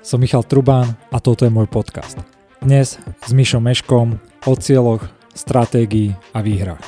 [0.00, 2.16] Som Michal Trubán a toto je môj podcast.
[2.64, 4.16] Dnes s Mišom Meškom
[4.48, 5.04] o cieľoch,
[5.36, 6.80] stratégii a výhrách.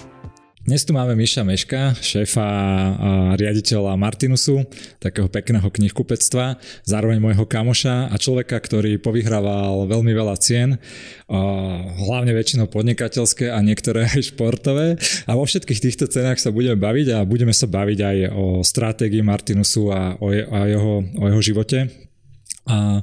[0.65, 4.65] Dnes tu máme Miša Meška, šéfa a riaditeľa Martinusu,
[4.97, 6.57] takého pekného knihkupectva,
[6.89, 10.81] zároveň môjho kamoša a človeka, ktorý povyhrával veľmi veľa cien,
[12.01, 14.97] hlavne väčšinou podnikateľské a niektoré aj športové.
[15.29, 19.21] A vo všetkých týchto cenách sa budeme baviť a budeme sa baviť aj o stratégii
[19.21, 22.09] Martinusu a o, jeho, o jeho živote
[22.67, 23.01] a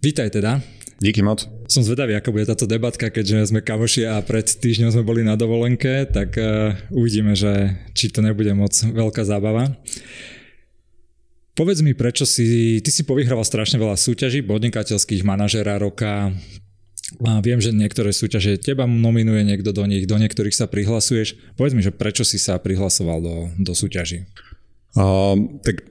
[0.00, 0.60] vítaj teda.
[1.00, 1.48] Díky moc.
[1.64, 5.32] Som zvedavý, ako bude táto debatka, keďže sme kamoši a pred týždňom sme boli na
[5.32, 9.72] dovolenke, tak uh, uvidíme, že či to nebude moc veľká zábava.
[11.56, 16.36] Povedz mi, prečo si, ty si povyhrával strašne veľa súťaží, podnikateľských manažera roka,
[17.26, 21.34] a viem, že niektoré súťaže teba nominuje niekto do nich, do niektorých sa prihlasuješ.
[21.58, 24.30] Povedz mi, že prečo si sa prihlasoval do, do súťaží?
[24.94, 25.82] Uh, tak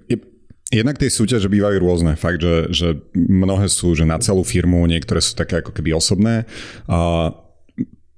[0.69, 2.13] Jednak tie súťaže bývajú rôzne.
[2.13, 2.87] Fakt, že, že
[3.17, 6.45] mnohé sú že na celú firmu, niektoré sú také ako keby osobné.
[6.85, 7.33] A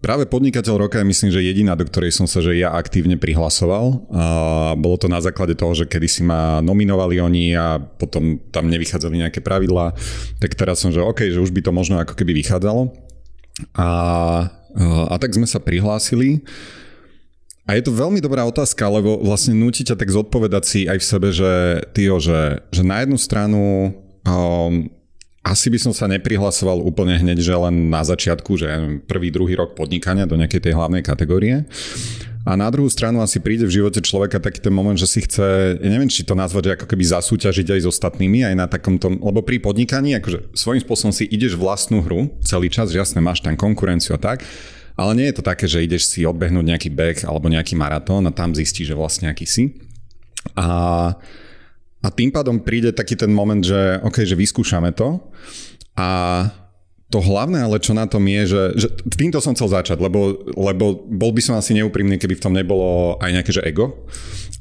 [0.02, 4.10] Práve podnikateľ roka je myslím, že jediná, do ktorej som sa že ja aktívne prihlasoval.
[4.10, 4.26] A
[4.74, 9.22] bolo to na základe toho, že kedy si ma nominovali oni a potom tam nevychádzali
[9.22, 9.94] nejaké pravidlá,
[10.42, 12.90] tak teraz som, že OK, že už by to možno ako keby vychádzalo.
[13.78, 13.90] A,
[15.06, 16.42] a tak sme sa prihlásili.
[17.72, 21.08] A je to veľmi dobrá otázka, lebo vlastne nutí ťa tak zodpovedať si aj v
[21.08, 23.96] sebe, že, tyjo, že, že na jednu stranu
[24.28, 24.92] um,
[25.40, 28.68] asi by som sa neprihlasoval úplne hneď, že len na začiatku, že
[29.08, 31.64] prvý, druhý rok podnikania do nejakej tej hlavnej kategórie.
[32.44, 35.80] A na druhú stranu asi príde v živote človeka taký ten moment, že si chce,
[35.80, 39.48] neviem, či to nazvať, že ako keby zasúťažiť aj s ostatnými, aj na takomto, lebo
[39.48, 43.56] pri podnikaní, akože svojím spôsobom si ideš vlastnú hru celý čas, že jasne máš tam
[43.56, 44.44] konkurenciu a tak,
[45.02, 48.36] ale nie je to také, že ideš si odbehnúť nejaký beh alebo nejaký maratón a
[48.36, 49.82] tam zistíš, že vlastne aký si.
[50.54, 51.12] A,
[52.02, 55.18] a tým pádom príde taký ten moment, že OK, že vyskúšame to
[55.98, 56.10] a
[57.12, 58.88] to hlavné ale čo na tom je, že, že
[59.20, 63.20] týmto som chcel začať, lebo, lebo bol by som asi neúprimný, keby v tom nebolo
[63.20, 64.08] aj nejaké že ego,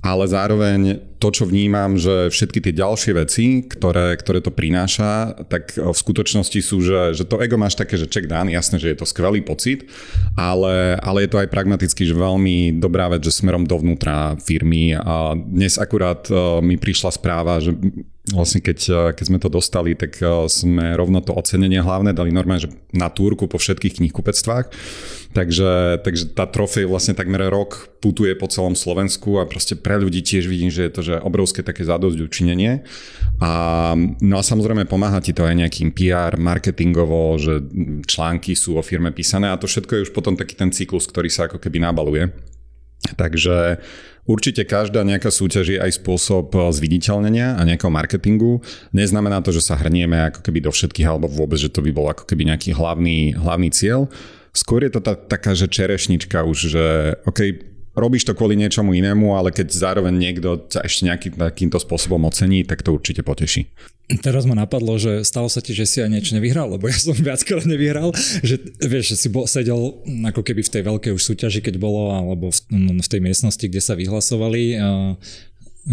[0.01, 5.77] ale zároveň to, čo vnímam, že všetky tie ďalšie veci, ktoré, ktoré to prináša, tak
[5.77, 8.99] v skutočnosti sú, že, že to ego máš také, že check done, jasné, že je
[8.99, 9.85] to skvelý pocit,
[10.41, 15.37] ale, ale je to aj pragmaticky, že veľmi dobrá vec, že smerom dovnútra firmy a
[15.37, 17.77] dnes akurát e, mi prišla správa, že
[18.29, 22.29] vlastne keď, e, keď sme to dostali, tak e, sme rovno to ocenenie hlavné dali
[22.35, 24.67] normálne, že na túrku po všetkých knihkupectvách
[25.31, 30.27] Takže, takže tá trofej vlastne takmer rok putuje po celom Slovensku a proste pre ľudí
[30.27, 32.83] tiež vidím, že je to že obrovské také zadosť učinenie.
[33.39, 37.63] A, no a samozrejme pomáha ti to aj nejakým PR, marketingovo, že
[38.11, 41.31] články sú o firme písané a to všetko je už potom taký ten cyklus, ktorý
[41.31, 42.35] sa ako keby nabaluje.
[43.15, 43.79] Takže
[44.31, 48.63] Určite každá nejaká súťaž je aj spôsob zviditeľnenia a nejakého marketingu.
[48.95, 52.07] Neznamená to, že sa hrnieme ako keby do všetkých alebo vôbec, že to by bol
[52.07, 54.07] ako keby nejaký hlavný, hlavný cieľ.
[54.55, 56.85] Skôr je to tá, taká, že čerešnička už, že
[57.27, 57.59] OK,
[58.01, 62.65] robíš to kvôli niečomu inému, ale keď zároveň niekto ťa ešte nejakým takýmto spôsobom ocení,
[62.65, 63.69] tak to určite poteší.
[64.19, 67.15] Teraz ma napadlo, že stalo sa ti, že si aj niečo nevyhral, lebo ja som
[67.15, 68.11] viackrát nevyhral,
[68.43, 72.51] že vieš, si bol, sedel ako keby v tej veľkej už súťaži, keď bolo, alebo
[72.51, 75.15] v, v tej miestnosti, kde sa vyhlasovali, a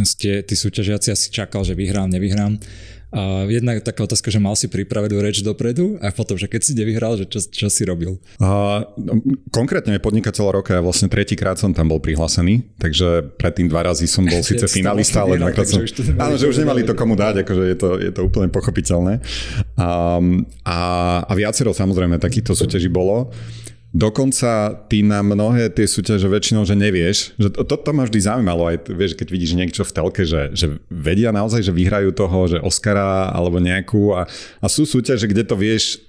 [0.01, 2.57] ste, tí súťažiaci asi čakal, že vyhrám, nevyhrám.
[3.07, 6.71] A jedna taká otázka, že mal si pripravenú reč dopredu a potom, že keď si
[6.75, 8.19] nevyhral, že čo, čo si robil?
[8.43, 8.83] A,
[9.47, 14.27] konkrétne podnikateľ roka, ja vlastne tretíkrát som tam bol prihlásený, takže predtým dva razy som
[14.27, 15.79] bol síce finalista, ale dvakrát som...
[16.19, 19.23] Áno, že už nemali to komu dať, akože je to, je to úplne pochopiteľné.
[19.79, 20.19] A,
[20.67, 20.77] a,
[21.23, 23.31] a viacero samozrejme takýchto súťaží bolo.
[23.95, 28.67] Dokonca ty na mnohé tie súťaže väčšinou, že nevieš, že to, to ma vždy zaujímalo,
[28.67, 32.57] aj vieš, keď vidíš niečo v telke, že, že vedia naozaj, že vyhrajú toho, že
[32.59, 34.27] Oscara alebo nejakú a,
[34.59, 36.03] a sú súťaže, kde to vieš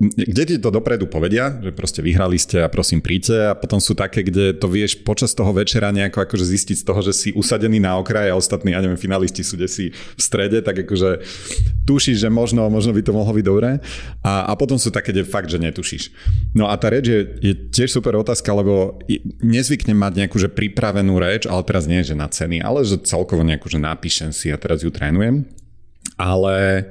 [0.00, 3.92] kde ti to dopredu povedia, že proste vyhrali ste a prosím príďte a potom sú
[3.92, 7.84] také, kde to vieš počas toho večera nejako akože zistiť z toho, že si usadený
[7.84, 11.20] na okraji a ostatní, ja neviem, finalisti sú si v strede, tak akože
[11.84, 13.70] tušíš, že možno, možno by to mohlo byť dobré
[14.24, 16.16] a, a potom sú také, kde fakt, že netušíš.
[16.56, 18.96] No a tá reč je, je tiež super otázka, lebo
[19.44, 23.44] nezvyknem mať nejakú že pripravenú reč, ale teraz nie, že na ceny, ale že celkovo
[23.44, 25.44] nejakú, že napíšem si a teraz ju trénujem.
[26.16, 26.88] Ale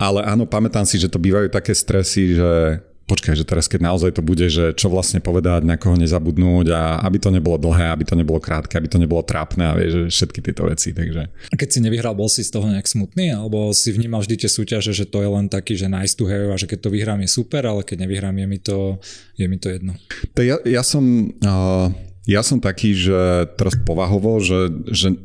[0.00, 2.80] ale áno, pamätám si, že to bývajú také stresy, že
[3.10, 7.02] počkaj, že teraz keď naozaj to bude, že čo vlastne povedať, na koho nezabudnúť a
[7.02, 10.38] aby to nebolo dlhé, aby to nebolo krátke, aby to nebolo trápne a vieš, všetky
[10.38, 11.26] tieto veci, takže.
[11.26, 14.50] A keď si nevyhral, bol si z toho nejak smutný, alebo si vnímal vždy tie
[14.50, 17.20] súťaže, že to je len taký, že nice to have a že keď to vyhrám
[17.26, 19.02] je super, ale keď nevyhrám je mi to,
[19.34, 19.98] je mi to jedno.
[20.38, 21.90] To ja, ja som, uh,
[22.30, 25.18] ja som taký, že teraz povahovo, že, že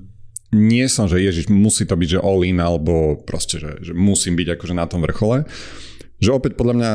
[0.56, 4.40] nie som, že ježiš, musí to byť, že all in, alebo proste, že, že musím
[4.40, 5.44] byť akože na tom vrchole.
[6.24, 6.92] Že opäť podľa mňa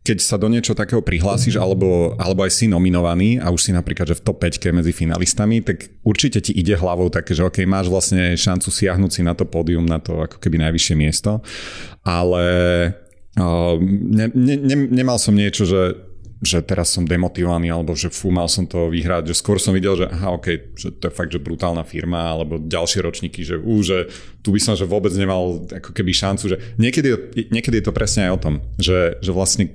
[0.00, 4.08] keď sa do niečo takého prihlásiš, alebo, alebo aj si nominovaný a už si napríklad
[4.08, 7.92] že v top 5 medzi finalistami, tak určite ti ide hlavou také, že OK, máš
[7.92, 11.44] vlastne šancu siahnuť si na to pódium, na to ako keby najvyššie miesto,
[12.00, 12.44] ale
[13.36, 16.09] uh, ne, ne, ne, nemal som niečo, že
[16.40, 19.92] že teraz som demotivovaný, alebo že fú, mal som to vyhrať, že skôr som videl,
[19.92, 23.84] že aha, OK, že to je fakt, že brutálna firma, alebo ďalšie ročníky, že ú,
[23.84, 24.08] že
[24.40, 27.12] tu by som že vôbec nemal ako keby šancu, že niekedy,
[27.52, 29.68] niekedy je to presne aj o tom, že, že vlastne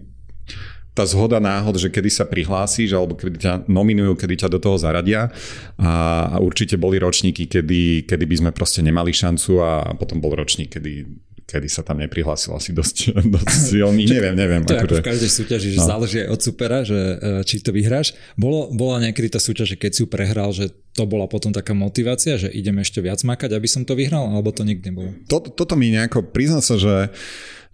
[0.96, 4.80] tá zhoda náhod, že kedy sa prihlásiš alebo kedy ťa nominujú, kedy ťa do toho
[4.80, 5.28] zaradia.
[5.76, 5.92] A,
[6.32, 10.80] a určite boli ročníky, kedy, kedy by sme proste nemali šancu a potom bol ročník,
[10.80, 11.04] kedy
[11.46, 14.62] kedy sa tam neprihlásil asi dosť, dosť silný, neviem, neviem.
[14.66, 15.88] To je ako v každej súťaži, že no.
[15.88, 17.16] záleží aj od supera, že e,
[17.46, 18.18] či to vyhráš.
[18.34, 21.78] Bolo, bola niekedy tá súťaž, že keď si ju prehral, že to bola potom taká
[21.78, 25.14] motivácia, že idem ešte viac makať, aby som to vyhral, alebo to nikdy nebolo?
[25.30, 27.14] To, toto mi nejako, priznám sa, že,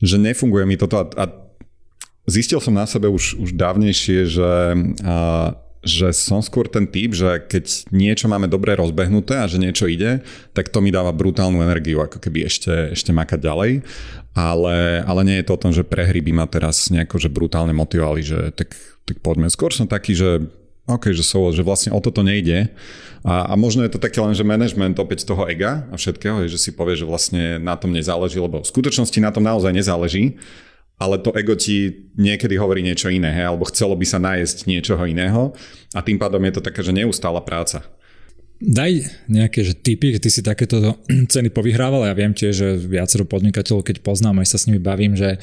[0.03, 1.25] že nefunguje mi toto a, a
[2.27, 4.51] zistil som na sebe už, už dávnejšie, že,
[5.07, 9.89] a, že som skôr ten typ, že keď niečo máme dobre rozbehnuté a že niečo
[9.89, 10.21] ide,
[10.53, 13.71] tak to mi dáva brutálnu energiu, ako keby ešte, ešte makať ďalej.
[14.37, 17.73] Ale, ale nie je to o tom, že prehry by ma teraz nejako že brutálne
[17.73, 18.77] motivovali, že tak,
[19.09, 19.49] tak poďme.
[19.49, 20.45] Skôr som taký, že
[20.85, 22.69] OK, že, so, že vlastne o toto nejde.
[23.25, 26.57] A, a možno je to také len, že management opäť toho ega a všetkého, že
[26.61, 30.37] si povie, že vlastne na tom nezáleží, lebo v skutočnosti na tom naozaj nezáleží
[31.01, 35.01] ale to ego ti niekedy hovorí niečo iné, hej, alebo chcelo by sa nájsť niečoho
[35.09, 35.57] iného
[35.97, 37.81] a tým pádom je to taká, že neustála práca.
[38.61, 41.01] Daj nejaké že typy, ty si takéto
[41.33, 42.05] ceny povyhrával.
[42.05, 45.41] Ja viem tiež, že viacero podnikateľov, keď poznám, aj sa s nimi bavím, že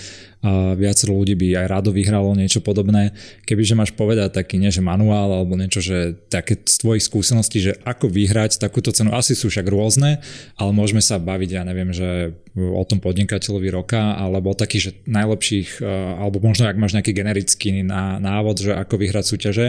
[0.79, 3.11] viacero ľudí by aj rado vyhralo niečo podobné.
[3.43, 7.75] Kebyže máš povedať taký, nie že manuál alebo niečo, že také z tvojich skúseností, že
[7.83, 10.23] ako vyhrať takúto cenu, asi sú však rôzne,
[10.55, 15.83] ale môžeme sa baviť, ja neviem, že o tom podnikateľovi roka, alebo takých, že najlepších,
[16.23, 17.83] alebo možno ak máš nejaký generický
[18.23, 19.67] návod, že ako vyhrať súťaže,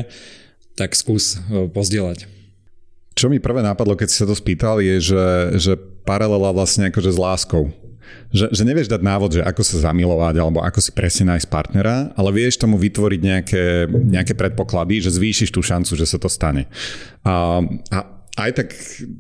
[0.78, 2.39] tak skús pozdieľať.
[3.20, 5.28] Čo mi prvé napadlo, keď si sa to spýtal, je, že,
[5.60, 5.74] že
[6.08, 7.68] paralela vlastne akože s láskou.
[8.32, 12.16] Že, že nevieš dať návod, že ako sa zamilovať alebo ako si presne nájsť partnera,
[12.16, 16.72] ale vieš tomu vytvoriť nejaké, nejaké predpoklady, že zvýšiš tú šancu, že sa to stane.
[17.28, 17.60] A,
[17.92, 17.98] a
[18.40, 18.68] aj tak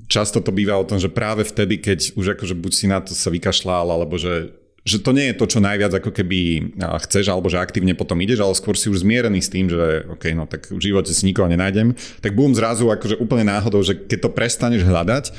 [0.07, 3.11] často to býva o tom, že práve vtedy, keď už akože buď si na to
[3.11, 4.55] sa vykašľal, alebo že
[4.89, 6.73] že to nie je to, čo najviac ako keby
[7.05, 10.33] chceš, alebo že aktívne potom ideš, ale skôr si už zmierený s tým, že OK,
[10.33, 11.93] no tak v živote si nikoho nenájdem,
[12.25, 15.29] tak bum zrazu akože úplne náhodou, že keď to prestaneš hľadať,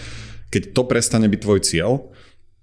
[0.54, 2.14] keď to prestane byť tvoj cieľ,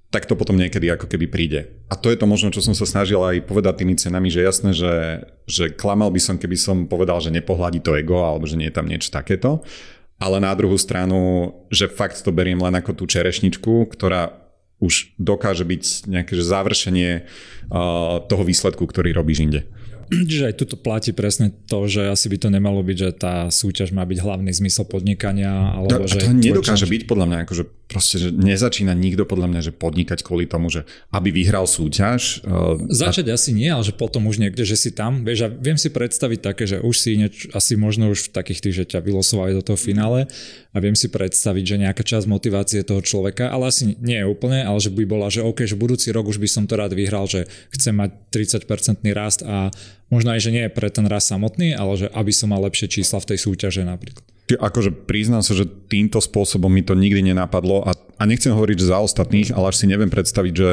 [0.08, 1.68] tak to potom niekedy ako keby príde.
[1.92, 4.72] A to je to možno, čo som sa snažil aj povedať tými cenami, že jasné,
[4.72, 8.72] že, že klamal by som, keby som povedal, že nepohľadí to ego, alebo že nie
[8.72, 9.68] je tam niečo takéto.
[10.16, 14.47] Ale na druhú stranu, že fakt to beriem len ako tú čerešničku, ktorá
[14.78, 19.62] už dokáže byť nejaké že završenie uh, toho výsledku, ktorý robíš inde.
[20.30, 23.92] Čiže aj tuto platí presne to, že asi by to nemalo byť, že tá súťaž
[23.92, 25.76] má byť hlavný zmysel podnikania.
[25.76, 29.62] Alebo no, že to nedokáže byť podľa mňa, akože proste, že nezačína nikto podľa mňa,
[29.64, 30.84] že podnikať kvôli tomu, že
[31.16, 32.44] aby vyhral súťaž.
[32.44, 33.40] Uh, Začať a...
[33.40, 36.40] asi nie, ale že potom už niekde, že si tam, vieš, a viem si predstaviť
[36.44, 39.64] také, že už si nieč, asi možno už v takých tých, že ťa vylosovali do
[39.64, 40.28] toho finále
[40.76, 44.68] a viem si predstaviť, že nejaká časť motivácie toho človeka, ale asi nie je úplne,
[44.68, 47.26] ale že by bola, že OK, že budúci rok už by som to rád vyhral,
[47.26, 49.72] že chcem mať 30% rast a
[50.08, 53.20] možno aj, že nie pre ten raz samotný, ale že aby som mal lepšie čísla
[53.24, 54.24] v tej súťaže napríklad.
[54.48, 58.92] Akože priznám sa, že týmto spôsobom mi to nikdy nenapadlo a, a nechcem hovoriť, že
[58.96, 60.72] za ostatných, ale až si neviem predstaviť, že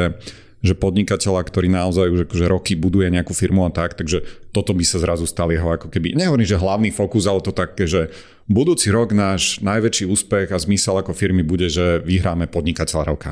[0.64, 4.80] že podnikateľa, ktorý naozaj už akože roky buduje nejakú firmu a tak, takže toto by
[4.80, 8.08] sa zrazu stal jeho ako keby, nehovorím, že hlavný fokus, ale to také, že
[8.48, 13.30] budúci rok náš najväčší úspech a zmysel ako firmy bude, že vyhráme podnikateľa roka.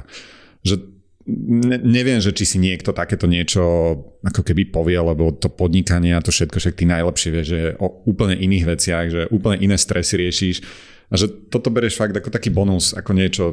[0.61, 0.92] Že
[1.26, 3.62] ne, neviem, že či si niekto takéto niečo
[4.23, 8.02] ako keby povie, lebo to podnikanie a to všetko, však ty najlepšie vieš, že o
[8.07, 10.57] úplne iných veciach, že úplne iné stresy riešiš
[11.12, 13.47] a že toto bereš fakt ako taký bonus, ako niečo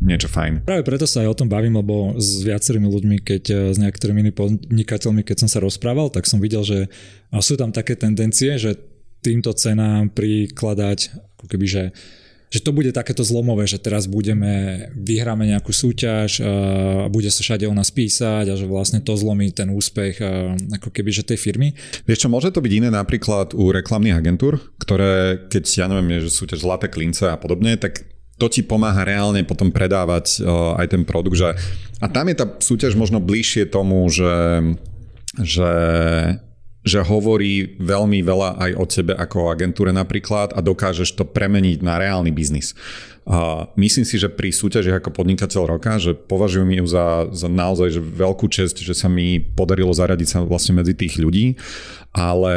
[0.00, 0.64] niečo fajn.
[0.64, 4.24] Práve preto sa aj o tom bavím, lebo s viacerými ľuďmi, keď eh, s niektorými
[4.24, 6.88] inými podnikateľmi, keď som sa rozprával, tak som videl, že
[7.44, 8.80] sú tam také tendencie, že
[9.20, 11.82] týmto cenám prikladať ako keby, že
[12.50, 17.70] že to bude takéto zlomové, že teraz budeme, vyhráme nejakú súťaž a bude sa všade
[17.70, 20.18] o nás písať a že vlastne to zlomí ten úspech
[20.74, 21.78] ako keby že tej firmy.
[22.10, 26.26] Vieš čo, môže to byť iné napríklad u reklamných agentúr, ktoré keď ja neviem, je,
[26.26, 28.02] že súťaž Zlaté klince a podobne, tak
[28.40, 30.42] to ti pomáha reálne potom predávať
[30.74, 31.38] aj ten produkt.
[31.38, 31.54] Že,
[32.02, 34.64] a tam je tá súťaž možno bližšie tomu, že,
[35.38, 35.70] že
[36.80, 41.84] že hovorí veľmi veľa aj o tebe ako o agentúre napríklad a dokážeš to premeniť
[41.84, 42.72] na reálny biznis.
[43.28, 48.00] A myslím si, že pri súťaži ako podnikateľ roka, že považujem ju za, za naozaj
[48.00, 51.54] že veľkú čest, že sa mi podarilo zaradiť sa vlastne medzi tých ľudí,
[52.16, 52.56] ale,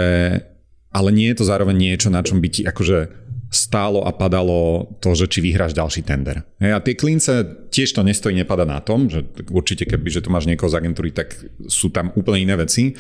[0.96, 3.22] ale nie je to zároveň niečo, na čom by ti akože
[3.54, 6.42] stálo a padalo to, že či vyhráš ďalší tender.
[6.58, 9.22] A tie klince tiež to nestojí, nepada na tom, že
[9.54, 11.38] určite keby, že tu máš niekoho z agentúry, tak
[11.70, 12.98] sú tam úplne iné veci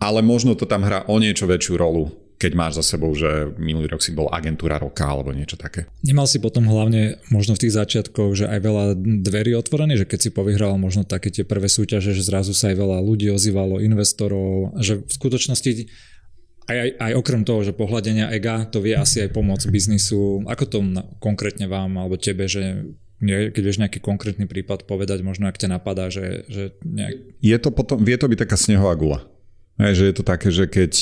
[0.00, 3.88] ale možno to tam hrá o niečo väčšiu rolu, keď máš za sebou, že minulý
[3.88, 5.88] rok si bol agentúra roka alebo niečo také.
[6.04, 8.84] Nemal si potom hlavne možno v tých začiatkoch, že aj veľa
[9.24, 12.76] dverí otvorených, že keď si povyhral možno také tie prvé súťaže, že zrazu sa aj
[12.76, 15.88] veľa ľudí ozývalo, investorov, že v skutočnosti
[16.66, 20.44] aj, aj, aj okrem toho, že pohľadenia ega, to vie asi aj pomôcť biznisu.
[20.50, 20.78] Ako to
[21.22, 22.84] konkrétne vám alebo tebe, že
[23.24, 27.40] keď vieš nejaký konkrétny prípad povedať, možno ak ťa napadá, že, že nejak...
[27.40, 29.24] Je to potom, vie to byť taká snehová gula.
[29.76, 30.92] Hej, že je to také, že keď,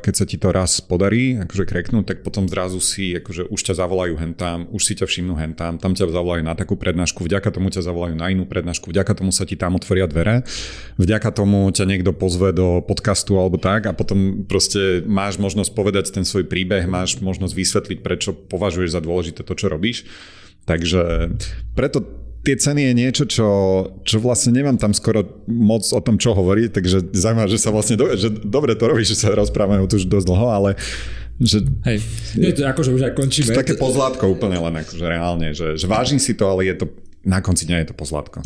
[0.00, 3.76] keď sa ti to raz podarí, akože kreknúť, tak potom zrazu si, akože už ťa
[3.76, 7.68] zavolajú hentám, už si ťa všimnú hentám, tam ťa zavolajú na takú prednášku, vďaka tomu
[7.68, 10.48] ťa zavolajú na inú prednášku, vďaka tomu sa ti tam otvoria dvere,
[10.96, 16.08] vďaka tomu ťa niekto pozve do podcastu alebo tak a potom proste máš možnosť povedať
[16.08, 20.08] ten svoj príbeh, máš možnosť vysvetliť, prečo považuješ za dôležité to, čo robíš.
[20.64, 21.36] Takže
[21.76, 23.48] preto tie ceny je niečo, čo,
[24.02, 27.94] čo vlastne nemám tam skoro moc o tom, čo hovoriť, takže zaujímavé, že sa vlastne,
[27.94, 30.70] do, že dobre to robíš, že sa rozprávame to už dosť dlho, ale
[31.42, 31.98] že, Hej,
[32.38, 33.54] nie, to akože už aj končíme.
[33.54, 36.86] Také pozlátko úplne len akože reálne, že, že vážim si to, ale je to,
[37.26, 38.42] na konci dňa je to pozlátko.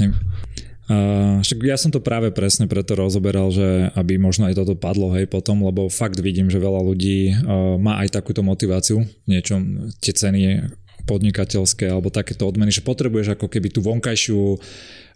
[0.87, 5.11] Uh, však ja som to práve presne preto rozoberal, že aby možno aj toto padlo
[5.19, 10.15] hej potom, lebo fakt vidím, že veľa ľudí uh, má aj takúto motiváciu niečom, tie
[10.15, 10.63] ceny
[11.07, 14.59] podnikateľské alebo takéto odmeny, že potrebuješ ako keby tú vonkajšiu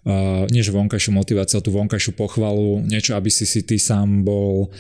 [0.06, 4.22] uh, nie že vonkajšiu motiváciu, ale tú vonkajšiu pochvalu, niečo, aby si si ty sám
[4.22, 4.70] bol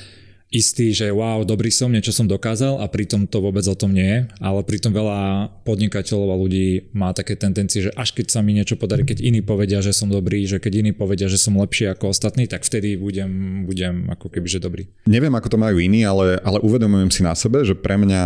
[0.50, 4.02] istý, že wow, dobrý som, niečo som dokázal a pritom to vôbec o tom nie
[4.02, 8.58] je, ale pritom veľa podnikateľov a ľudí má také tendencie, že až keď sa mi
[8.58, 11.86] niečo podarí, keď iní povedia, že som dobrý, že keď iní povedia, že som lepší
[11.94, 14.90] ako ostatní, tak vtedy budem, budem ako keby, že dobrý.
[15.06, 18.22] Neviem, ako to majú iní, ale, ale uvedomujem si na sebe, že pre mňa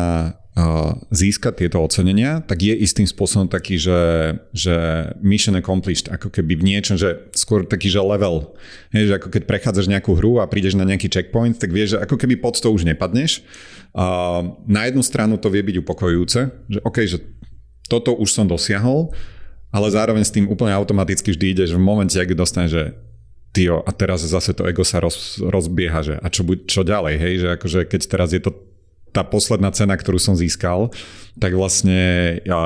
[1.10, 3.98] získať tieto ocenenia, tak je istým spôsobom taký, že,
[4.54, 8.54] že mission accomplished, ako keby v niečom, že skôr taký, že level.
[8.94, 12.06] Je, že ako keď prechádzaš nejakú hru a prídeš na nejaký checkpoint, tak vieš, že
[12.06, 13.42] ako keby pod to už nepadneš.
[13.98, 17.18] A na jednu stranu to vie byť upokojujúce, že OK, že
[17.90, 19.10] toto už som dosiahol,
[19.74, 22.84] ale zároveň s tým úplne automaticky vždy ideš v momente, ak dostaneš, že
[23.50, 27.34] tio, a teraz zase to ego sa roz, rozbieha, že a čo, čo ďalej, hej,
[27.42, 28.54] že akože keď teraz je to
[29.14, 30.90] tá posledná cena, ktorú som získal,
[31.38, 31.94] tak vlastne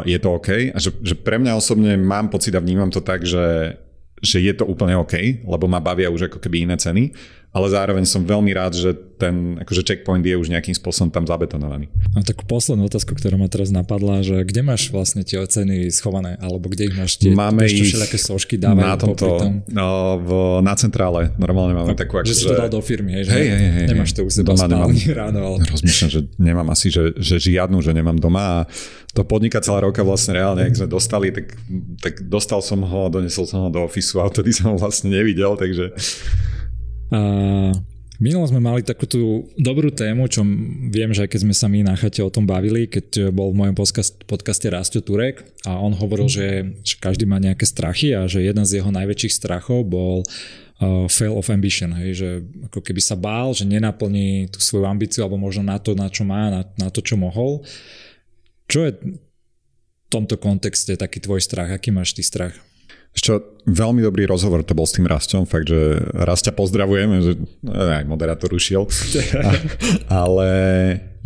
[0.09, 0.73] je to OK.
[0.73, 3.77] A že, že pre mňa osobne mám pocit a vnímam to tak, že,
[4.25, 7.13] že je to úplne OK, lebo ma bavia už ako keby iné ceny
[7.49, 11.91] ale zároveň som veľmi rád, že ten akože checkpoint je už nejakým spôsobom tam zabetonovaný.
[12.15, 16.37] Mám takú poslednú otázku, ktorá ma teraz napadla, že kde máš vlastne tie ceny schované,
[16.39, 19.53] alebo kde ich máš tie máme ich všelijaké sošky dávajú na tomto, tom?
[19.65, 19.87] no,
[20.23, 20.31] v,
[20.63, 23.47] na centrále, normálne máme no, takú Že si to dal do firmy, hej, že hej,
[23.49, 25.39] hej, hej, nemáš to u seba doma nemám, ráno.
[25.43, 25.57] Ale...
[25.67, 28.59] Rozmýšľam, že nemám asi, že, že žiadnu, že nemám doma a
[29.17, 29.25] to
[29.65, 31.57] celá roka vlastne reálne, ak sme dostali, tak,
[31.99, 35.59] tak dostal som ho, donesol som ho do ofisu a vtedy som ho vlastne nevidel,
[35.59, 35.91] takže
[37.13, 37.21] a
[38.19, 40.43] Minulo sme mali takú tú dobrú tému, čo
[40.91, 43.63] viem, že aj keď sme sa my na chate o tom bavili, keď bol v
[43.63, 48.27] mojom podcast, podcaste Rastio Turek a on hovoril, že, že každý má nejaké strachy a
[48.27, 52.29] že jeden z jeho najväčších strachov bol uh, fail of ambition, hej, že
[52.67, 56.27] ako keby sa bál, že nenaplní tú svoju ambíciu alebo možno na to, na čo
[56.27, 57.63] má, na, na to, čo mohol.
[58.67, 61.71] Čo je v tomto kontexte taký tvoj strach?
[61.71, 62.59] Aký máš ty strach?
[63.17, 67.33] Čo veľmi dobrý rozhovor to bol s tým Rastom, fakt, že Rastia pozdravujeme, že
[67.69, 69.51] aj moderátor ušiel, a,
[70.25, 70.51] ale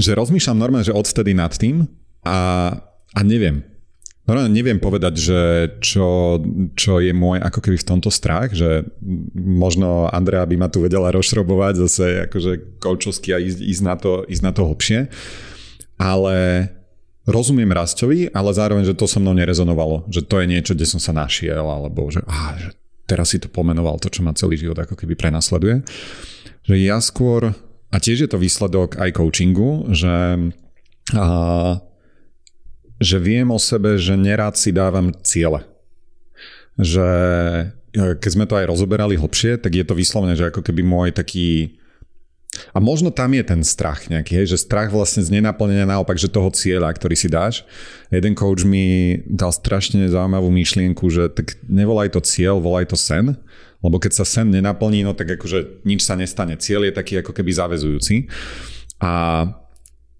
[0.01, 1.87] že rozmýšľam normálne, že odvtedy nad tým
[2.27, 2.73] a,
[3.13, 3.63] a neviem.
[4.23, 5.41] Normálne neviem povedať, že
[5.83, 6.39] čo,
[6.79, 8.87] čo je môj ako keby v tomto strach, že
[9.35, 14.23] možno Andrea by ma tu vedela rozšrobovať zase akože koučovsky a ísť, ísť, na to,
[14.31, 15.11] ísť na to hlbšie.
[15.99, 16.37] Ale
[17.27, 20.11] rozumiem Rastovi, ale zároveň, že to so mnou nerezonovalo.
[20.11, 22.75] Že to je niečo, kde som sa našiel, alebo že, á, že
[23.07, 25.87] teraz si to pomenoval, to, čo ma celý život ako keby prenasleduje.
[26.67, 27.55] Že ja skôr,
[27.93, 30.51] a tiež je to výsledok aj coachingu, že,
[31.15, 31.27] a,
[32.99, 35.63] že viem o sebe, že nerád si dávam ciele.
[36.81, 37.07] Že
[37.93, 41.77] keď sme to aj rozoberali hlbšie, tak je to vyslovene, že ako keby môj taký
[42.77, 46.29] A možno tam je ten strach nejaký, hej, že strach vlastne z nenaplnenia naopak, že
[46.29, 47.65] toho cieľa, ktorý si dáš.
[48.13, 53.41] Jeden coach mi dal strašne zaujímavú myšlienku, že tak nevolaj to cieľ, volaj to sen,
[53.81, 56.61] lebo keď sa sen nenaplní, no tak akože nič sa nestane.
[56.61, 58.29] Cieľ je taký ako keby zavezujúci.
[59.01, 59.49] A,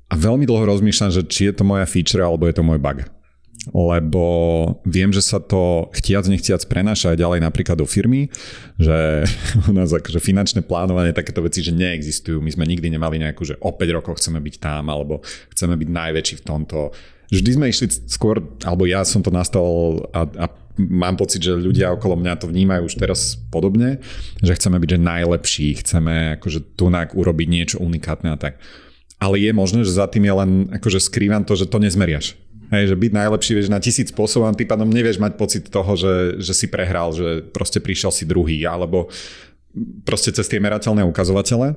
[0.09, 3.05] a veľmi dlho rozmýšľam, že či je to moja feature alebo je to môj bug
[3.71, 4.25] lebo
[4.83, 8.27] viem, že sa to chtiac nechtiac prenáša aj ďalej napríklad do firmy,
[8.75, 9.23] že
[9.71, 12.43] u nás akože finančné plánovanie, takéto veci, že neexistujú.
[12.43, 15.23] My sme nikdy nemali nejakú, že o 5 rokov chceme byť tam, alebo
[15.55, 16.91] chceme byť najväčší v tomto.
[17.31, 21.95] Vždy sme išli skôr, alebo ja som to nastavil a, a mám pocit, že ľudia
[21.95, 24.03] okolo mňa to vnímajú už teraz podobne,
[24.43, 28.59] že chceme byť že najlepší, chceme akože tunak urobiť niečo unikátne a tak.
[29.23, 32.35] Ale je možné, že za tým je len akože skrývam to, že to nezmeriaš
[32.73, 35.93] Hej, že byť najlepší vieš na tisíc spôsobov a tým pádom nevieš mať pocit toho,
[35.93, 39.13] že, že si prehral, že proste prišiel si druhý, alebo
[40.09, 41.77] proste cez tie merateľné ukazovatele.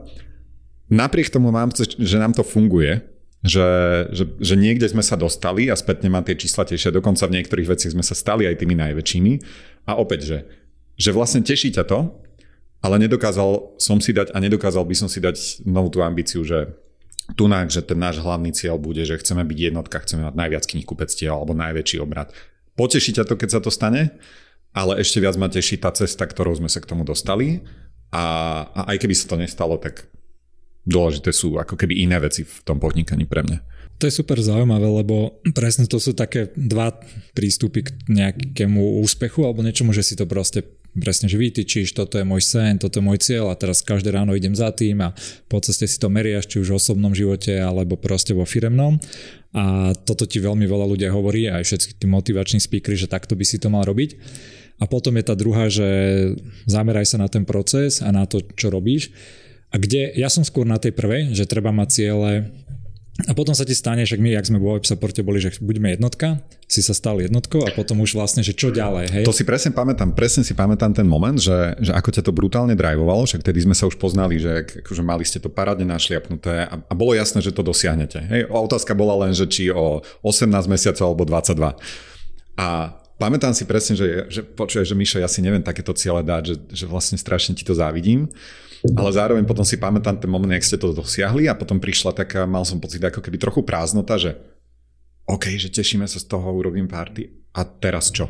[0.87, 3.03] Napriek tomu mám, že nám to funguje,
[3.43, 3.67] že,
[4.15, 7.75] že, že niekde sme sa dostali a spätne mám tie čísla tešia, dokonca v niektorých
[7.75, 9.33] veciach sme sa stali aj tými najväčšími.
[9.91, 10.37] A opäť, že,
[10.95, 12.07] že vlastne teší ťa to,
[12.79, 16.71] ale nedokázal som si dať a nedokázal by som si dať novú tú ambíciu, že
[17.33, 21.33] tunak, že ten náš hlavný cieľ bude, že chceme byť jednotka, chceme mať najviac knihkupectiev
[21.33, 22.29] alebo najväčší obrad.
[22.77, 24.13] Poteší ťa to, keď sa to stane,
[24.75, 27.65] ale ešte viac ma teší tá cesta, ktorou sme sa k tomu dostali
[28.13, 28.25] a,
[28.69, 30.05] a aj keby sa to nestalo, tak
[30.85, 33.59] dôležité sú ako keby iné veci v tom podnikaní pre mňa.
[33.95, 36.91] To je super zaujímavé, lebo presne to sú také dva
[37.31, 42.25] prístupy k nejakému úspechu alebo niečomu, že si to proste presne, že vytýčiš, toto je
[42.25, 45.11] môj sen, toto je môj cieľ a teraz každé ráno idem za tým a
[45.51, 48.97] po ceste si to meriaš, či už v osobnom živote alebo proste vo firemnom
[49.55, 53.47] a toto ti veľmi veľa ľudia hovorí, aj všetci tí motivační speakery, že takto by
[53.47, 54.19] si to mal robiť.
[54.75, 55.87] A potom je tá druhá, že
[56.67, 59.15] zameraj sa na ten proces a na to, čo robíš.
[59.71, 62.51] A kde, ja som skôr na tej prvej, že treba mať ciele
[63.15, 66.43] a potom sa ti stane, že my, jak sme vo WebSupporte boli, že buďme jednotka,
[66.67, 69.23] si sa stal jednotkou a potom už vlastne, že čo ďalej, hej?
[69.23, 72.75] To si presne pamätám, presne si pamätám ten moment, že, že ako ťa to brutálne
[72.75, 76.75] drivovalo, však tedy sme sa už poznali, že akože mali ste to parádne našliapnuté a,
[76.75, 78.19] a bolo jasné, že to dosiahnete.
[78.19, 78.51] Hej?
[78.51, 81.71] A otázka bola len, že či o 18 mesiacov alebo 22.
[82.59, 82.67] A
[83.15, 86.55] pamätám si presne, že, že počuješ, že Mišo, ja si neviem takéto ciele dať, že,
[86.83, 88.27] že vlastne strašne ti to závidím
[88.83, 92.43] ale zároveň potom si pamätám ten moment, jak ste to dosiahli a potom prišla taká,
[92.49, 94.35] mal som pocit ako keby trochu prázdnota, že
[95.25, 98.29] OK, že tešíme sa z toho, urobím party a teraz čo?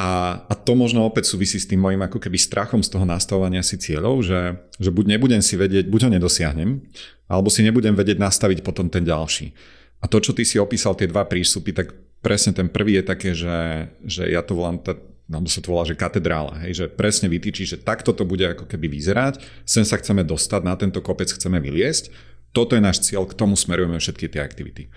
[0.00, 3.60] A, a to možno opäť súvisí s tým mojim ako keby strachom z toho nastavovania
[3.60, 6.80] si cieľov, že, že buď nebudem si vedieť, buď ho nedosiahnem,
[7.28, 9.52] alebo si nebudem vedieť nastaviť potom ten ďalší.
[10.00, 11.92] A to, čo ty si opísal, tie dva prístupy, tak
[12.24, 14.96] presne ten prvý je také, že, že ja to volám tá,
[15.30, 18.66] alebo sa to volá, že katedrála, hej, že presne vytýči, že takto to bude ako
[18.66, 22.10] keby vyzerať, sem sa chceme dostať, na tento kopec chceme vyliesť,
[22.50, 24.90] toto je náš cieľ, k tomu smerujeme všetky tie aktivity.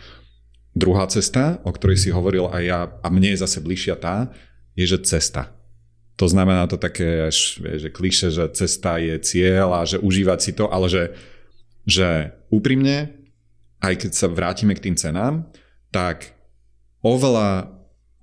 [0.73, 4.33] Druhá cesta, o ktorej si hovoril aj ja, a mne je zase bližšia tá,
[4.73, 5.53] je, že cesta.
[6.17, 10.65] To znamená to také, že kliše, že cesta je cieľ a že užívať si to,
[10.65, 11.13] ale že,
[11.85, 13.13] že úprimne,
[13.85, 15.45] aj keď sa vrátime k tým cenám,
[15.93, 16.33] tak
[17.05, 17.69] oveľa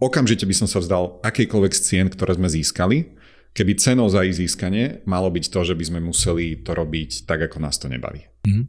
[0.01, 3.15] okamžite by som sa vzdal akýkoľvek z cien, ktoré sme získali,
[3.53, 7.45] keby cenou za ich získanie malo byť to, že by sme museli to robiť tak,
[7.47, 8.25] ako nás to nebaví.
[8.49, 8.67] Mm-hmm.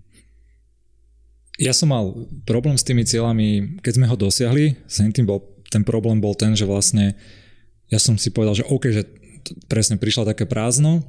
[1.61, 6.17] Ja som mal problém s tými cieľami, keď sme ho dosiahli, tým bol, ten problém
[6.17, 7.13] bol ten, že vlastne
[7.91, 9.05] ja som si povedal, že OK, že
[9.69, 11.05] presne prišla také prázdno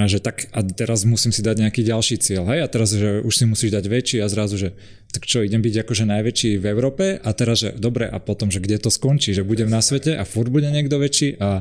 [0.00, 3.20] a že tak a teraz musím si dať nejaký ďalší cieľ, hej, a teraz, že
[3.20, 4.68] už si musíš dať väčší a zrazu, že
[5.12, 7.20] tak čo, idem byť akože najväčší v Európe?
[7.20, 10.24] A teraz, že dobre, a potom, že kde to skončí, že budem na svete a
[10.24, 11.36] furt bude niekto väčší?
[11.36, 11.60] A,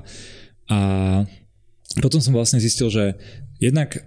[0.72, 0.78] a
[2.00, 3.20] potom som vlastne zistil, že
[3.60, 4.00] jednak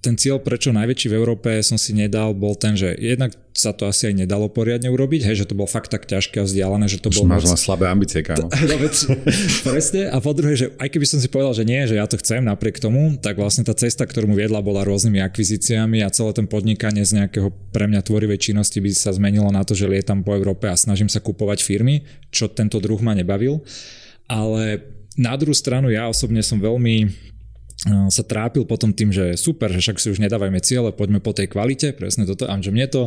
[0.00, 3.84] ten cieľ, prečo najväčší v Európe som si nedal, bol ten, že jednak sa to
[3.84, 7.04] asi aj nedalo poriadne urobiť, hej, že to bolo fakt tak ťažké a vzdialené, že
[7.04, 7.28] to bolo...
[7.28, 7.60] Máš moc...
[7.60, 8.48] slabé ambície, kámo.
[9.68, 10.08] Presne.
[10.08, 12.40] A po druhé, že aj keby som si povedal, že nie, že ja to chcem
[12.40, 16.48] napriek tomu, tak vlastne tá cesta, ktorú mu viedla, bola rôznymi akvizíciami a celé ten
[16.48, 20.32] podnikanie z nejakého pre mňa tvorivej činnosti by sa zmenilo na to, že lietam po
[20.32, 23.60] Európe a snažím sa kupovať firmy, čo tento druh ma nebavil.
[24.32, 24.80] Ale
[25.20, 27.28] na druhú stranu ja osobne som veľmi
[27.88, 31.48] sa trápil potom tým, že super, že však si už nedávajme ciele, poďme po tej
[31.48, 33.02] kvalite, presne toto, a že mne to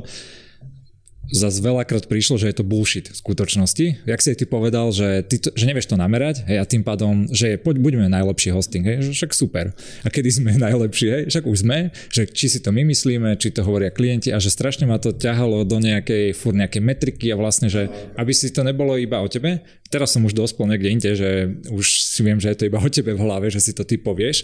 [1.31, 4.03] zase veľakrát prišlo, že je to bullshit v skutočnosti.
[4.03, 7.31] Jak si ty povedal, že, ty to, že nevieš to namerať hej, a tým pádom,
[7.31, 9.65] že je, poď, buďme najlepší hosting, hej, že však super.
[10.03, 13.55] A kedy sme najlepší, hej, však už sme, že či si to my myslíme, či
[13.55, 17.39] to hovoria klienti a že strašne ma to ťahalo do nejakej, fur nejakej metriky a
[17.39, 17.88] vlastne, že
[18.19, 21.29] aby si to nebolo iba o tebe, teraz som už dospel niekde inde, že
[21.71, 23.95] už si viem, že je to iba o tebe v hlave, že si to ty
[23.95, 24.43] povieš,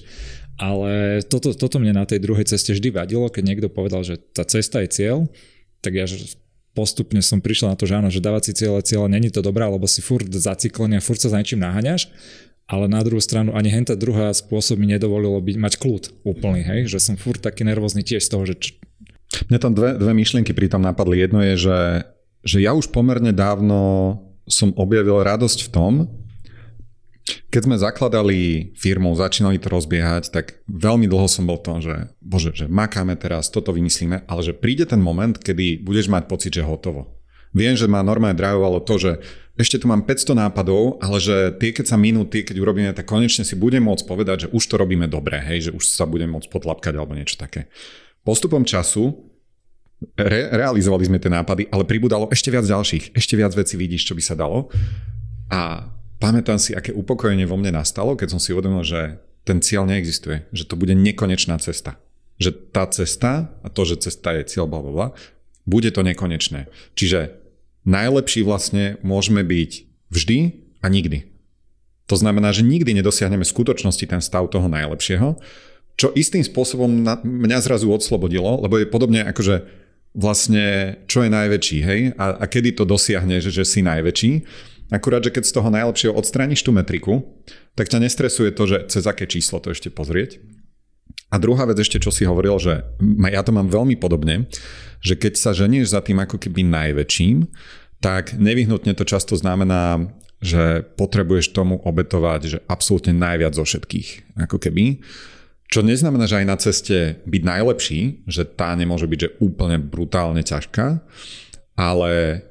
[0.55, 4.43] ale toto, toto mne na tej druhej ceste vždy vadilo, keď niekto povedal, že tá
[4.47, 5.17] cesta je cieľ,
[5.79, 6.03] tak ja
[6.77, 9.65] postupne som prišiel na to, že áno, že dávať si cieľe, cieľe není to dobré,
[9.65, 12.09] lebo si furt zaciklený a furt sa za niečím naháňaš,
[12.69, 16.85] ale na druhú stranu ani henta druhá spôsob mi nedovolilo byť, mať kľud úplný, hej,
[16.85, 18.55] že som furt taký nervózny tiež z toho, že...
[18.61, 18.65] Č...
[19.49, 21.21] Mne tam dve, dve myšlienky pri tom napadli.
[21.21, 21.79] Jedno je, že,
[22.45, 24.17] že ja už pomerne dávno
[24.49, 25.93] som objavil radosť v tom,
[27.49, 28.39] keď sme zakladali
[28.75, 33.17] firmu, začínali to rozbiehať, tak veľmi dlho som bol v tom, že bože, že makáme
[33.17, 37.19] teraz, toto vymyslíme, ale že príde ten moment, kedy budeš mať pocit, že hotovo.
[37.49, 39.11] Viem, že ma normálne drivovalo to, že
[39.59, 43.09] ešte tu mám 500 nápadov, ale že tie, keď sa minú, tie, keď urobíme, tak
[43.09, 46.31] konečne si budem môcť povedať, že už to robíme dobre, hej, že už sa budem
[46.31, 47.67] môcť potlapkať alebo niečo také.
[48.23, 49.29] Postupom času
[50.15, 54.15] re- realizovali sme tie nápady, ale pribudalo ešte viac ďalších, ešte viac vecí vidíš, čo
[54.15, 54.71] by sa dalo.
[55.51, 59.87] A pamätám si, aké upokojenie vo mne nastalo, keď som si uvedomil, že ten cieľ
[59.87, 61.97] neexistuje, že to bude nekonečná cesta.
[62.37, 65.07] Že tá cesta a to, že cesta je cieľ, bla, bla, bla,
[65.65, 66.69] bude to nekonečné.
[66.93, 67.33] Čiže
[67.87, 69.71] najlepší vlastne môžeme byť
[70.11, 70.37] vždy
[70.83, 71.25] a nikdy.
[72.09, 75.37] To znamená, že nikdy nedosiahneme v skutočnosti ten stav toho najlepšieho,
[75.99, 79.55] čo istým spôsobom na, mňa zrazu odslobodilo, lebo je podobne ako, že
[80.15, 82.01] vlastne čo je najväčší, hej?
[82.17, 84.31] A, a kedy to dosiahne, že, že si najväčší.
[84.89, 87.21] Akurát, že keď z toho najlepšieho odstrániš tú metriku,
[87.77, 90.41] tak ťa nestresuje to, že cez aké číslo to ešte pozrieť.
[91.29, 92.81] A druhá vec ešte, čo si hovoril, že
[93.29, 94.49] ja to mám veľmi podobne,
[94.97, 97.45] že keď sa ženieš za tým ako keby najväčším,
[98.01, 100.09] tak nevyhnutne to často znamená,
[100.41, 104.39] že potrebuješ tomu obetovať, že absolútne najviac zo všetkých.
[104.49, 105.03] Ako keby.
[105.69, 110.41] Čo neznamená, že aj na ceste byť najlepší, že tá nemôže byť že úplne brutálne
[110.41, 110.97] ťažká,
[111.77, 112.41] ale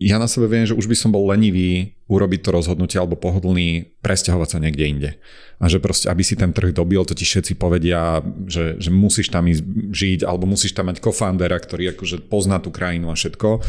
[0.00, 3.92] ja na sebe viem, že už by som bol lenivý urobiť to rozhodnutie alebo pohodlný
[4.00, 5.10] presťahovať sa niekde inde.
[5.60, 9.28] A že proste, aby si ten trh dobil, to ti všetci povedia, že, že musíš
[9.28, 9.60] tam ísť
[9.92, 13.60] žiť alebo musíš tam mať co-foundera, ktorý akože pozná tú krajinu a všetko.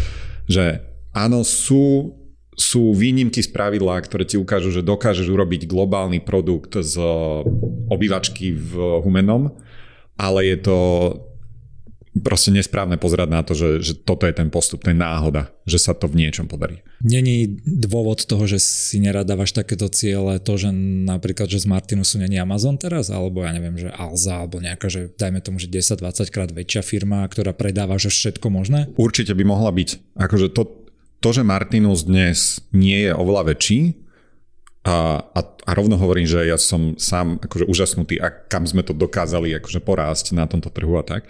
[0.48, 0.80] Že
[1.12, 2.16] áno, sú,
[2.56, 6.96] sú výnimky z pravidla, ktoré ti ukážu, že dokážeš urobiť globálny produkt z
[7.92, 9.52] obývačky v Humenom,
[10.16, 10.78] ale je to
[12.12, 15.80] proste nesprávne pozerať na to, že, že toto je ten postup, to je náhoda, že
[15.80, 16.84] sa to v niečom podarí.
[17.00, 20.76] Není dôvod toho, že si nerad dávaš takéto ciele, to, že
[21.08, 25.08] napríklad, že z Martinusu není Amazon teraz, alebo ja neviem, že Alza, alebo nejaká, že
[25.16, 28.92] dajme tomu, že 10-20 krát väčšia firma, ktorá predáva že všetko možné?
[29.00, 30.20] Určite by mohla byť.
[30.20, 30.68] Akože to,
[31.24, 33.96] to, že Martinus dnes nie je oveľa väčší,
[34.82, 38.98] a, a, a rovno hovorím, že ja som sám akože úžasnutý, a kam sme to
[38.98, 41.30] dokázali akože porásť na tomto trhu a tak.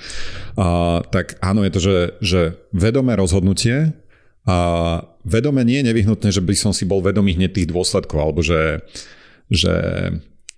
[0.56, 3.92] A, tak áno, je to, že, že vedomé rozhodnutie
[4.48, 4.58] a
[5.28, 8.88] vedome nie je nevyhnutné, že by som si bol vedomý hneď tých dôsledkov, alebo že,
[9.52, 9.76] že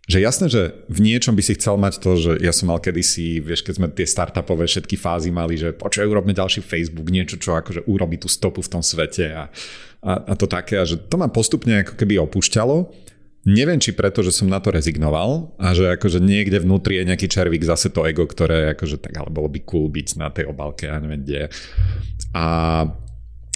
[0.04, 3.40] že jasné, že v niečom by si chcel mať to, že ja som mal kedysi,
[3.40, 7.56] vieš, keď sme tie startupové všetky fázy mali, že počuj, urobme ďalší Facebook, niečo, čo
[7.56, 9.48] akože urobí tú stopu v tom svete a,
[10.04, 12.92] a, a to také, a že to ma postupne ako keby opúšťalo.
[13.44, 17.28] Neviem, či preto, že som na to rezignoval a že akože niekde vnútri je nejaký
[17.28, 20.88] červík zase to ego, ktoré akože tak, ale bolo by cool byť na tej obálke,
[20.88, 21.52] ja neviem kde.
[22.36, 22.48] A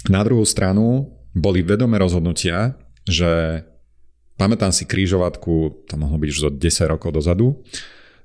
[0.08, 3.64] na druhú stranu boli vedomé rozhodnutia, že
[4.38, 7.58] Pamätám si krížovatku, to mohlo byť už zo 10 rokov dozadu,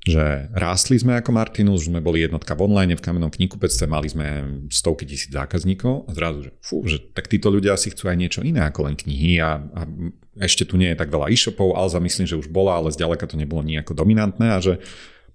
[0.03, 4.11] že rástli sme ako Martinus, že sme boli jednotka v online, v kamennom knihkupectve, mali
[4.11, 4.25] sme
[4.67, 8.41] stovky tisíc zákazníkov a zrazu, že fú, že tak títo ľudia si chcú aj niečo
[8.43, 9.81] iné ako len knihy a, a
[10.43, 13.39] ešte tu nie je tak veľa e-shopov, Alza myslím, že už bola, ale zďaleka to
[13.39, 14.83] nebolo nejako dominantné a že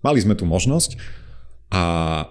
[0.04, 1.00] mali sme tu možnosť
[1.68, 1.82] a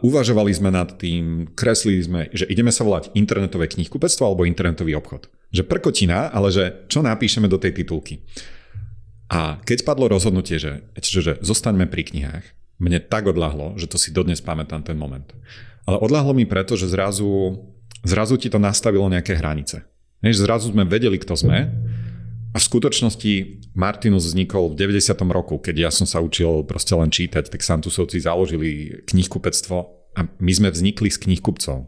[0.05, 5.29] uvažovali sme nad tým, kreslili sme, že ideme sa volať internetové knihkupectvo alebo internetový obchod.
[5.51, 8.23] Že prkotina, ale že čo napíšeme do tej titulky.
[9.27, 12.45] A keď padlo rozhodnutie, že, že, že zostaňme pri knihách,
[12.79, 15.27] mne tak odľahlo, že to si dodnes pamätám ten moment.
[15.83, 17.59] Ale odľahlo mi preto, že zrazu,
[18.03, 19.83] zrazu ti to nastavilo nejaké hranice.
[20.23, 21.67] Než zrazu sme vedeli, kto sme
[22.55, 23.33] a v skutočnosti
[23.77, 25.13] Martinus vznikol v 90.
[25.29, 29.77] roku, keď ja som sa učil proste len čítať, tak Santusovci založili knihkupectvo
[30.17, 31.85] a my sme vznikli z knihkupcov.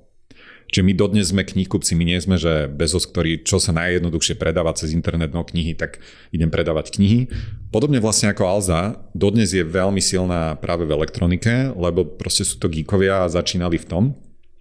[0.69, 4.77] Čiže my dodnes sme knihkupci, my nie sme, že Bezos, ktorý čo sa najjednoduchšie predáva
[4.77, 5.97] cez internet no knihy, tak
[6.29, 7.25] idem predávať knihy.
[7.73, 12.69] Podobne vlastne ako Alza, dodnes je veľmi silná práve v elektronike, lebo proste sú to
[12.69, 14.03] geekovia a začínali v tom.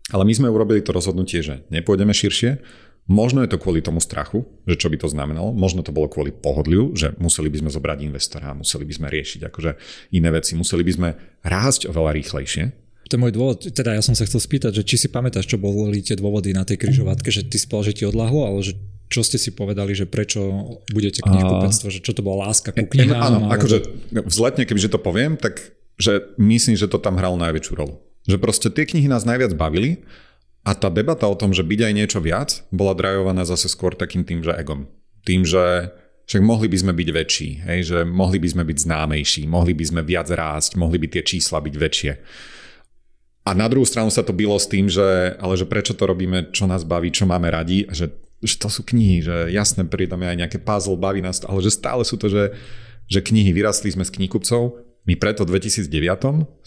[0.09, 2.65] Ale my sme urobili to rozhodnutie, že nepôjdeme širšie,
[3.09, 6.29] Možno je to kvôli tomu strachu, že čo by to znamenalo, možno to bolo kvôli
[6.29, 9.71] pohodliu, že museli by sme zobrať investora, museli by sme riešiť akože
[10.13, 11.09] iné veci, museli by sme
[11.41, 12.88] rásť oveľa rýchlejšie.
[13.09, 15.57] To je môj dôvod, teda ja som sa chcel spýtať, že či si pamätáš, čo
[15.57, 18.77] boli tie dôvody na tej križovatke, že ty povedal, že ti odľahlo, ale že
[19.09, 20.41] čo ste si povedali, že prečo
[20.93, 23.17] budete knihkupectvo, že čo to bola láska ku knihám?
[23.17, 23.57] Áno, alebo...
[23.57, 23.79] akože
[24.29, 27.97] vzletne, kebyže to poviem, tak že myslím, že to tam hralo najväčšiu rolu.
[28.29, 30.05] Že proste tie knihy nás najviac bavili
[30.63, 34.23] a tá debata o tom, že byť aj niečo viac, bola drajovaná zase skôr takým
[34.23, 34.85] tým, že egom.
[35.25, 35.91] Tým, že
[36.29, 39.85] však mohli by sme byť väčší, hej, že mohli by sme byť známejší, mohli by
[39.89, 42.13] sme viac rásť, mohli by tie čísla byť väčšie.
[43.49, 46.53] A na druhú stranu sa to bylo s tým, že ale že prečo to robíme,
[46.53, 48.13] čo nás baví, čo máme radi, že,
[48.45, 51.73] že to sú knihy, že jasné, pridáme aj nejaké puzzle, baví nás to, ale že
[51.73, 52.53] stále sú to, že,
[53.09, 55.89] že knihy, vyrastli sme z knihkupcov, my preto v 2009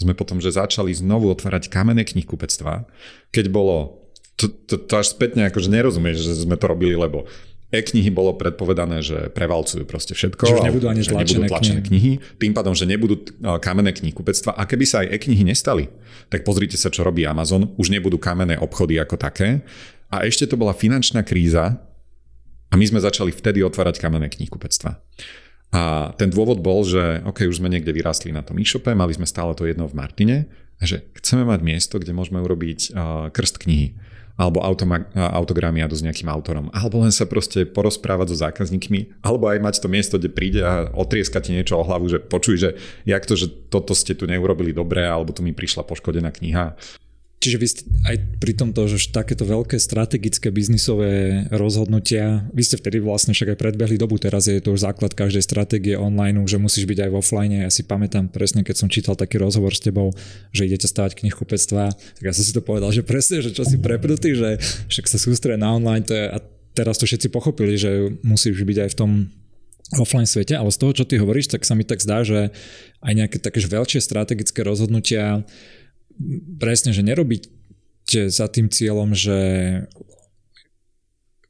[0.01, 2.89] sme potom, že začali znovu otvárať kamenné knihkupectvá,
[3.29, 4.01] keď bolo,
[4.33, 7.29] to, to, to až spätne akože nerozumieš, že sme to robili, lebo
[7.71, 10.43] e-knihy bolo predpovedané, že prevalcujú proste všetko.
[10.43, 12.19] Že už nebudú ani že nebudú tlačené knihy.
[12.19, 12.37] knihy.
[12.37, 13.23] Tým pádom, že nebudú
[13.63, 14.59] kamenné knihkupectva.
[14.59, 15.87] A keby sa aj e-knihy nestali,
[16.27, 17.71] tak pozrite sa, čo robí Amazon.
[17.79, 19.63] Už nebudú kamenné obchody ako také.
[20.11, 21.79] A ešte to bola finančná kríza
[22.67, 24.99] a my sme začali vtedy otvárať kamenné knihkupectva.
[25.71, 29.23] A ten dôvod bol, že OK, už sme niekde vyrástli na tom e-shope, mali sme
[29.23, 30.51] stále to jedno v Martine,
[30.83, 33.95] že chceme mať miesto, kde môžeme urobiť uh, krst knihy
[34.41, 39.61] alebo automa- autogramiadu s nejakým autorom, alebo len sa proste porozprávať so zákazníkmi, alebo aj
[39.61, 42.69] mať to miesto, kde príde a otrieskate niečo o hlavu, že počuj, že
[43.05, 46.73] jak to, že toto ste tu neurobili dobre, alebo tu mi prišla poškodená kniha.
[47.41, 53.01] Čiže vy ste aj pri tomto, že takéto veľké strategické biznisové rozhodnutia, vy ste vtedy
[53.01, 56.85] vlastne však aj predbehli dobu, teraz je to už základ každej stratégie online, že musíš
[56.85, 57.65] byť aj v offline.
[57.65, 60.13] Ja si pamätám presne, keď som čítal taký rozhovor s tebou,
[60.53, 63.81] že idete stavať knihkupectva, tak ja som si to povedal, že presne, že čo si
[63.81, 64.61] prepnutý, že
[64.93, 66.37] však sa sústrie na online, to je, a
[66.77, 69.11] teraz to všetci pochopili, že musíš byť aj v tom
[69.97, 72.53] offline svete, ale z toho, čo ty hovoríš, tak sa mi tak zdá, že
[73.01, 75.43] aj nejaké také veľšie strategické rozhodnutia
[76.59, 79.39] presne, že nerobíte za tým cieľom, že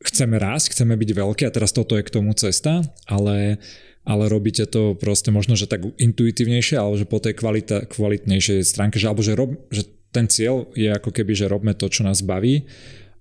[0.01, 3.61] chceme rásť, chceme byť veľký a teraz toto je k tomu cesta, ale,
[4.01, 8.97] ale robíte to proste možno, že tak intuitívnejšie, ale že po tej kvalita, kvalitnejšej stránke,
[8.97, 12.25] že, alebo že, rob, že ten cieľ je ako keby, že robme to, čo nás
[12.25, 12.65] baví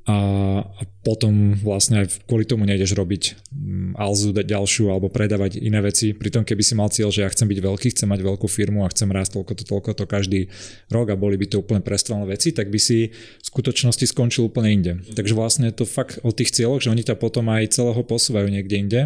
[0.09, 0.17] a,
[0.65, 6.17] a potom vlastne aj kvôli tomu nejdeš robiť mm, alzu ďalšiu alebo predávať iné veci.
[6.17, 8.93] Pritom keby si mal cieľ, že ja chcem byť veľký, chcem mať veľkú firmu a
[8.93, 10.41] chcem rásť toľko to, toľko to každý
[10.89, 14.73] rok a boli by to úplne prestrelné veci, tak by si v skutočnosti skončil úplne
[14.73, 14.93] inde.
[15.13, 18.77] Takže vlastne to fakt o tých cieľoch, že oni ťa potom aj celého posúvajú niekde
[18.81, 19.01] inde.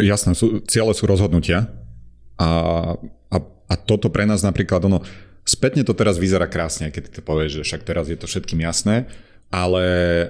[0.00, 1.68] Jasné, sú, ciele sú rozhodnutia
[2.40, 2.48] a,
[3.28, 3.36] a,
[3.68, 5.04] a toto pre nás napríklad, ono,
[5.44, 8.64] spätne to teraz vyzerá krásne, keď ty to povieš, že však teraz je to všetkým
[8.64, 9.08] jasné,
[9.50, 9.84] ale,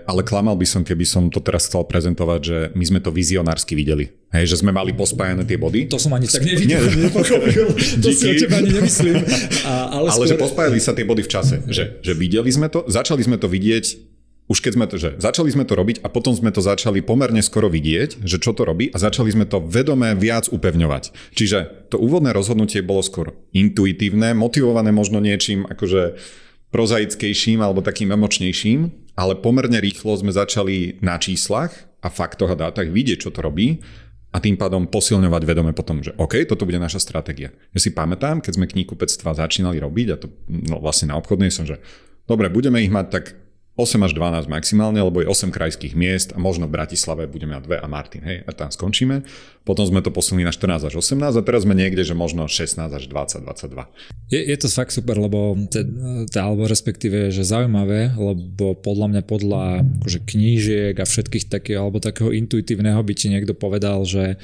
[0.09, 3.77] ale klamal by som, keby som to teraz chcel prezentovať, že my sme to vizionársky
[3.77, 4.09] videli.
[4.33, 5.93] Hej, že sme mali pospájane tie body.
[5.93, 6.97] To som ani tak nevidel, Nie.
[7.13, 7.69] nepochopil.
[8.01, 9.21] to si o teba ani nemyslím.
[9.69, 10.33] A, ale, ale skôr...
[10.33, 11.61] že pospájali sa tie body v čase.
[11.69, 14.09] Že, že videli sme to, začali sme to vidieť
[14.51, 17.39] už keď sme to, že začali sme to robiť a potom sme to začali pomerne
[17.39, 21.15] skoro vidieť, že čo to robí a začali sme to vedomé viac upevňovať.
[21.39, 26.19] Čiže to úvodné rozhodnutie bolo skôr intuitívne, motivované možno niečím akože
[26.75, 32.89] prozaickejším alebo takým emočnejším, ale pomerne rýchlo sme začali na číslach a faktoch a dátach
[32.89, 33.81] vidieť, čo to robí
[34.31, 37.51] a tým pádom posilňovať vedome potom, že OK, toto bude naša stratégia.
[37.75, 41.67] Ja si pamätám, keď sme kníhkupectva začínali robiť a to no, vlastne na obchodnej som,
[41.67, 41.83] že
[42.31, 43.25] dobre, budeme ich mať tak
[43.81, 47.65] 8 až 12 maximálne, lebo je 8 krajských miest a možno v Bratislave budeme mať
[47.65, 49.25] 2 a Martin, hej, a tam skončíme.
[49.65, 52.77] Potom sme to posunuli na 14 až 18 a teraz sme niekde, že možno 16
[52.77, 53.89] až 20, 22.
[54.29, 55.81] Je, je to fakt super, lebo te,
[56.29, 59.63] te, alebo respektíve, že zaujímavé, lebo podľa mňa podľa
[60.05, 64.37] akože knížiek a všetkých takých, alebo takého intuitívneho by ti niekto povedal, že,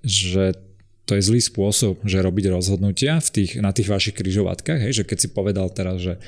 [0.00, 0.56] že
[1.10, 5.04] to je zlý spôsob, že robiť rozhodnutia v tých, na tých vašich kryžovatkách, hej, že
[5.04, 6.22] keď si povedal teraz, že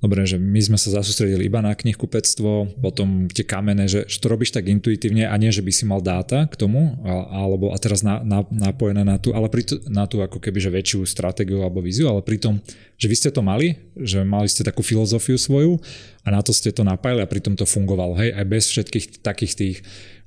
[0.00, 4.32] Dobre, že my sme sa zasústredili iba na knihkupectvo, potom tie kamene, že, že to
[4.32, 8.00] robíš tak intuitívne a nie, že by si mal dáta k tomu, alebo a teraz
[8.00, 11.84] na, na, napojené na tú, ale pri, na tú ako keby že väčšiu stratégiu alebo
[11.84, 12.64] víziu, ale pritom,
[12.96, 15.76] že vy ste to mali, že mali ste takú filozofiu svoju
[16.24, 19.52] a na to ste to napájali a pritom to fungovalo, hej, aj bez všetkých takých
[19.52, 19.76] tých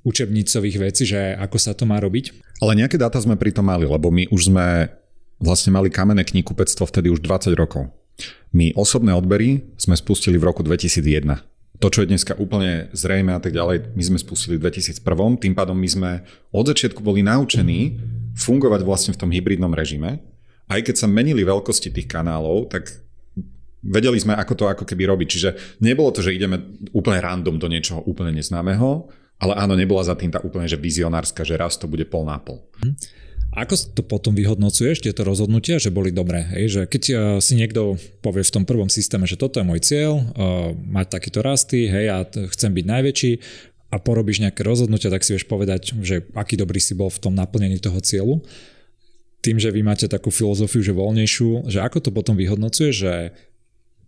[0.06, 2.30] učebnicových vecí, že ako sa to má robiť.
[2.62, 4.94] Ale nejaké dáta sme pritom mali, lebo my už sme
[5.42, 7.90] vlastne mali kamenné knihkupectvo vtedy už 20 rokov.
[8.54, 11.80] My osobné odbery sme spustili v roku 2001.
[11.82, 15.02] To, čo je dneska úplne zrejme a tak ďalej, my sme spustili v 2001.
[15.42, 16.12] Tým pádom my sme
[16.54, 17.98] od začiatku boli naučení
[18.38, 20.22] fungovať vlastne v tom hybridnom režime.
[20.70, 23.04] Aj keď sa menili veľkosti tých kanálov, tak
[23.84, 25.28] Vedeli sme, ako to ako keby robiť.
[25.28, 25.50] Čiže
[25.84, 29.12] nebolo to, že ideme úplne random do niečoho úplne neznámeho,
[29.44, 32.40] ale áno, nebola za tým tá úplne, že vizionárska, že raz to bude pol na
[32.40, 32.64] pol.
[32.80, 32.96] Hm.
[33.54, 36.42] Ako to potom vyhodnocuješ, tieto rozhodnutia, že boli dobré?
[36.58, 36.66] Hej?
[36.74, 40.18] Že keď uh, si niekto povie v tom prvom systéme, že toto je môj cieľ,
[40.18, 43.32] uh, mať takýto rasty, hej, ja chcem byť najväčší
[43.94, 47.38] a porobíš nejaké rozhodnutia, tak si vieš povedať, že aký dobrý si bol v tom
[47.38, 48.42] naplnení toho cieľu.
[49.46, 53.14] Tým, že vy máte takú filozofiu, že voľnejšiu, že ako to potom vyhodnocuje, že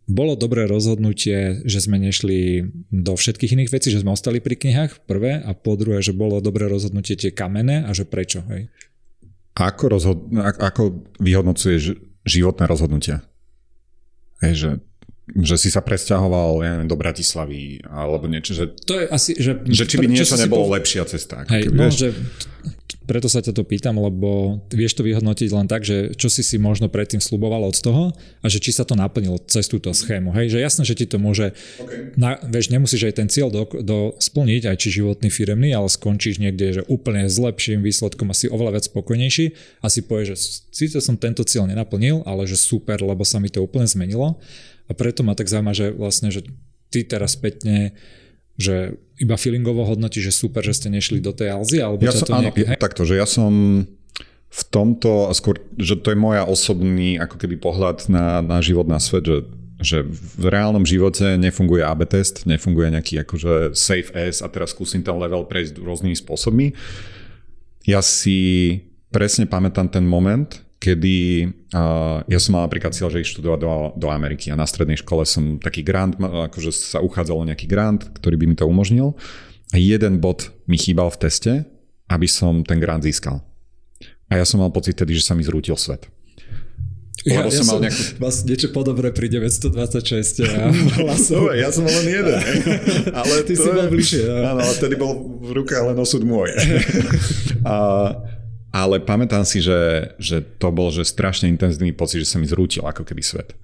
[0.10, 5.06] bolo dobré rozhodnutie, že sme nešli do všetkých iných vecí, že sme ostali pri knihách,
[5.06, 8.70] prvé, a po druhé, že bolo dobré rozhodnutie tie kamenné a že prečo, hej?
[9.56, 10.28] Ako, rozhod-
[10.60, 11.96] ako vyhodnocuješ
[12.28, 13.24] životné rozhodnutia?
[14.44, 14.72] Hej, že,
[15.32, 19.64] že si sa presťahoval ja neviem, do Bratislavy alebo niečo, že, to je asi, že,
[19.64, 20.76] že či by niečo nebolo po...
[20.76, 21.48] lepšia cesta.
[21.48, 21.96] Hej, no, vieš?
[22.04, 22.08] že
[23.06, 26.58] preto sa ťa to pýtam, lebo vieš to vyhodnotiť len tak, že čo si si
[26.58, 30.34] možno predtým sluboval od toho a že či sa to naplnilo cez túto schému.
[30.34, 32.12] Hej, že jasné, že ti to môže, okay.
[32.18, 36.42] na, vieš, nemusíš aj ten cieľ do, do splniť, aj či životný firemný, ale skončíš
[36.42, 39.46] niekde, že úplne s lepším výsledkom asi oveľa viac spokojnejší
[39.82, 40.38] a si povieš, že
[40.74, 44.42] síce som tento cieľ nenaplnil, ale že super, lebo sa mi to úplne zmenilo
[44.86, 46.46] a preto ma tak zaujíma, že vlastne, že
[46.90, 47.94] ty teraz spätne
[48.56, 52.28] že iba feelingovo hodnotí, že super, že ste nešli do tej Alzy, alebo ja som,
[52.28, 52.76] to áno, nejaký...
[52.76, 53.84] takto, že ja som
[54.56, 59.04] v tomto, skôr, že to je moja osobný ako keby pohľad na, na život, na
[59.04, 59.38] svet, že,
[59.84, 65.04] že v reálnom živote nefunguje AB test, nefunguje nejaký akože safe S a teraz skúsim
[65.04, 66.72] ten level prejsť rôznymi spôsobmi.
[67.84, 68.80] Ja si
[69.12, 71.18] presne pamätám ten moment, kedy
[71.74, 75.02] uh, ja som mal napríklad cieľ, že ísť študovať do, do Ameriky a na strednej
[75.02, 79.18] škole som taký grant, akože sa uchádzalo nejaký grant, ktorý by mi to umožnil
[79.74, 81.52] a jeden bod mi chýbal v teste,
[82.06, 83.42] aby som ten grant získal.
[84.30, 86.06] A ja som mal pocit tedy, že sa mi zrútil svet.
[87.26, 88.22] Ja, ja som mal nejakú...
[88.22, 90.70] Vás niečo podobné pri 926 a
[91.02, 91.50] hlasov.
[91.58, 92.38] ja som len jeden.
[93.20, 94.30] ale ty si bol bližšie.
[94.46, 96.54] Áno, ale vtedy bol v rukách len osud môj.
[97.66, 97.74] a,
[98.76, 102.84] ale pamätám si, že, že to bol že strašne intenzívny pocit, že sa mi zrútil
[102.84, 103.56] ako keby svet.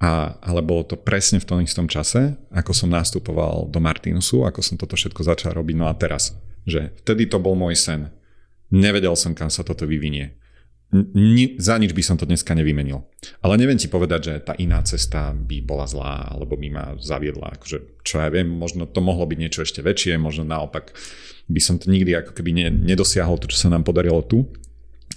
[0.00, 4.64] A, ale bolo to presne v tom istom čase, ako som nastupoval do Martinusu, ako
[4.64, 5.76] som toto všetko začal robiť.
[5.76, 6.32] No a teraz,
[6.64, 8.08] že vtedy to bol môj sen.
[8.72, 10.32] Nevedel som, kam sa toto vyvinie.
[10.94, 13.02] Ni, za nič by som to dneska nevymenil.
[13.42, 17.58] Ale neviem ti povedať, že tá iná cesta by bola zlá, alebo by ma zaviedla.
[17.58, 20.94] Akože, čo ja viem, možno to mohlo byť niečo ešte väčšie, možno naopak
[21.50, 24.46] by som to nikdy ako keby ne, nedosiahol to, čo sa nám podarilo tu.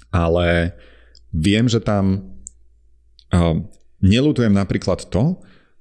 [0.10, 0.74] Ale
[1.30, 2.34] viem, že tam
[3.30, 3.56] uh,
[4.02, 5.38] nelutujem napríklad to,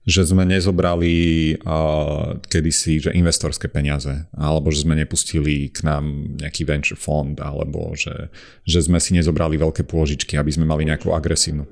[0.08, 6.64] že sme nezobrali uh, kedysi že investorské peniaze, alebo že sme nepustili k nám nejaký
[6.64, 8.32] venture fond, alebo že,
[8.64, 11.68] že sme si nezobrali veľké pôžičky, aby sme mali nejakú agresívnu.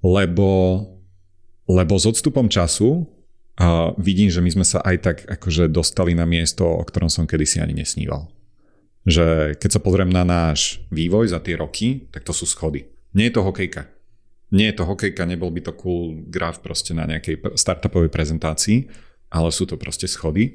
[0.00, 0.80] Lebo,
[1.68, 3.04] lebo s odstupom času
[3.60, 7.28] a vidím, že my sme sa aj tak akože dostali na miesto, o ktorom som
[7.28, 8.32] kedysi ani nesníval.
[9.04, 12.88] Že keď sa pozriem na náš vývoj za tie roky, tak to sú schody.
[13.12, 13.93] Nie je to hokejka.
[14.54, 18.86] Nie je to hokejka, nebol by to cool graf proste na nejakej startupovej prezentácii,
[19.34, 20.54] ale sú to proste schody.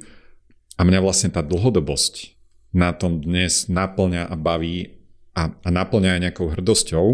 [0.80, 2.40] A mňa vlastne tá dlhodobosť
[2.72, 5.04] na tom dnes naplňa a baví
[5.36, 7.06] a, a naplňa aj nejakou hrdosťou,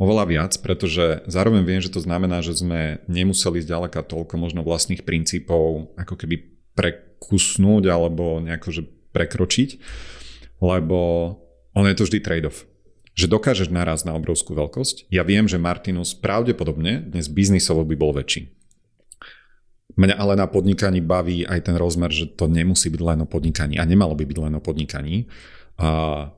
[0.00, 5.04] oveľa viac, pretože zároveň viem, že to znamená, že sme nemuseli zďaleka toľko možno vlastných
[5.04, 6.42] princípov ako keby
[6.72, 9.70] prekusnúť alebo nejako že prekročiť,
[10.64, 10.98] lebo
[11.76, 12.64] on je to vždy trade-off.
[13.12, 15.12] Že dokážeš naraz na obrovskú veľkosť.
[15.12, 18.48] Ja viem, že Martinus pravdepodobne dnes biznisovo by bol väčší.
[19.92, 23.76] Mňa ale na podnikaní baví aj ten rozmer, že to nemusí byť len o podnikaní
[23.76, 25.28] a nemalo by byť len o podnikaní.
[25.76, 26.32] A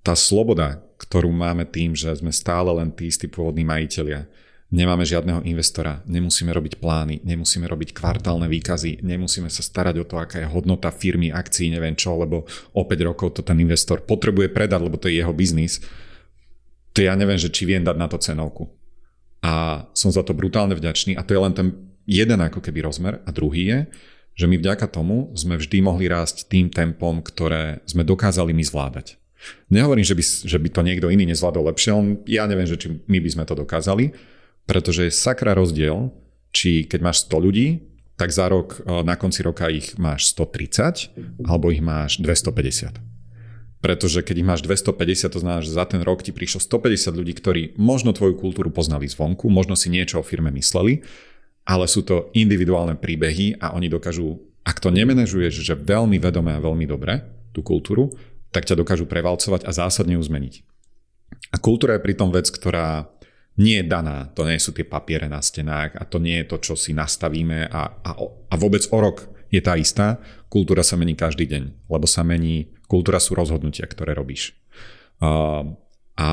[0.00, 4.24] tá sloboda, ktorú máme tým, že sme stále len tí istí pôvodní majiteľia,
[4.68, 10.20] nemáme žiadneho investora, nemusíme robiť plány, nemusíme robiť kvartálne výkazy, nemusíme sa starať o to,
[10.20, 12.44] aká je hodnota firmy, akcií, neviem čo, lebo
[12.76, 15.80] o 5 rokov to ten investor potrebuje predať, lebo to je jeho biznis,
[16.92, 18.68] to ja neviem, že či viem dať na to cenovku.
[19.40, 21.68] A som za to brutálne vďačný a to je len ten
[22.04, 23.78] jeden ako keby rozmer a druhý je,
[24.38, 29.18] že my vďaka tomu sme vždy mohli rásť tým tempom, ktoré sme dokázali my zvládať.
[29.70, 32.98] Nehovorím, že by, že by to niekto iný nezvládol lepšie, on, ja neviem, že či
[33.06, 34.10] my by sme to dokázali,
[34.68, 36.12] pretože je sakra rozdiel,
[36.52, 37.88] či keď máš 100 ľudí,
[38.20, 41.08] tak za rok, e, na konci roka ich máš 130,
[41.48, 43.00] alebo ich máš 250.
[43.78, 47.32] Pretože keď ich máš 250, to znamená, že za ten rok ti prišlo 150 ľudí,
[47.38, 51.06] ktorí možno tvoju kultúru poznali zvonku, možno si niečo o firme mysleli,
[51.62, 56.60] ale sú to individuálne príbehy a oni dokážu, ak to nemenežuješ, že veľmi vedome a
[56.60, 57.22] veľmi dobre,
[57.54, 58.12] tú kultúru,
[58.50, 60.54] tak ťa dokážu prevalcovať a zásadne ju zmeniť.
[61.54, 63.06] A kultúra je pritom vec, ktorá
[63.58, 66.56] nie je daná, to nie sú tie papiere na stenách a to nie je to,
[66.62, 70.22] čo si nastavíme a, a, a vôbec o rok je tá istá.
[70.46, 74.54] Kultúra sa mení každý deň, lebo sa mení, kultúra sú rozhodnutia, ktoré robíš.
[75.18, 75.66] A,
[76.14, 76.28] a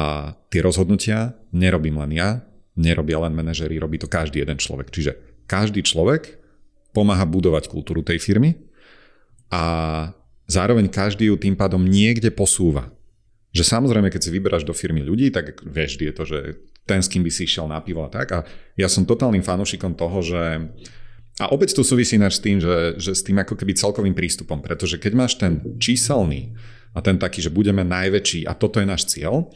[0.53, 2.45] tie rozhodnutia nerobím len ja,
[2.77, 4.93] nerobia len manažery, robí to každý jeden človek.
[4.93, 5.17] Čiže
[5.49, 6.37] každý človek
[6.93, 8.53] pomáha budovať kultúru tej firmy
[9.49, 9.63] a
[10.45, 12.93] zároveň každý ju tým pádom niekde posúva.
[13.55, 16.39] Že samozrejme, keď si vyberáš do firmy ľudí, tak vieš, je to, že
[16.85, 18.27] ten, s kým by si išiel na pivo a tak.
[18.31, 18.39] A
[18.77, 20.41] ja som totálnym fanúšikom toho, že
[21.35, 24.95] a opäť to súvisí s tým, že, že s tým ako keby celkovým prístupom, pretože
[24.95, 26.55] keď máš ten číselný
[26.95, 29.51] a ten taký, že budeme najväčší a toto je náš cieľ,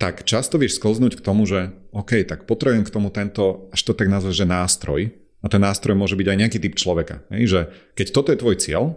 [0.00, 3.92] tak často vieš sklznúť k tomu, že OK, tak potrebujem k tomu tento, až to
[3.92, 5.00] tak nazvať, že nástroj.
[5.42, 7.26] A ten nástroj môže byť aj nejaký typ človeka.
[7.28, 7.42] Hej?
[7.50, 7.60] Že
[7.98, 8.96] keď toto je tvoj cieľ,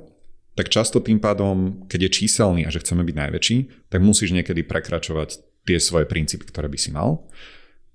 [0.55, 3.57] tak často tým pádom, keď je číselný a že chceme byť najväčší,
[3.91, 7.25] tak musíš niekedy prekračovať tie svoje princípy, ktoré by si mal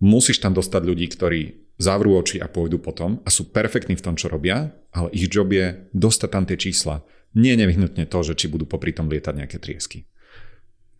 [0.00, 1.40] musíš tam dostať ľudí, ktorí
[1.80, 5.48] zavrú oči a pôjdu potom a sú perfektní v tom, čo robia, ale ich job
[5.52, 7.04] je dostať tam tie čísla.
[7.36, 10.08] Nie nevyhnutne to, že či budú popri tom lietať nejaké triesky.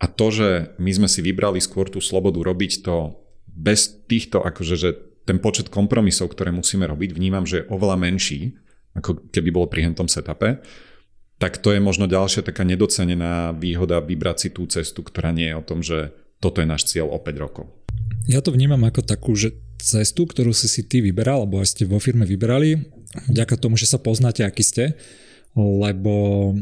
[0.00, 0.48] A to, že
[0.80, 4.90] my sme si vybrali skôr tú slobodu robiť to bez týchto, akože, že
[5.28, 8.56] ten počet kompromisov, ktoré musíme robiť, vnímam, že je oveľa menší,
[8.96, 10.64] ako keby bolo pri hentom setupe,
[11.36, 15.56] tak to je možno ďalšia taká nedocenená výhoda vybrať si tú cestu, ktorá nie je
[15.56, 17.68] o tom, že toto je náš cieľ o 5 rokov.
[18.28, 21.84] Ja to vnímam ako takú, že cestu, ktorú si si ty vyberal, alebo aj ste
[21.88, 22.80] vo firme vyberali,
[23.28, 24.84] vďaka tomu, že sa poznáte, aký ste,
[25.56, 26.54] lebo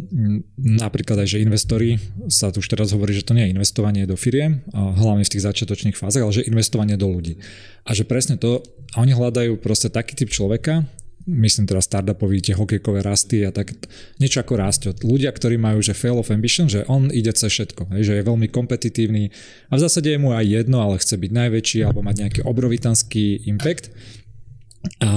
[0.56, 2.00] napríklad aj, že investori,
[2.32, 5.44] sa tu už teraz hovorí, že to nie je investovanie do firiem, hlavne v tých
[5.44, 7.36] začiatočných fázach, ale že investovanie do ľudí.
[7.84, 8.64] A že presne to,
[8.96, 10.88] oni hľadajú proste taký typ človeka,
[11.28, 13.76] myslím teraz startupový, tie hokejkové rasty a tak
[14.16, 14.80] niečo ako rásť.
[15.04, 18.48] Ľudia, ktorí majú že fail of ambition, že on ide cez všetko, že je veľmi
[18.48, 19.28] kompetitívny
[19.68, 23.44] a v zásade je mu aj jedno, ale chce byť najväčší alebo mať nejaký obrovitanský
[23.44, 23.92] impact
[25.04, 25.10] a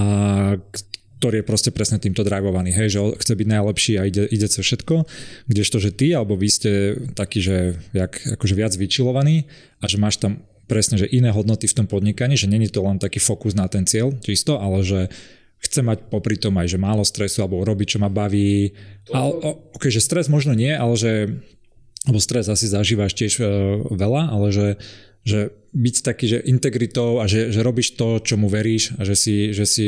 [1.22, 4.66] ktorý je proste presne týmto drivovaný, hej, že chce byť najlepší a ide, ide cez
[4.66, 5.06] všetko,
[5.46, 6.72] kdežto, že ty alebo vy ste
[7.14, 7.58] taký, že
[7.94, 9.46] jak, akože viac vyčilovaný
[9.80, 12.98] a že máš tam presne, že iné hodnoty v tom podnikaní, že není to len
[12.98, 15.00] taký fokus na ten cieľ čisto, ale že
[15.62, 18.74] chce mať popri tom aj, že málo stresu alebo robiť, čo ma baví.
[19.14, 21.12] Ale, ok, že stres možno nie, ale že
[22.10, 23.46] lebo stres asi zažívaš tiež uh,
[23.94, 24.68] veľa, ale že,
[25.22, 29.14] že byť taký, že integritou a že, že robíš to, čo mu veríš a že
[29.14, 29.88] si, že si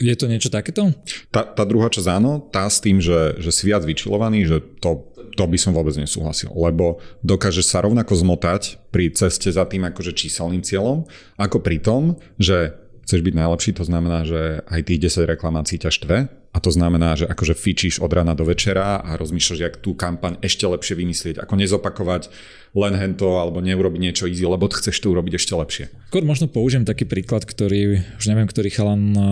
[0.00, 0.94] je to niečo takéto?
[1.28, 5.10] Tá, tá druhá časť áno, tá s tým, že, že si viac vyčilovaný, že to,
[5.36, 10.16] to by som vôbec nesúhlasil, lebo dokážeš sa rovnako zmotať pri ceste za tým akože
[10.16, 11.04] číselným cieľom,
[11.36, 15.90] ako pri tom, že chceš byť najlepší, to znamená, že aj tých 10 reklamácií ťa
[15.94, 19.94] štve a to znamená, že akože fičíš od rána do večera a rozmýšľaš, jak tú
[19.94, 22.32] kampaň ešte lepšie vymyslieť, ako nezopakovať
[22.74, 25.84] len hento alebo neurobiť niečo easy, lebo chceš to urobiť ešte lepšie.
[26.10, 29.24] Skôr možno použijem taký príklad, ktorý už neviem, ktorý chalan uh,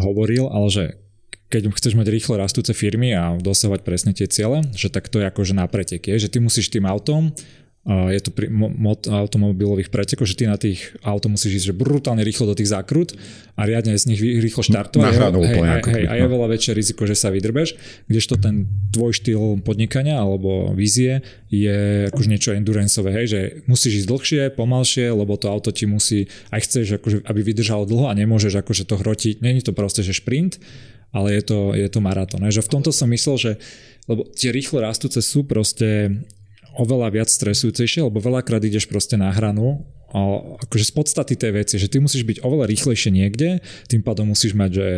[0.00, 0.84] hovoril, ale že
[1.52, 5.28] keď chceš mať rýchlo rastúce firmy a dosahovať presne tie ciele, že tak to je
[5.28, 7.30] akože na preteky, že ty musíš tým autom
[7.84, 12.24] je to pri mod automobilových pretekov, že ty na tých auto musíš ísť že brutálne
[12.24, 13.12] rýchlo do tých zákrut
[13.60, 15.12] a riadne z nich rýchlo štartovať.
[15.12, 17.76] Na hej, hej, hej, a je veľa väčšie riziko, že sa vydrbeš,
[18.08, 21.20] kdežto ten tvoj štýl podnikania alebo vízie
[21.52, 26.32] je akože niečo enduranceové, hej, že musíš ísť dlhšie, pomalšie, lebo to auto ti musí,
[26.56, 29.44] aj chceš, akože, aby vydržalo dlho a nemôžeš akože to hrotiť.
[29.44, 30.56] Není to proste, že šprint,
[31.12, 32.48] ale je to, je to maratón.
[32.48, 33.52] Že v tomto som myslel, že
[34.04, 36.20] lebo tie rýchlo rastúce sú proste
[36.78, 41.90] oveľa viac stresujúcejšie, lebo veľakrát ideš proste na hranu akože z podstaty tej veci, že
[41.90, 43.58] ty musíš byť oveľa rýchlejšie niekde,
[43.90, 44.88] tým pádom musíš mať, že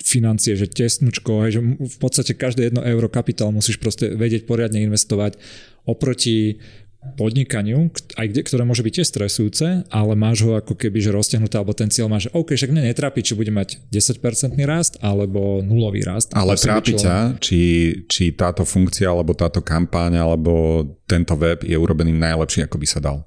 [0.00, 5.36] financie, že tesnúčko, že v podstate každé jedno euro kapitál musíš proste vedieť poriadne investovať
[5.84, 6.62] oproti
[7.02, 11.58] podnikaniu, aj kde, ktoré môže byť tiež stresujúce, ale máš ho ako keby že roztiahnuté,
[11.58, 14.22] alebo ten cieľ máš, že OK, však mne netrápi, či bude mať 10%
[14.62, 16.30] rast, alebo nulový rast.
[16.30, 17.60] Ale trápi ťa, či,
[18.06, 23.02] či táto funkcia, alebo táto kampáň, alebo tento web je urobený najlepšie, ako by sa
[23.02, 23.26] dal.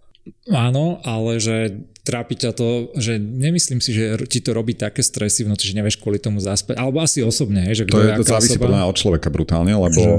[0.50, 5.42] Áno, ale že trápi ťa to, že nemyslím si, že ti to robí také stresy
[5.44, 8.62] v noci, že nevieš kvôli tomu zaspať, alebo asi osobne, že to je, to závisí
[8.62, 10.12] podľa od človeka brutálne, lebo že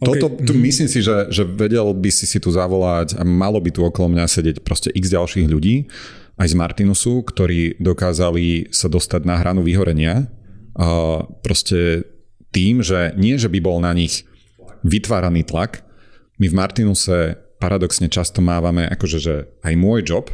[0.00, 0.16] Okay.
[0.16, 0.60] Toto, tu mhm.
[0.64, 4.16] myslím si, že, že vedel by si si tu zavolať a malo by tu okolo
[4.16, 5.84] mňa sedieť proste x ďalších ľudí,
[6.40, 10.32] aj z Martinusu, ktorí dokázali sa dostať na hranu vyhorenia.
[10.72, 12.08] A proste
[12.48, 14.24] tým, že nie, že by bol na nich
[14.80, 15.84] vytváraný tlak,
[16.40, 20.32] my v Martinuse paradoxne často mávame, akože, že aj môj job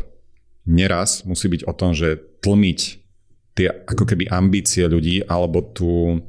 [0.62, 2.80] neraz musí byť o tom, že tlmiť
[3.58, 6.22] tie ako keby ambície ľudí, alebo tu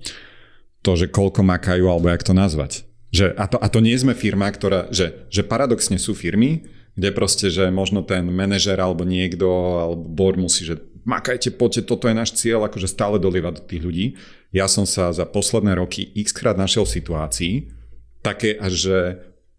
[0.81, 2.86] to, že koľko makajú, alebo jak to nazvať.
[3.07, 7.13] Že, a, to, a to nie sme firma, ktorá, že, že paradoxne sú firmy, kde
[7.13, 9.47] proste, že možno ten manažer alebo niekto,
[9.79, 13.81] alebo board musí, že makajte, poďte, toto je náš cieľ, akože stále dolievať do tých
[13.85, 14.05] ľudí.
[14.51, 17.53] Ja som sa za posledné roky x krát našiel v situácii,
[18.25, 18.99] také až, že,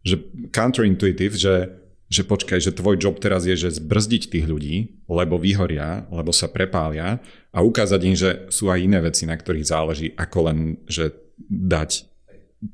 [0.05, 0.15] že
[0.53, 1.79] counterintuitive, že,
[2.11, 6.53] že počkaj, že tvoj job teraz je, že zbrzdiť tých ľudí, lebo vyhoria, lebo sa
[6.53, 7.23] prepália
[7.55, 10.59] a ukázať im, že sú aj iné veci, na ktorých záleží, ako len,
[10.91, 11.17] že
[11.49, 12.08] dať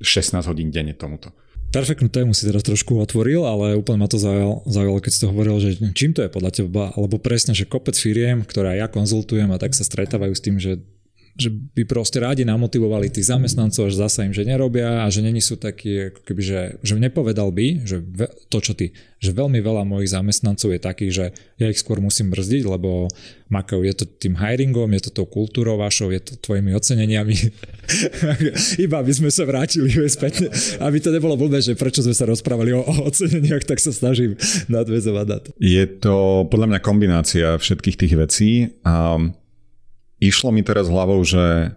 [0.01, 1.33] 16 hodín denne tomuto.
[1.75, 5.59] Perfektnú tému si teraz trošku otvoril, ale úplne ma to zaujalo, keď si to hovoril,
[5.59, 9.59] že čím to je podľa teba, alebo presne, že kopec firiem, ktoré ja konzultujem a
[9.59, 10.79] tak sa stretávajú s tým, že
[11.35, 15.43] že by proste rádi namotivovali tých zamestnancov, že zasa im, že nerobia a že není
[15.43, 18.07] sú takí, ako keby, že, že nepovedal by, že
[18.47, 21.27] to, čo ty, že veľmi veľa mojich zamestnancov je takých, že
[21.59, 23.11] ja ich skôr musím brzdiť, lebo
[23.51, 27.35] makajú, je to tým hiringom, je to tou kultúrou vašou, je to tvojimi oceneniami.
[28.85, 30.47] Iba aby sme sa vrátili späť,
[30.79, 34.39] aby to nebolo blbé, že prečo sme sa rozprávali o, o oceneniach, tak sa snažím
[34.71, 35.49] nadvezovať na to.
[35.59, 38.51] Je to podľa mňa kombinácia všetkých tých vecí
[38.87, 39.19] a
[40.25, 41.77] išlo mi teraz hlavou, že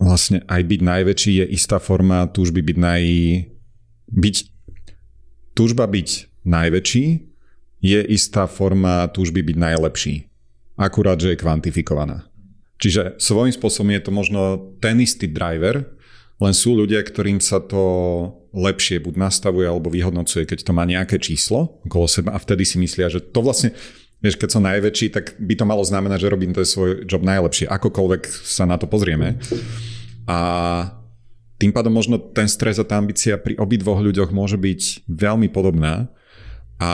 [0.00, 3.02] vlastne aj byť najväčší je istá forma túžby byť naj...
[4.12, 4.36] byť...
[5.52, 6.08] túžba byť
[6.44, 7.06] najväčší
[7.84, 10.14] je istá forma túžby byť najlepší.
[10.76, 12.28] Akurát, že je kvantifikovaná.
[12.76, 14.40] Čiže svojím spôsobom je to možno
[14.84, 15.96] ten istý driver,
[16.36, 17.80] len sú ľudia, ktorým sa to
[18.52, 22.76] lepšie buď nastavuje alebo vyhodnocuje, keď to má nejaké číslo okolo seba a vtedy si
[22.76, 23.72] myslia, že to vlastne
[24.20, 27.68] vieš, keď som najväčší, tak by to malo znamenať, že robím ten svoj job najlepšie,
[27.68, 29.36] akokoľvek sa na to pozrieme.
[30.26, 30.38] A
[31.56, 36.08] tým pádom možno ten stres a tá ambícia pri obidvoch ľuďoch môže byť veľmi podobná.
[36.76, 36.90] A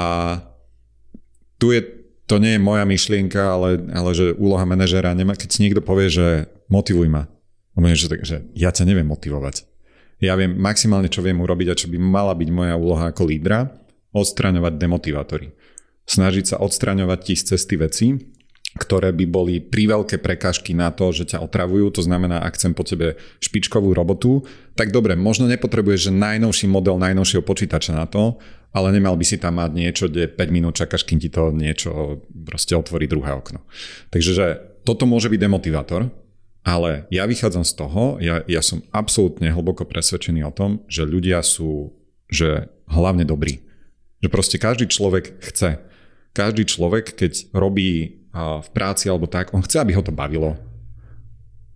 [1.58, 1.82] tu je,
[2.30, 6.10] to nie je moja myšlienka, ale, ale že úloha manažera, nemá, keď si niekto povie,
[6.10, 7.26] že motivuj ma.
[7.72, 9.64] Že, že ja ťa neviem motivovať.
[10.22, 13.74] Ja viem maximálne, čo viem urobiť a čo by mala byť moja úloha ako lídra,
[14.14, 15.50] odstraňovať demotivátory
[16.06, 18.06] snažiť sa odstraňovať ti z cesty veci,
[18.72, 22.88] ktoré by boli príveľké prekážky na to, že ťa otravujú, to znamená, ak chcem po
[22.88, 28.40] tebe špičkovú robotu, tak dobre, možno nepotrebuješ že najnovší model najnovšieho počítača na to,
[28.72, 32.24] ale nemal by si tam mať niečo, kde 5 minút čakáš, kým ti to niečo
[32.32, 33.60] proste otvorí druhé okno.
[34.08, 34.46] Takže že
[34.88, 36.08] toto môže byť demotivátor,
[36.64, 41.44] ale ja vychádzam z toho, ja, ja som absolútne hlboko presvedčený o tom, že ľudia
[41.44, 41.92] sú
[42.32, 43.60] že hlavne dobrí.
[44.24, 45.84] Že proste každý človek chce
[46.32, 50.56] každý človek, keď robí v práci alebo tak, on chce, aby ho to bavilo.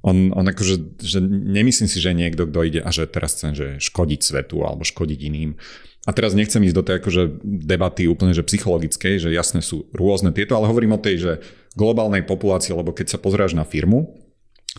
[0.01, 3.77] On, on akože, že nemyslím si, že niekto, kto ide a že teraz chcem, že
[3.83, 5.59] škodiť svetu alebo škodiť iným.
[6.07, 10.31] A teraz nechcem ísť do tej akože debaty úplne že psychologickej, že jasné sú rôzne
[10.31, 11.33] tieto, ale hovorím o tej, že
[11.75, 14.15] globálnej populácii, lebo keď sa pozráš na firmu,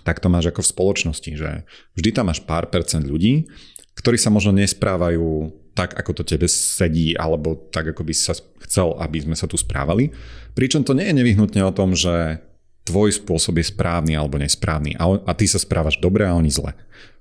[0.08, 1.68] tak to máš ako v spoločnosti, že
[2.00, 3.52] vždy tam máš pár percent ľudí,
[3.98, 8.34] ktorí sa možno nesprávajú tak, ako to tebe sedí, alebo tak, ako by sa
[8.66, 10.10] chcel, aby sme sa tu správali.
[10.58, 12.42] Pričom to nie je nevyhnutne o tom, že
[12.88, 16.72] tvoj spôsob je správny alebo nesprávny a, a ty sa správaš dobre a oni zle.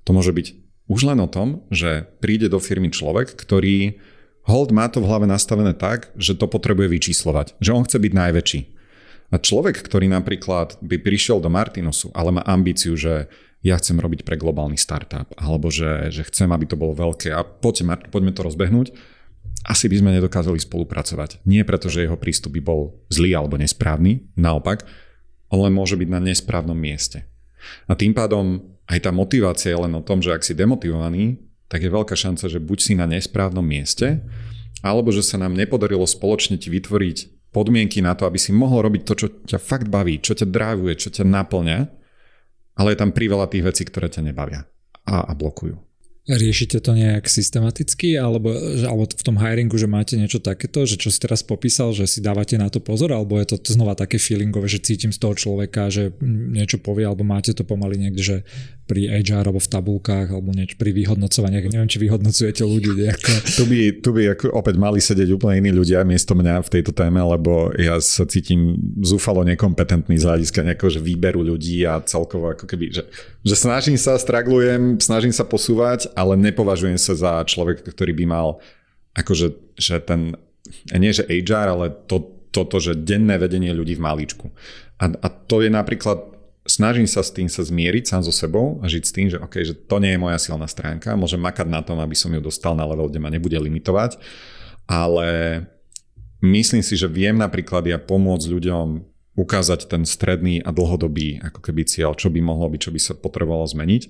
[0.07, 0.47] To môže byť
[0.87, 3.99] už len o tom, že príde do firmy človek, ktorý
[4.47, 8.13] hold má to v hlave nastavené tak, že to potrebuje vyčíslovať, že on chce byť
[8.15, 8.59] najväčší.
[9.27, 13.27] A človek, ktorý napríklad by prišiel do Martinosu, ale má ambíciu, že
[13.65, 17.41] ja chcem robiť pre globálny startup, alebo že, že chcem, aby to bolo veľké a
[17.41, 18.93] poďme, poďme to rozbehnúť,
[19.67, 21.43] asi by sme nedokázali spolupracovať.
[21.43, 24.85] Nie preto, že jeho prístup by bol zlý alebo nesprávny, naopak,
[25.51, 27.25] len môže byť na nesprávnom mieste.
[27.89, 31.83] A tým pádom aj tá motivácia je len o tom, že ak si demotivovaný, tak
[31.83, 34.23] je veľká šanca, že buď si na nesprávnom mieste,
[34.79, 39.01] alebo že sa nám nepodarilo spoločne ti vytvoriť podmienky na to, aby si mohol robiť
[39.03, 41.96] to, čo ťa fakt baví, čo ťa drávuje, čo ťa naplňa
[42.77, 44.61] ale je tam priveľa tých vecí, ktoré ťa nebavia
[45.09, 45.86] a, a blokujú.
[46.27, 48.51] Riešite to nejak systematicky alebo,
[48.83, 52.19] alebo v tom hiringu, že máte niečo takéto, že čo si teraz popísal, že si
[52.19, 55.87] dávate na to pozor alebo je to znova také feelingové, že cítim z toho človeka,
[55.87, 58.37] že niečo povie alebo máte to pomaly niekde, že
[58.87, 61.67] pri HR alebo v tabulkách alebo niečo pri vyhodnocovaniach.
[61.67, 63.31] Neviem, či vyhodnocujete ľudí nejako.
[63.57, 66.93] Tu by, tu by ako opäť mali sedieť úplne iní ľudia miesto mňa v tejto
[66.93, 72.53] téme, lebo ja sa cítim zúfalo nekompetentný z hľadiska nejakého že výberu ľudí a celkovo
[72.53, 73.03] ako keby, že,
[73.43, 78.47] že snažím sa, straglujem, snažím sa posúvať, ale nepovažujem sa za človeka, ktorý by mal
[79.13, 80.33] akože, že ten,
[80.89, 84.49] nie že HR, ale to, toto, že denné vedenie ľudí v malíčku.
[84.97, 86.25] A, a to je napríklad,
[86.65, 89.61] snažím sa s tým sa zmieriť sám so sebou a žiť s tým, že, okay,
[89.61, 92.73] že to nie je moja silná stránka, môžem makať na tom, aby som ju dostal
[92.73, 94.17] na level, kde ma nebude limitovať,
[94.89, 95.61] ale
[96.41, 98.85] myslím si, že viem napríklad ja pomôcť ľuďom
[99.37, 103.13] ukázať ten stredný a dlhodobý ako keby cieľ, čo by mohlo byť, čo by sa
[103.13, 104.03] potrebovalo zmeniť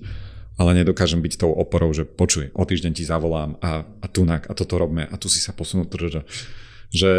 [0.58, 4.52] ale nedokážem byť tou oporou, že počuj, o týždeň ti zavolám a, a tunak a
[4.58, 6.26] toto robme a tu si sa posunú, že,
[6.90, 7.10] že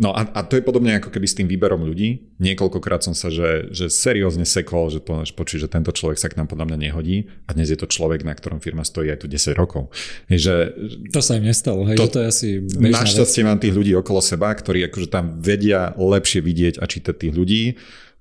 [0.00, 2.34] No a, a to je podobne ako keby s tým výberom ľudí.
[2.42, 6.50] Niekoľkokrát som sa, že, že seriózne sekol, že počuť, že tento človek sa k nám
[6.50, 9.54] podľa mňa nehodí a dnes je to človek, na ktorom firma stojí aj tu 10
[9.54, 9.92] rokov.
[10.26, 10.54] Je, že,
[11.14, 14.18] to sa im nestalo, hej, to, že to je asi Našťastie mám tých ľudí okolo
[14.18, 17.62] seba, ktorí akože tam vedia lepšie vidieť a čítať tých ľudí.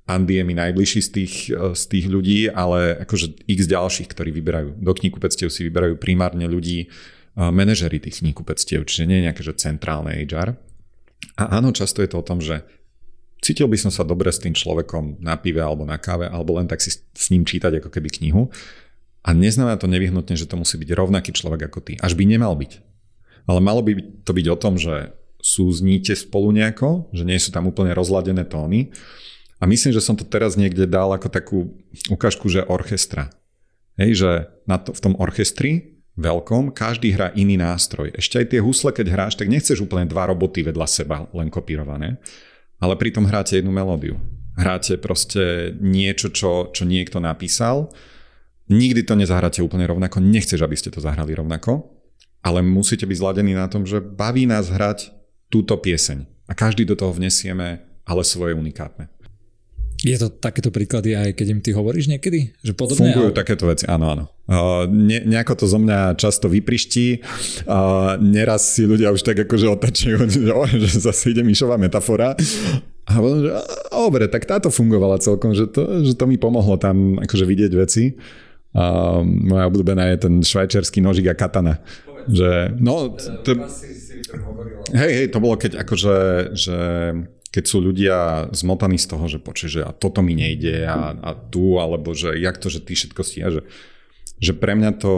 [0.09, 4.81] Andy je mi najbližší z tých, z tých ľudí, ale akože x ďalších, ktorí vyberajú.
[4.81, 6.89] Do knihkupectiev si vyberajú primárne ľudí,
[7.37, 10.57] manažery tých knihkupectiev, čiže nie nejaké že centrálne HR.
[11.37, 12.65] A áno, často je to o tom, že
[13.39, 16.67] cítil by som sa dobre s tým človekom na pive alebo na káve, alebo len
[16.67, 18.49] tak si s ním čítať ako keby knihu.
[19.23, 21.93] A neznamená to nevyhnutne, že to musí byť rovnaký človek ako ty.
[21.99, 22.81] Až by nemal byť.
[23.47, 27.67] Ale malo by to byť o tom, že súzníte spolu nejako, že nie sú tam
[27.71, 28.91] úplne rozladené tóny.
[29.59, 31.59] A myslím, že som to teraz niekde dal ako takú
[32.07, 33.27] ukážku, že orchestra.
[33.99, 34.31] Hej, že
[34.63, 38.15] na to, v tom orchestri veľkom, každý hrá iný nástroj.
[38.15, 42.19] Ešte aj tie husle, keď hráš, tak nechceš úplne dva roboty vedľa seba, len kopírované,
[42.79, 44.15] ale pritom hráte jednu melódiu.
[44.55, 47.91] Hráte proste niečo, čo, čo niekto napísal.
[48.67, 51.87] Nikdy to nezahráte úplne rovnako, nechceš, aby ste to zahrali rovnako,
[52.43, 55.11] ale musíte byť zladení na tom, že baví nás hrať
[55.47, 56.27] túto pieseň.
[56.47, 59.07] A každý do toho vnesieme ale svoje unikátne.
[59.99, 62.55] Je to takéto príklady aj keď im ty hovoríš niekedy?
[62.63, 63.35] Že podobne, Fungujú ale...
[63.35, 64.23] takéto veci, áno, áno.
[64.47, 67.19] Uh, ne, nejako to zo mňa často vypriští.
[67.67, 72.31] Uh, neraz si ľudia už tak akože otačajú, že, oh, že zase ide Mišová metafora.
[73.09, 73.51] A potom, že
[73.91, 78.15] dobre, tak táto fungovala celkom, že to, že to mi pomohlo tam akože vidieť veci.
[78.71, 81.83] Uh, moja obľúbená je ten švajčiarsky nožik a katana.
[82.29, 83.67] Že, no, to,
[84.93, 86.15] hej, hej, to bolo keď akože,
[86.53, 86.77] že
[87.49, 91.31] keď sú ľudia zmotaní z toho, že počuje, že a toto mi nejde a, a
[91.33, 93.61] tu, alebo že jak to, že ty všetko stíha, že,
[94.37, 95.13] že pre mňa to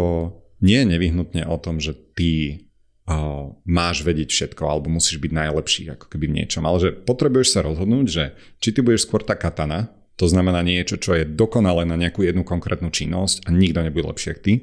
[0.64, 2.64] nie je nevyhnutne o tom, že ty
[3.10, 7.50] uh, máš vedieť všetko alebo musíš byť najlepší ako keby v niečom, ale že potrebuješ
[7.52, 8.24] sa rozhodnúť, že
[8.64, 12.48] či ty budeš skôr tá katana, to znamená niečo, čo je dokonalé na nejakú jednu
[12.48, 14.54] konkrétnu činnosť a nikto nebude lepšie ako ty,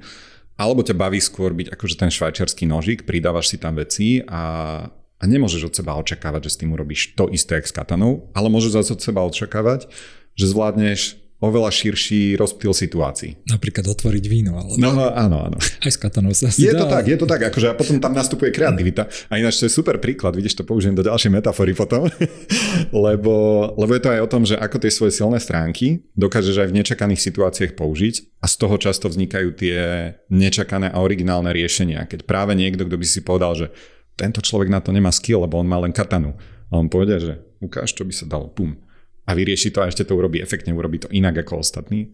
[0.59, 4.87] alebo ťa baví skôr byť akože ten švajčiarsky nožík, pridávaš si tam veci a,
[5.19, 8.47] a nemôžeš od seba očakávať, že s tým urobíš to isté, ako s katanou, ale
[8.47, 9.91] môžeš zase od seba očakávať,
[10.39, 13.39] že zvládneš oveľa širší rozptýl situácií.
[13.47, 14.59] Napríklad otvoriť víno.
[14.59, 14.75] Alebo...
[14.75, 15.59] No áno, áno.
[15.59, 16.83] Aj s katanou sa Je dá.
[16.83, 19.07] to tak, je to tak, akože a potom tam nastupuje kreativita.
[19.31, 22.11] A ináč to je super príklad, vidíš, to použijem do ďalšej metafory potom,
[23.07, 23.35] lebo,
[23.79, 26.77] lebo je to aj o tom, že ako tie svoje silné stránky dokážeš aj v
[26.83, 29.79] nečakaných situáciách použiť a z toho často vznikajú tie
[30.35, 32.11] nečakané a originálne riešenia.
[32.11, 33.67] Keď práve niekto, kto by si povedal, že
[34.19, 36.35] tento človek na to nemá skill, lebo on má len katanu.
[36.69, 38.75] A on povede, že ukáž, čo by sa dalo, pum.
[39.25, 42.11] A vyrieši to a ešte to urobí efektne, urobí to inak ako ostatní.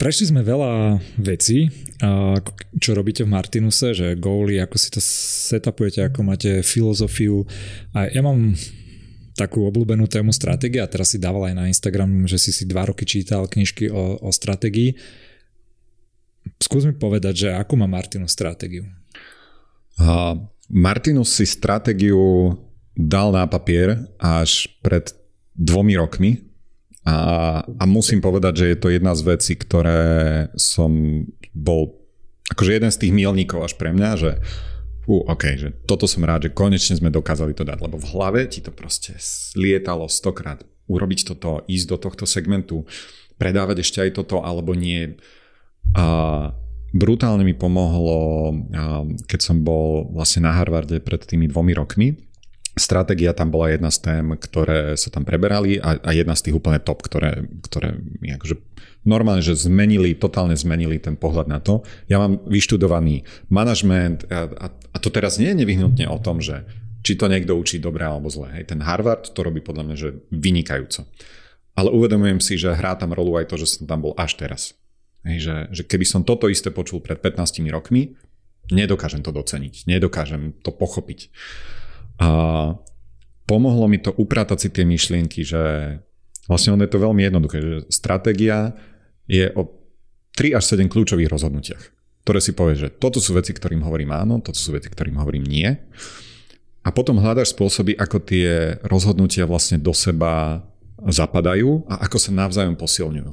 [0.00, 1.68] Prešli sme veľa vecí,
[2.80, 5.00] čo robíte v Martinuse, že goaly, ako si to
[5.52, 7.44] setupujete, ako máte filozofiu.
[7.92, 8.56] A ja mám
[9.36, 12.88] takú obľúbenú tému stratégie a teraz si dával aj na Instagram, že si si dva
[12.88, 14.96] roky čítal knižky o, o stratégii.
[16.60, 18.88] Skús mi povedať, že ako má Martinus stratégiu?
[20.70, 22.54] Martinus si stratégiu
[22.94, 25.10] dal na papier až pred
[25.58, 26.40] dvomi rokmi
[27.04, 31.98] a, a musím povedať, že je to jedna z vecí, ktoré som bol
[32.54, 34.70] akože jeden z tých milníkov až pre mňa, že uh,
[35.10, 38.62] OK, že toto som rád, že konečne sme dokázali to dať, lebo v hlave ti
[38.62, 42.86] to proste slietalo stokrát urobiť toto, ísť do tohto segmentu,
[43.34, 45.18] predávať ešte aj toto, alebo nie.
[45.98, 46.06] A
[46.94, 48.50] brutálne mi pomohlo,
[49.26, 52.18] keď som bol vlastne na Harvarde pred tými dvomi rokmi.
[52.78, 56.54] Stratégia tam bola jedna z tém, ktoré sa tam preberali a, a jedna z tých
[56.56, 58.56] úplne top, ktoré, ktoré mi akože
[59.04, 61.82] normálne, že zmenili, totálne zmenili ten pohľad na to.
[62.06, 66.62] Ja mám vyštudovaný manažment a, a, a to teraz nie je nevyhnutne o tom, že
[67.00, 68.52] či to niekto učí dobre alebo zle.
[68.52, 71.08] Hej, ten Harvard to robí podľa mňa, že vynikajúco.
[71.74, 74.76] Ale uvedomujem si, že hrá tam rolu aj to, že som tam bol až teraz.
[75.26, 78.16] Hej, že, že keby som toto isté počul pred 15 rokmi,
[78.72, 81.28] nedokážem to doceniť, nedokážem to pochopiť.
[82.20, 82.28] A
[83.44, 85.62] pomohlo mi to upratať si tie myšlienky, že
[86.46, 88.72] vlastne ono je to veľmi jednoduché, že stratégia
[89.28, 89.68] je o
[90.38, 91.82] 3 až 7 kľúčových rozhodnutiach,
[92.24, 95.44] ktoré si povieš, že toto sú veci, ktorým hovorím áno, toto sú veci, ktorým hovorím
[95.44, 95.68] nie.
[96.80, 100.64] A potom hľadaš spôsoby, ako tie rozhodnutia vlastne do seba
[101.04, 103.32] zapadajú a ako sa navzájom posilňujú.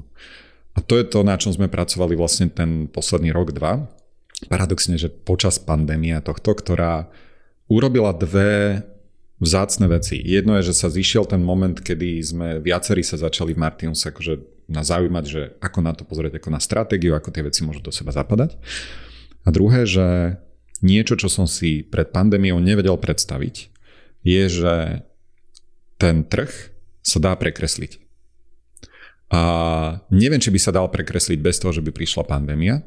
[0.77, 3.89] A to je to, na čom sme pracovali vlastne ten posledný rok, dva.
[4.45, 7.09] Paradoxne, že počas pandémie tohto, ktorá
[7.65, 8.85] urobila dve
[9.41, 10.21] vzácne veci.
[10.21, 14.37] Jedno je, že sa zišiel ten moment, kedy sme viacerí sa začali v Martinus akože
[14.69, 17.93] na zaujímať, že ako na to pozrieť ako na stratégiu, ako tie veci môžu do
[17.93, 18.57] seba zapadať.
[19.45, 20.37] A druhé, že
[20.85, 23.73] niečo, čo som si pred pandémiou nevedel predstaviť,
[24.25, 24.75] je, že
[25.97, 26.51] ten trh
[27.01, 28.06] sa dá prekresliť.
[29.27, 29.41] A
[30.07, 32.79] neviem, či by sa dal prekresliť bez toho, že by prišla pandémia,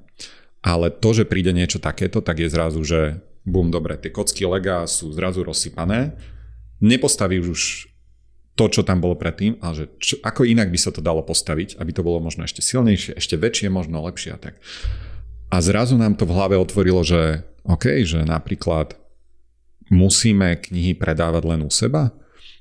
[0.65, 4.85] ale to, že príde niečo takéto, tak je zrazu, že bum, dobre, tie kocky lega
[4.89, 6.17] sú zrazu rozsypané,
[6.81, 7.63] nepostavíš už
[8.57, 11.81] to, čo tam bolo predtým, ale že čo, ako inak by sa to dalo postaviť,
[11.81, 14.61] aby to bolo možno ešte silnejšie, ešte väčšie, možno lepšie a tak.
[15.49, 19.01] A zrazu nám to v hlave otvorilo, že OK, že napríklad
[19.89, 22.13] musíme knihy predávať len u seba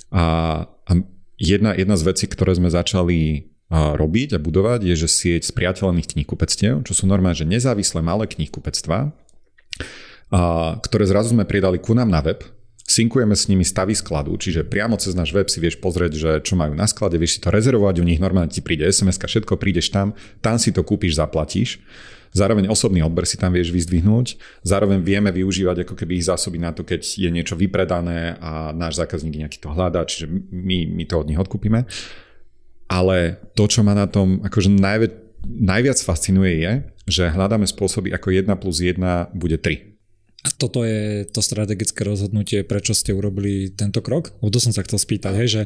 [0.10, 0.24] a,
[0.66, 0.92] a
[1.38, 6.82] jedna, jedna z vecí, ktoré sme začali robiť a budovať, je, že sieť spriateľených knihkupectiev,
[6.82, 9.14] čo sú normálne, že nezávislé malé knihkupectvá,
[10.82, 12.42] ktoré zrazu sme pridali ku nám na web,
[12.90, 16.58] synkujeme s nimi stavy skladu, čiže priamo cez náš web si vieš pozrieť, že čo
[16.58, 19.94] majú na sklade, vieš si to rezervovať u nich, normálne ti príde sms všetko, prídeš
[19.94, 21.78] tam, tam si to kúpiš, zaplatíš.
[22.30, 26.70] Zároveň osobný odber si tam vieš vyzdvihnúť, zároveň vieme využívať ako keby ich zásoby na
[26.70, 31.18] to, keď je niečo vypredané a náš zákazník nejaký to hľadá, čiže my, my to
[31.18, 31.90] od nich odkúpime.
[32.90, 35.14] Ale to, čo ma na tom akože najviac,
[35.46, 36.72] najviac fascinuje je,
[37.06, 38.98] že hľadáme spôsoby, ako 1 plus 1
[39.38, 39.90] bude 3.
[40.40, 44.32] A toto je to strategické rozhodnutie, prečo ste urobili tento krok?
[44.40, 45.62] O to som sa chcel spýtať, hej, že,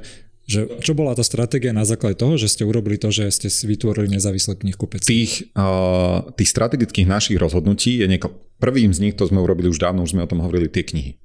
[0.50, 3.70] že čo bola tá stratégia na základe toho, že ste urobili to, že ste si
[3.70, 5.06] vytvorili nezávislé knihkupectvo?
[5.06, 8.34] Tých, uh, tých strategických našich rozhodnutí je nieko...
[8.58, 11.20] Prvým z nich, to sme urobili už dávno, už sme o tom hovorili, tie knihy.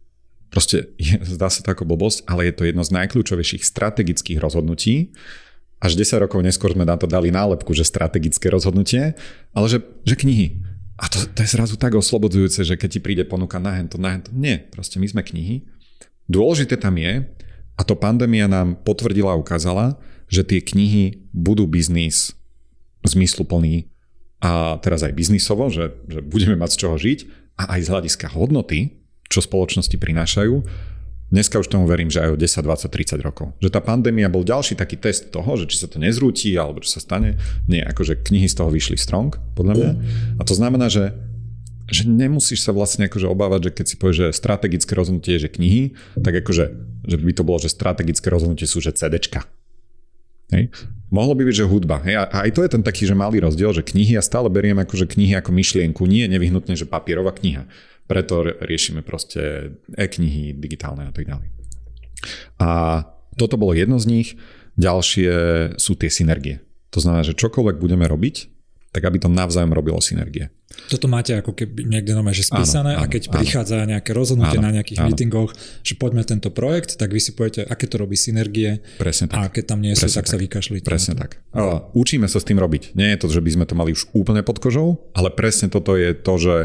[0.51, 5.15] Proste je, zdá sa to ako blbosť, ale je to jedno z najkľúčovejších strategických rozhodnutí,
[5.79, 9.15] až 10 rokov neskôr sme na to dali nálepku, že strategické rozhodnutie,
[9.55, 10.59] ale že, že knihy.
[10.99, 14.19] A to, to je zrazu tak oslobodzujúce, že keď ti príde ponuka na hento, na
[14.19, 14.35] hento.
[14.35, 15.63] Nie, proste my sme knihy.
[16.27, 17.23] Dôležité tam je,
[17.79, 19.95] a to pandémia nám potvrdila a ukázala,
[20.27, 22.35] že tie knihy budú biznis
[23.07, 23.87] zmysluplný
[24.43, 27.19] a teraz aj biznisovo, že, že budeme mať z čoho žiť
[27.59, 28.99] a aj z hľadiska hodnoty,
[29.31, 30.55] čo spoločnosti prinášajú,
[31.29, 33.53] Dneska už tomu verím, že aj o 10, 20, 30 rokov.
[33.61, 36.97] Že tá pandémia bol ďalší taký test toho, že či sa to nezrúti alebo čo
[36.97, 37.37] sa stane.
[37.69, 39.93] Nie, akože knihy z toho vyšli strong, podľa mňa.
[40.41, 41.13] A to znamená, že
[41.89, 45.55] že nemusíš sa vlastne akože obávať, že keď si povieš, že strategické rozhodnutie je, že
[45.57, 45.83] knihy,
[46.21, 46.65] tak akože,
[47.09, 49.49] že by to bolo, že strategické rozhodnutie sú, že CDčka.
[50.53, 50.69] Hej.
[51.09, 52.05] Mohlo by byť, že hudba.
[52.05, 52.29] Hej.
[52.29, 55.09] A aj to je ten taký, že malý rozdiel, že knihy ja stále beriem akože
[55.09, 57.65] knihy ako myšlienku, nie nevyhnutne, že papierová kniha.
[58.09, 61.49] Preto riešime proste e-knihy, digitálne a tak ďalej.
[62.57, 63.05] A
[63.37, 64.29] toto bolo jedno z nich.
[64.81, 65.31] Ďalšie
[65.77, 66.65] sú tie synergie.
[66.97, 68.49] To znamená, že čokoľvek budeme robiť,
[68.89, 70.49] tak aby to navzájom robilo synergie.
[70.89, 73.35] Toto máte ako keby niekde nové, že spísané áno, áno, a keď áno.
[73.41, 75.07] prichádza nejaké rozhodnutie áno, na nejakých áno.
[75.11, 75.51] meetingoch,
[75.85, 79.37] že poďme tento projekt, tak vy si poviete, aké to robí synergie Presne tak.
[79.37, 80.87] a keď tam nie sú, tak, tak sa vykašľujete.
[80.89, 81.45] Presne tak.
[81.53, 82.97] Ale učíme sa s tým robiť.
[82.97, 85.99] Nie je to, že by sme to mali už úplne pod kožou, ale presne toto
[85.99, 86.57] je to, že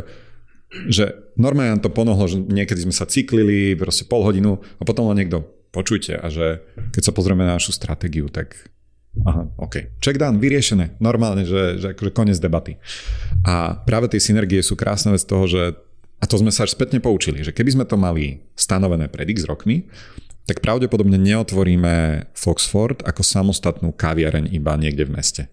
[0.90, 5.10] že normálne nám to ponohlo, že niekedy sme sa cyklili proste pol hodinu a potom
[5.12, 6.62] len niekto počujte a že
[6.94, 8.70] keď sa pozrieme na našu stratégiu, tak
[9.26, 12.78] aha, OK, check down, vyriešené, normálne, že, že akože koniec debaty.
[13.46, 15.78] A práve tie synergie sú krásne vec toho, že
[16.22, 19.44] a to sme sa až spätne poučili, že keby sme to mali stanovené pred x
[19.44, 19.92] rokmi,
[20.44, 25.44] tak pravdepodobne neotvoríme Foxford ako samostatnú kaviareň iba niekde v meste.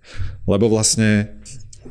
[0.47, 1.39] Lebo vlastne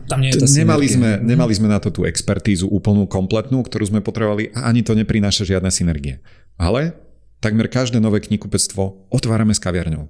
[0.10, 4.02] tam nie je nemali, sme, nemali sme na to tú expertízu úplnú, kompletnú, ktorú sme
[4.02, 6.18] potrebovali a ani to neprináša žiadne synergie.
[6.58, 6.98] Ale
[7.38, 10.10] takmer každé nové knihkupectvo otvárame s kaviarňou.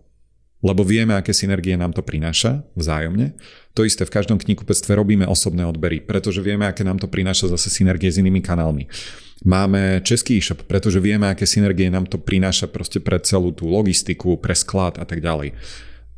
[0.60, 3.32] Lebo vieme, aké synergie nám to prináša vzájomne.
[3.80, 7.72] To isté v každom knihkupectve robíme osobné odbery, pretože vieme, aké nám to prináša zase
[7.72, 8.92] synergie s inými kanálmi.
[9.48, 14.36] Máme český e-shop, pretože vieme, aké synergie nám to prináša proste pre celú tú logistiku,
[14.36, 15.56] pre sklad a tak ďalej.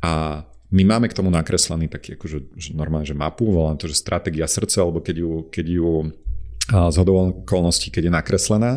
[0.02, 0.42] A
[0.72, 4.48] my máme k tomu nakreslený taký akože že normálne, že mapu, volám to, že stratégia
[4.48, 5.90] srdca, alebo keď ju, keď ju
[6.72, 8.72] z hodou okolností, keď je nakreslená,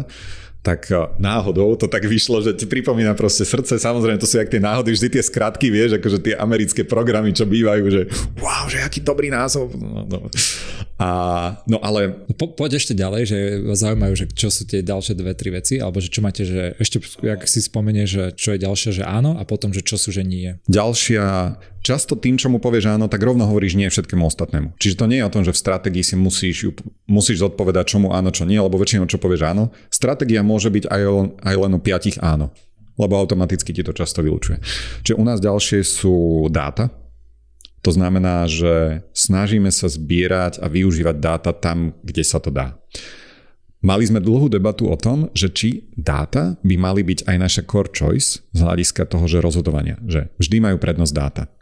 [0.66, 0.90] tak
[1.22, 3.78] náhodou to tak vyšlo, že ti pripomína proste srdce.
[3.78, 7.46] Samozrejme, to sú jak tie náhody, vždy tie skratky, vieš, akože tie americké programy, čo
[7.46, 8.02] bývajú, že
[8.42, 9.78] wow, že aký dobrý názov.
[9.78, 10.26] No, no.
[10.98, 11.10] A,
[11.70, 12.26] no ale...
[12.34, 15.78] Po, poď ešte ďalej, že vás zaujímajú, že čo sú tie ďalšie dve, tri veci,
[15.78, 19.38] alebo že čo máte, že ešte, jak si spomenie, že čo je ďalšie, že áno,
[19.38, 20.58] a potom, že čo sú, že nie.
[20.66, 24.74] Ďalšia, často tým, čo mu povieš áno, tak rovno hovoríš nie všetkému ostatnému.
[24.82, 26.74] Čiže to nie je o tom, že v stratégii si musíš,
[27.06, 29.70] musíš zodpovedať, čomu áno, čo nie, lebo väčšinou čo povieš áno.
[29.94, 32.50] Stratégia môže byť aj, len, aj len o piatich áno
[32.96, 34.64] lebo automaticky ti to často vylučuje.
[35.04, 36.88] Čiže u nás ďalšie sú dáta,
[37.86, 42.82] to znamená, že snažíme sa zbierať a využívať dáta tam, kde sa to dá.
[43.86, 47.94] Mali sme dlhú debatu o tom, že či dáta by mali byť aj naša core
[47.94, 51.54] choice z hľadiska toho, že rozhodovania, že vždy majú prednosť dáta.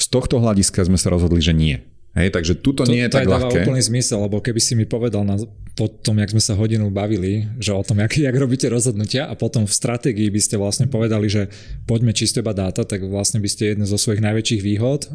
[0.00, 1.84] Z tohto hľadiska sme sa rozhodli, že nie.
[2.16, 3.68] Hej, takže tuto to, nie je to tak ľahké.
[3.68, 5.36] úplný zmysel, lebo keby si mi povedal na,
[5.76, 9.36] po tom, jak sme sa hodinu bavili, že o tom, jak, jak robíte rozhodnutia a
[9.36, 11.52] potom v stratégii by ste vlastne povedali, že
[11.84, 15.12] poďme čisto iba dáta, tak vlastne by ste jednu zo svojich najväčších výhod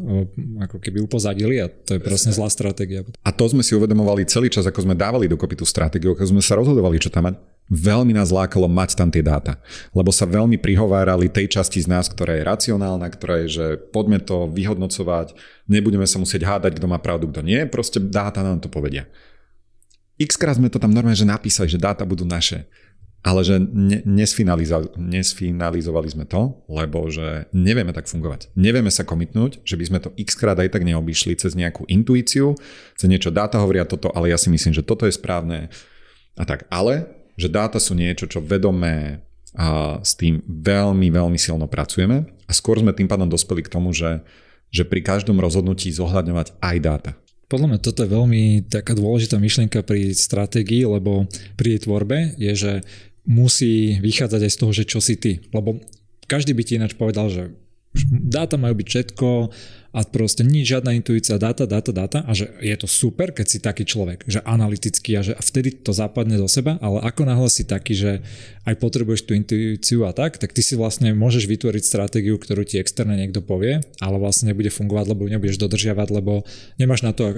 [0.62, 3.02] ako keby upozadili a to je presne zlá stratégia.
[3.26, 6.42] A to sme si uvedomovali celý čas, ako sme dávali dokopy tú stratégiu, ako sme
[6.42, 7.51] sa rozhodovali, čo tam mať.
[7.72, 9.56] Veľmi nás lákalo mať tam tie dáta,
[9.96, 14.20] lebo sa veľmi prihovárali tej časti z nás, ktorá je racionálna, ktorá je, že poďme
[14.20, 15.32] to vyhodnocovať,
[15.72, 19.08] nebudeme sa musieť hádať, kto má pravdu, kto nie, proste dáta nám to povedia.
[20.20, 22.68] X krát sme to tam normálne že napísali, že dáta budú naše,
[23.24, 28.52] ale že ne, nesfinalizo- nesfinalizovali sme to, lebo že nevieme tak fungovať.
[28.52, 32.52] Nevieme sa komitnúť, že by sme to x krát aj tak neobyšli cez nejakú intuíciu,
[33.00, 35.72] cez niečo dáta hovoria toto, ale ja si myslím, že toto je správne
[36.36, 36.66] a tak.
[36.68, 42.52] Ale, že dáta sú niečo, čo vedomé a s tým veľmi, veľmi silno pracujeme a
[42.56, 44.24] skôr sme tým pádom dospeli k tomu, že,
[44.72, 47.12] že pri každom rozhodnutí zohľadňovať aj dáta.
[47.52, 51.28] Podľa mňa toto je veľmi taká dôležitá myšlienka pri stratégii, lebo
[51.60, 52.72] pri jej tvorbe je, že
[53.28, 55.44] musí vychádzať aj z toho, že čo si ty.
[55.52, 55.76] Lebo
[56.24, 57.52] každý by ti ináč povedal, že
[58.08, 59.28] dáta majú byť všetko
[59.92, 63.58] a proste nič, žiadna intuícia, dáta, dáta, dáta a že je to super, keď si
[63.60, 67.68] taký človek, že analytický a že vtedy to západne do seba, ale ako náhle si
[67.68, 68.12] taký, že
[68.64, 72.80] aj potrebuješ tú intuíciu a tak, tak ty si vlastne môžeš vytvoriť stratégiu, ktorú ti
[72.80, 76.48] externe niekto povie, ale vlastne nebude fungovať, lebo nebudeš dodržiavať, lebo
[76.80, 77.32] nemáš na to o,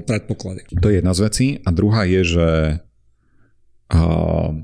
[0.00, 0.64] predpoklady.
[0.80, 1.46] To je jedna z vecí.
[1.60, 2.48] A druhá je, že
[3.92, 4.56] uh,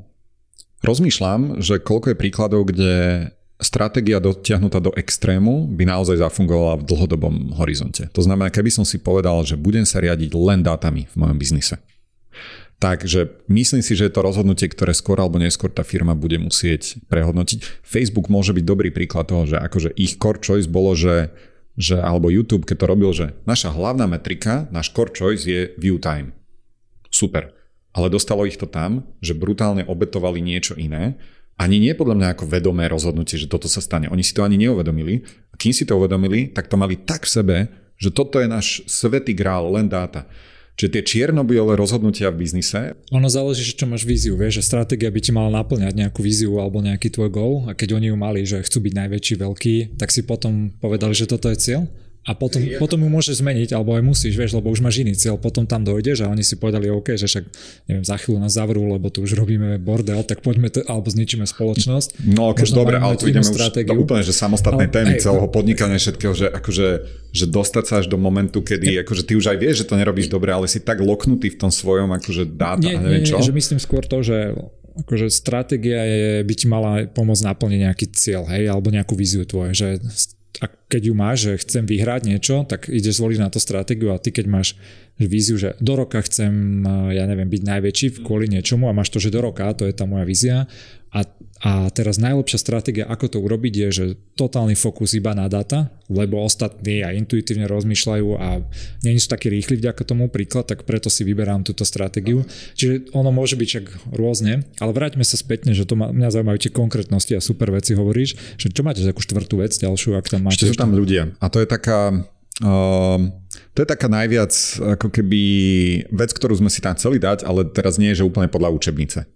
[0.81, 7.35] rozmýšľam, že koľko je príkladov, kde stratégia dotiahnutá do extrému by naozaj zafungovala v dlhodobom
[7.57, 8.09] horizonte.
[8.13, 11.81] To znamená, keby som si povedal, že budem sa riadiť len dátami v mojom biznise.
[12.77, 17.01] Takže myslím si, že je to rozhodnutie, ktoré skôr alebo neskôr tá firma bude musieť
[17.09, 17.81] prehodnotiť.
[17.81, 21.33] Facebook môže byť dobrý príklad toho, že akože ich core choice bolo, že,
[21.81, 25.97] že alebo YouTube, keď to robil, že naša hlavná metrika, náš core choice je view
[25.97, 26.37] time.
[27.09, 27.57] Super.
[27.97, 31.17] Ale dostalo ich to tam, že brutálne obetovali niečo iné
[31.57, 34.13] ani nie podľa mňa ako vedomé rozhodnutie, že toto sa stane.
[34.13, 35.25] Oni si to ani neuvedomili.
[35.53, 37.57] A kým si to uvedomili, tak to mali tak v sebe,
[37.97, 40.29] že toto je náš svetý grál, len dáta.
[40.77, 42.93] Čiže tie čierno-biele rozhodnutia v biznise.
[43.09, 46.61] Ono záleží, že čo máš víziu, vieš, že stratégia by ti mala naplňať nejakú víziu
[46.61, 50.13] alebo nejaký tvoj goal a keď oni ju mali, že chcú byť najväčší, veľký, tak
[50.13, 51.89] si potom povedali, že toto je cieľ
[52.27, 52.83] a potom, ja.
[52.83, 55.87] potom ju môžeš zmeniť, alebo aj musíš, vieš, lebo už máš iný cieľ, potom tam
[55.87, 57.45] dojdeš a oni si povedali, OK, že však,
[57.87, 61.47] neviem, za chvíľu nás zavrú, lebo tu už robíme bordel, tak poďme, to, alebo zničíme
[61.47, 62.27] spoločnosť.
[62.27, 63.95] No, keď dobre, ale tu ideme stratégiu.
[63.95, 66.89] už do úplne, že samostatné ale, témy hej, celého podnikania všetkého, že akože,
[67.31, 70.27] že dostať sa až do momentu, kedy, akože ty už aj vieš, že to nerobíš
[70.27, 73.39] dobre, ale si tak loknutý v tom svojom, akože dáta, nie, neviem nie, čo.
[73.39, 74.59] Nie, že myslím skôr to, že
[74.97, 79.77] akože stratégia je, by ti mala pomôcť naplniť nejaký cieľ, hej, alebo nejakú víziu tvoje,
[79.77, 79.89] že
[80.63, 84.23] a keď ju máš, že chcem vyhrať niečo, tak ideš zvoliť na to stratégiu a
[84.23, 84.69] ty keď máš
[85.21, 89.33] víziu, že do roka chcem, ja neviem, byť najväčší kvôli niečomu a máš to, že
[89.33, 90.69] do roka, to je tá moja vízia
[91.15, 91.23] a,
[91.63, 94.05] a teraz najlepšia stratégia, ako to urobiť je, že
[94.37, 98.61] totálny fokus iba na data, lebo ostatní aj intuitívne rozmýšľajú a
[99.07, 102.45] nie sú takí rýchli vďaka tomu príklad, tak preto si vyberám túto stratégiu.
[102.77, 106.59] Čiže ono môže byť však rôzne, ale vráťme sa spätne, že to ma, mňa zaujímajú
[106.69, 110.47] tie konkrétnosti a super veci hovoríš, že čo máte takú štvrtú vec ďalšiu, ak tam
[110.47, 110.59] máte?
[110.59, 112.27] Ešte sú tam ľudia a to je taká
[112.57, 113.21] Uh,
[113.77, 114.49] to je taká najviac
[114.81, 115.43] ako keby
[116.09, 119.29] vec, ktorú sme si tam chceli dať, ale teraz nie je, že úplne podľa učebnice.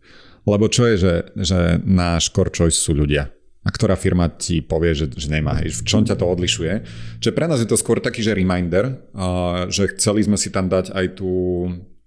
[0.48, 3.28] Lebo čo je, že, že náš core choice sú ľudia.
[3.60, 6.72] A ktorá firma ti povie, že, že nemá, hej, v čom ťa to odlišuje.
[7.20, 10.72] Čiže pre nás je to skôr taký, že reminder, uh, že chceli sme si tam
[10.72, 11.32] dať aj tú,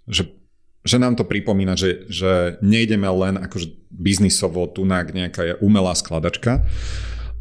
[0.09, 0.33] že,
[0.81, 6.65] že nám to pripomína, že, že nejdeme len akože biznisovo, tu nejaká umelá skladačka,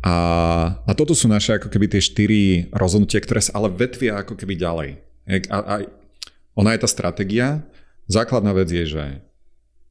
[0.02, 0.14] a,
[0.82, 2.42] a toto sú naše ako keby tie štyri
[2.74, 4.90] rozhodnutia, ktoré sa ale vetvia ako keby ďalej.
[5.46, 5.74] A, a,
[6.58, 7.62] ona je tá stratégia.
[8.10, 9.04] Základná vec je, že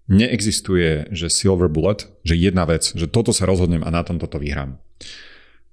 [0.10, 4.42] neexistuje, že silver bullet, že jedna vec, že toto sa rozhodnem a na tom toto
[4.42, 4.80] vyhrám.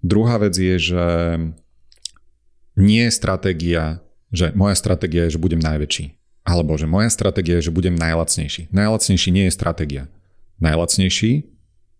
[0.05, 1.05] Druhá vec je, že
[2.79, 6.15] nie je stratégia, že moja stratégia je, že budem najväčší.
[6.47, 8.73] Alebo že moja stratégia je, že budem najlacnejší.
[8.73, 10.05] Najlacnejší nie je stratégia.
[10.63, 11.45] Najlacnejší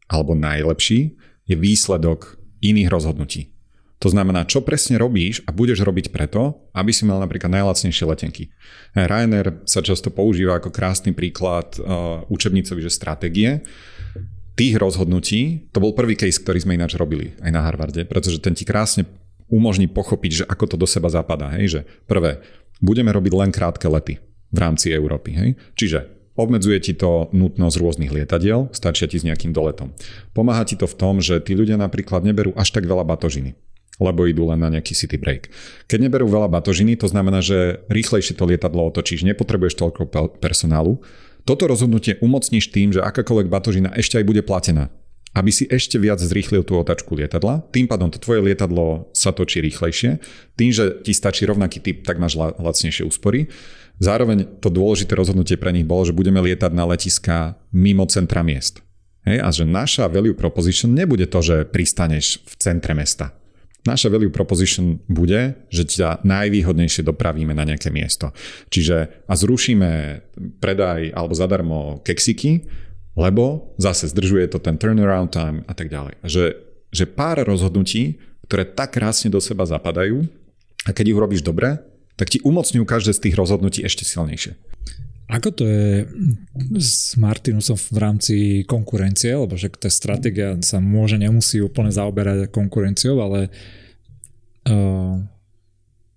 [0.09, 3.53] alebo najlepší je výsledok iných rozhodnutí.
[3.99, 8.55] To znamená, čo presne robíš a budeš robiť preto, aby si mal napríklad najlacnejšie letenky.
[8.95, 13.67] Ryanair sa často používa ako krásny príklad uh, učebnicový, že stratégie
[14.59, 18.59] tých rozhodnutí, to bol prvý case, ktorý sme ináč robili aj na Harvarde, pretože ten
[18.59, 19.07] ti krásne
[19.47, 21.55] umožní pochopiť, že ako to do seba zapadá.
[21.55, 21.79] Hej?
[21.79, 21.81] Že
[22.11, 22.43] prvé,
[22.83, 24.19] budeme robiť len krátke lety
[24.51, 25.31] v rámci Európy.
[25.39, 25.51] Hej?
[25.79, 29.91] Čiže Obmedzuje ti to nutnosť rôznych lietadiel, stačia ti s nejakým doletom.
[30.31, 33.59] Pomáha ti to v tom, že tí ľudia napríklad neberú až tak veľa batožiny.
[33.99, 35.51] Lebo idú len na nejaký city break.
[35.91, 41.03] Keď neberú veľa batožiny, to znamená, že rýchlejšie to lietadlo otočíš, nepotrebuješ toľko personálu.
[41.43, 44.91] Toto rozhodnutie umocníš tým, že akákoľvek batožina ešte aj bude platená.
[45.37, 49.61] Aby si ešte viac zrýchlil tú otačku lietadla, tým pádom to tvoje lietadlo sa točí
[49.61, 50.25] rýchlejšie,
[50.57, 53.53] tým, že ti stačí rovnaký typ, tak máš lacnejšie úspory.
[53.99, 58.81] Zároveň to dôležité rozhodnutie pre nich bolo, že budeme lietať na letiska mimo centra miest.
[59.27, 63.37] Hej, a že naša value proposition nebude to, že pristaneš v centre mesta.
[63.89, 68.37] Naša value proposition bude, že ťa najvýhodnejšie dopravíme na nejaké miesto.
[68.69, 69.91] Čiže a zrušíme
[70.61, 72.69] predaj alebo zadarmo keksiky,
[73.17, 76.21] lebo zase zdržuje to ten turnaround time a tak ďalej.
[76.21, 76.45] Že,
[76.93, 80.29] že pár rozhodnutí, ktoré tak krásne do seba zapadajú
[80.85, 81.81] a keď ich robíš dobre,
[82.21, 84.53] tak ti umocňujú každé z tých rozhodnutí ešte silnejšie.
[85.29, 86.09] Ako to je
[86.81, 93.21] s Martinusom v rámci konkurencie, lebo že tá stratégia sa môže, nemusí úplne zaoberať konkurenciou,
[93.21, 93.53] ale
[94.73, 95.21] uh,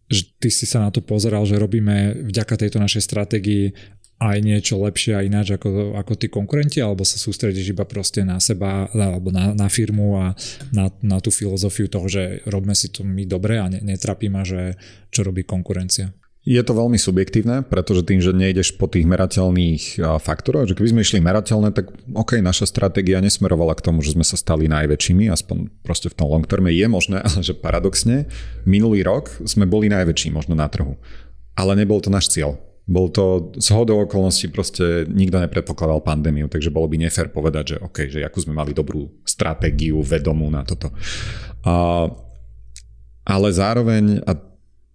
[0.08, 3.76] že ty si sa na to pozeral, že robíme vďaka tejto našej stratégii
[4.22, 8.38] aj niečo lepšie a ináč ako, ako tí konkurenti, alebo sa sústredíš iba proste na
[8.38, 10.38] seba, alebo na, na firmu a
[10.70, 14.78] na, na tú filozofiu toho, že robíme si to my dobre a ne, netrapí že
[15.10, 16.14] čo robí konkurencia.
[16.42, 21.06] Je to veľmi subjektívne, pretože tým, že nejdeš po tých merateľných faktoroch, že keby sme
[21.06, 25.70] išli merateľné, tak OK, naša stratégia nesmerovala k tomu, že sme sa stali najväčšími, aspoň
[25.86, 28.26] proste v tom long terme je možné, ale že paradoxne,
[28.66, 30.98] minulý rok sme boli najväčší možno na trhu.
[31.54, 32.58] Ale nebol to náš cieľ.
[32.90, 37.86] Bol to z hodou okolností proste nikto nepredpokladal pandémiu, takže bolo by nefér povedať, že
[37.86, 40.90] OK, že akú sme mali dobrú stratégiu vedomú na toto.
[41.62, 42.10] A,
[43.30, 44.51] ale zároveň, a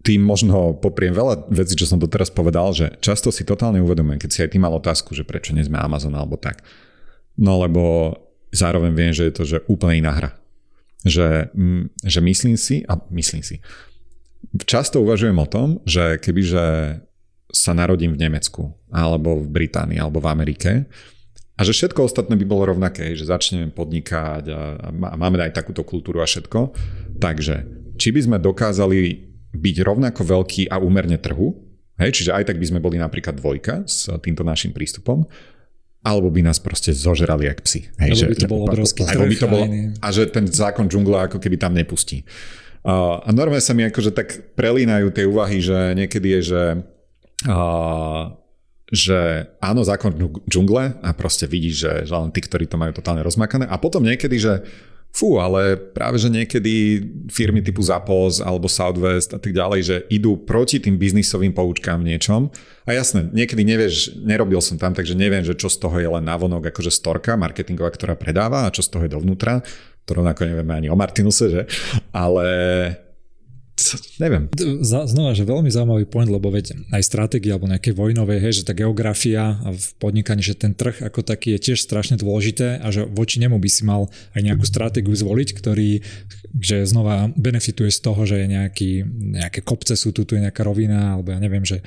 [0.07, 4.31] tým možno popriem veľa vecí, čo som doteraz povedal, že často si totálne uvedomujem, keď
[4.31, 6.63] si aj ty mal otázku, že prečo nie sme Amazon alebo tak.
[7.35, 8.15] No lebo
[8.55, 10.31] zároveň viem, že je to že úplne iná hra.
[11.03, 13.59] Že, mm, že myslím si, a myslím si,
[14.63, 17.03] často uvažujem o tom, že kebyže
[17.51, 20.73] sa narodím v Nemecku, alebo v Británii, alebo v Amerike,
[21.57, 24.61] a že všetko ostatné by bolo rovnaké, že začneme podnikať a,
[24.93, 26.77] a máme aj takúto kultúru a všetko.
[27.17, 27.55] Takže,
[27.97, 29.25] či by sme dokázali
[29.57, 31.57] byť rovnako veľký a úmerne trhu,
[31.99, 35.25] hej, čiže aj tak by sme boli napríklad dvojka s týmto našim prístupom,
[36.07, 37.91] alebo by nás proste zožrali jak psi.
[37.99, 39.19] Hej, že, by to bol obrovský trh.
[39.19, 39.65] By to bolo,
[39.99, 42.23] a že ten zákon džungla ako keby tam nepustí.
[42.87, 46.63] Uh, a normálne sa mi akože tak prelínajú tie úvahy, že niekedy je, že
[47.51, 48.31] uh,
[48.87, 50.15] že áno, zákon
[50.47, 54.07] džungle a proste vidíš, že, že len tí, ktorí to majú totálne rozmakané a potom
[54.07, 54.63] niekedy, že
[55.17, 57.01] Fú, ale práve, že niekedy
[57.33, 62.13] firmy typu Zappos alebo Southwest a tak ďalej, že idú proti tým biznisovým poučkám v
[62.13, 62.53] niečom.
[62.85, 66.21] A jasné, niekedy nevieš, nerobil som tam, takže neviem, že čo z toho je len
[66.21, 69.65] návonok akože storka marketingová, ktorá predáva a čo z toho je dovnútra.
[70.05, 71.63] To rovnako nevieme ani o Martinuse, že?
[72.13, 72.45] Ale
[74.17, 74.49] neviem.
[74.83, 78.73] Znova, že veľmi zaujímavý point, lebo veď aj stratégia alebo nejaké vojnové, hej, že tá
[78.73, 83.05] geografia a v podnikaní, že ten trh ako taký je tiež strašne dôležité a že
[83.05, 86.01] voči nemu by si mal aj nejakú stratégiu zvoliť, ktorý
[86.57, 88.91] že znova benefituje z toho, že je nejaký,
[89.37, 91.85] nejaké kopce sú tu, tu je nejaká rovina, alebo ja neviem, že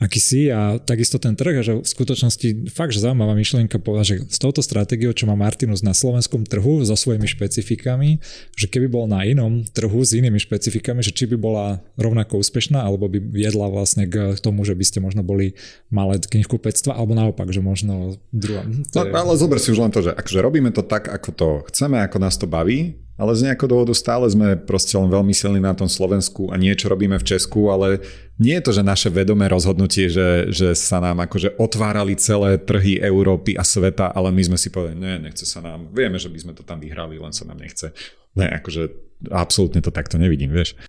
[0.00, 4.06] aký si a takisto ten trh a že v skutočnosti fakt, že zaujímavá myšlienka povedať,
[4.08, 8.16] že s touto stratégiou, čo má Martinus na slovenskom trhu so svojimi špecifikami,
[8.56, 12.80] že keby bol na inom trhu s inými špecifikami, že či by bola rovnako úspešná,
[12.80, 15.52] alebo by viedla vlastne k tomu, že by ste možno boli
[15.92, 18.64] malé knihkupectva, alebo naopak, že možno druhá.
[18.64, 22.00] No, ale zober si už len to, že akože robíme to tak, ako to chceme,
[22.00, 25.76] ako nás to baví, ale z nejakého dôvodu stále sme proste len veľmi silní na
[25.76, 28.00] tom Slovensku a niečo robíme v Česku, ale
[28.40, 32.96] nie je to, že naše vedomé rozhodnutie, že, že sa nám akože otvárali celé trhy
[32.96, 36.38] Európy a sveta, ale my sme si povedali, nie, nechce sa nám, vieme, že by
[36.40, 37.92] sme to tam vyhrali, len sa nám nechce.
[38.32, 38.88] Ne, akože
[39.28, 40.80] absolútne to takto nevidím, vieš.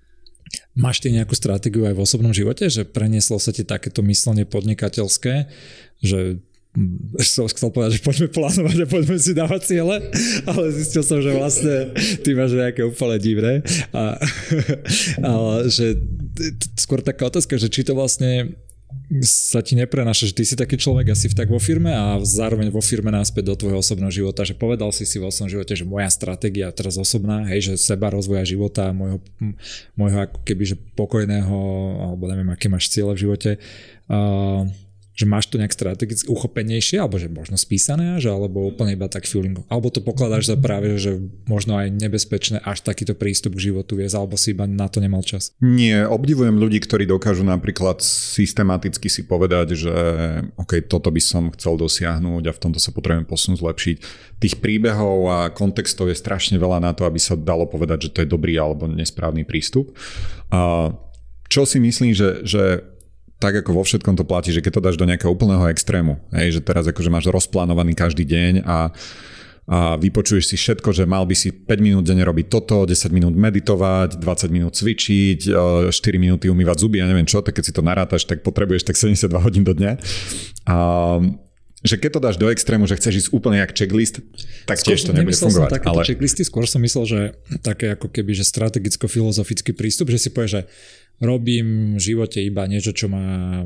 [0.71, 5.51] Máš ty nejakú stratégiu aj v osobnom živote, že prenieslo sa ti takéto myslenie podnikateľské,
[5.99, 6.39] že
[7.19, 10.07] som chcel povedať, že poďme plánovať a poďme si dávať ciele,
[10.47, 11.91] ale zistil som, že vlastne
[12.23, 13.53] ty máš nejaké úplne divné.
[13.91, 14.15] A,
[15.35, 15.99] ale že
[16.79, 18.55] skôr taká otázka, že či to vlastne
[19.23, 22.79] sa ti neprenáša, že ty si taký človek asi tak vo firme a zároveň vo
[22.79, 26.07] firme náspäť do tvojho osobného života, že povedal si si vo svojom živote, že moja
[26.07, 29.19] stratégia teraz osobná, hej, že seba rozvoja života, môjho,
[29.95, 31.59] môjho ako keby, že pokojného,
[32.07, 33.51] alebo neviem, aké máš cieľe v živote,
[34.11, 34.63] uh,
[35.11, 39.27] že máš to nejak strategicky uchopenejšie, alebo že možno spísané až, alebo úplne iba tak
[39.27, 39.59] feeling.
[39.67, 44.15] Alebo to pokladáš za práve, že možno aj nebezpečné až takýto prístup k životu viesť,
[44.15, 45.51] alebo si iba na to nemal čas.
[45.59, 49.93] Nie, obdivujem ľudí, ktorí dokážu napríklad systematicky si povedať, že
[50.55, 53.95] OK, toto by som chcel dosiahnuť a v tomto sa potrebujem posunúť, zlepšiť.
[54.39, 58.21] Tých príbehov a kontextov je strašne veľa na to, aby sa dalo povedať, že to
[58.23, 59.91] je dobrý alebo nesprávny prístup.
[60.55, 60.95] A
[61.51, 62.90] čo si myslím, že, že
[63.41, 66.55] tak ako vo všetkom to platí, že keď to dáš do nejakého úplného extrému, hej,
[66.55, 68.77] že teraz akože máš rozplánovaný každý deň a, a
[69.97, 74.21] vypočuješ si všetko, že mal by si 5 minút denne robiť toto, 10 minút meditovať,
[74.21, 78.29] 20 minút cvičiť, 4 minúty umývať zuby, ja neviem čo, tak keď si to narátaš,
[78.29, 79.91] tak potrebuješ tak 72 hodín do dňa.
[80.69, 80.77] A,
[81.81, 84.21] že keď to dáš do extrému, že chceš ísť úplne jak checklist,
[84.69, 85.81] tak skôr tiež to nebude fungovať.
[85.81, 86.01] Som ale...
[86.05, 87.19] checklisty, skôr som myslel, že
[87.65, 90.63] také ako keby, že strategicko-filozofický prístup, že si povieš, že
[91.21, 93.61] robím v živote iba niečo, čo má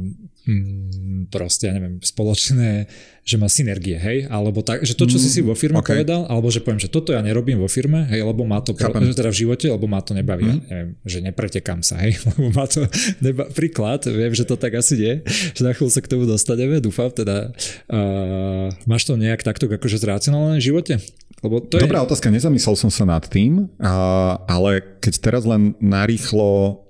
[0.46, 2.86] mm, proste, ja neviem, spoločné,
[3.26, 5.98] že má synergie, hej, alebo tak, že to, čo si si vo firme okay.
[5.98, 9.18] povedal, alebo že poviem, že toto ja nerobím vo firme, hej, lebo má to, že
[9.18, 10.62] teda v živote, lebo má to nebaví, mm.
[10.70, 12.86] neviem, že nepretekám sa, hej, lebo má to,
[13.24, 16.78] neba, príklad, viem, že to tak asi nie, že na chvíľu sa k tomu dostaneme,
[16.78, 17.50] dúfam, teda
[17.90, 21.02] uh, máš to nejak takto akože zracionálne v živote?
[21.42, 22.14] Lebo to Dobrá je...
[22.14, 26.85] otázka, nezamyslel som sa nad tým, uh, ale keď teraz len narýchlo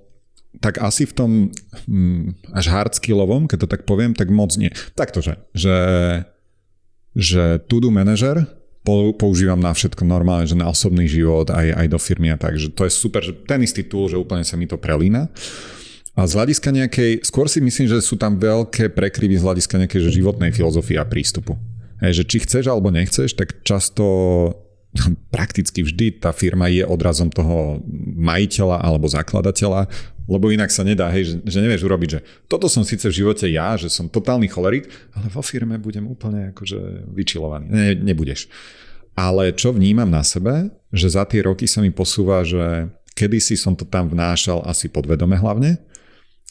[0.66, 1.30] tak asi v tom
[1.86, 4.74] hm, až hardskillovom, keď to tak poviem, tak moc nie.
[4.98, 5.78] Takto, že, že,
[7.14, 8.42] že to-do manager
[9.14, 12.74] používam na všetko normálne, že na osobný život, aj, aj do firmy a tak, že
[12.74, 15.30] to je super, že ten istý tool, že úplne sa mi to prelína.
[16.18, 20.00] A z hľadiska nejakej, skôr si myslím, že sú tam veľké prekryvy z hľadiska nejakej
[20.02, 21.54] že životnej filozofie a prístupu.
[22.02, 24.02] Hej, že či chceš alebo nechceš, tak často
[25.30, 27.80] prakticky vždy tá firma je odrazom toho
[28.16, 29.88] majiteľa alebo zakladateľa,
[30.26, 32.20] lebo inak sa nedá, hej, že, že nevieš urobiť, že
[32.50, 36.50] toto som síce v živote ja, že som totálny cholerik, ale vo firme budem úplne
[36.50, 37.66] akože vyčilovaný.
[37.70, 38.50] Ne, nebudeš.
[39.16, 43.72] Ale čo vnímam na sebe, že za tie roky sa mi posúva, že kedysi som
[43.72, 45.80] to tam vnášal asi podvedome hlavne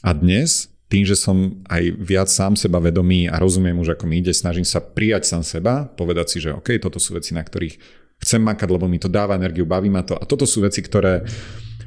[0.01, 4.21] a dnes tým, že som aj viac sám seba vedomý a rozumiem už ako mi
[4.21, 8.04] ide, snažím sa prijať sám seba, povedať si, že OK, toto sú veci, na ktorých
[8.21, 11.25] chcem makať, lebo mi to dáva energiu, baví ma to a toto sú veci, ktoré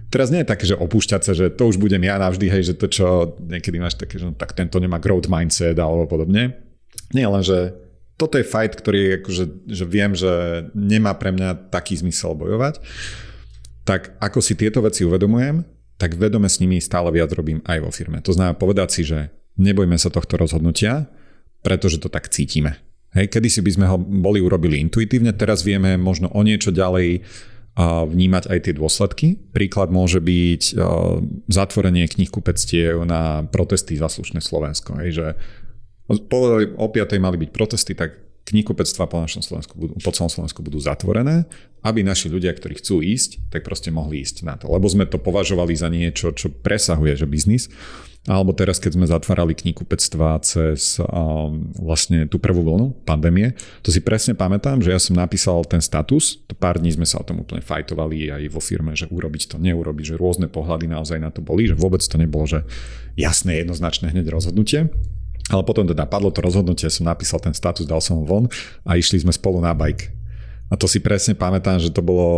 [0.09, 2.74] Teraz nie je také, že opúšťať sa, že to už budem ja navždy, hej, že
[2.81, 6.57] to čo niekedy máš také, že no, tak tento nemá growth mindset alebo podobne.
[7.12, 7.76] Nie len, že
[8.16, 12.81] toto je fight, ktorý akože, že viem, že nemá pre mňa taký zmysel bojovať.
[13.85, 15.61] Tak ako si tieto veci uvedomujem,
[16.01, 18.24] tak vedome s nimi stále viac robím aj vo firme.
[18.24, 19.29] To znamená povedať si, že
[19.61, 21.05] nebojme sa tohto rozhodnutia,
[21.61, 22.81] pretože to tak cítime.
[23.19, 27.27] Hej, kedysi by sme ho boli urobili intuitívne, teraz vieme možno o niečo ďalej
[27.79, 29.27] vnímať aj tie dôsledky.
[29.55, 30.75] Príklad môže byť
[31.47, 34.99] zatvorenie knihkupectiev na protesty za slušné Slovensko.
[34.99, 35.27] Hej, že
[36.31, 37.19] povedali, o 5.
[37.23, 38.19] mali byť protesty, tak
[38.51, 41.45] knihkupectva po, našom Slovensku budú, po celom Slovensku budú zatvorené,
[41.85, 44.73] aby naši ľudia, ktorí chcú ísť, tak proste mohli ísť na to.
[44.73, 47.69] Lebo sme to považovali za niečo, čo presahuje, že biznis.
[48.29, 54.05] Alebo teraz, keď sme zatvárali knihkupectva cez um, vlastne tú prvú vlnu pandémie, to si
[54.05, 57.41] presne pamätám, že ja som napísal ten status, to pár dní sme sa o tom
[57.41, 61.41] úplne fajtovali aj vo firme, že urobiť to, neurobiť, že rôzne pohľady naozaj na to
[61.41, 62.68] boli, že vôbec to nebolo, že
[63.16, 64.93] jasné, jednoznačné hneď rozhodnutie.
[65.49, 68.53] Ale potom teda padlo to rozhodnutie, som napísal ten status, dal som ho von
[68.85, 70.12] a išli sme spolu na bike.
[70.68, 72.29] A to si presne pamätám, že to bolo,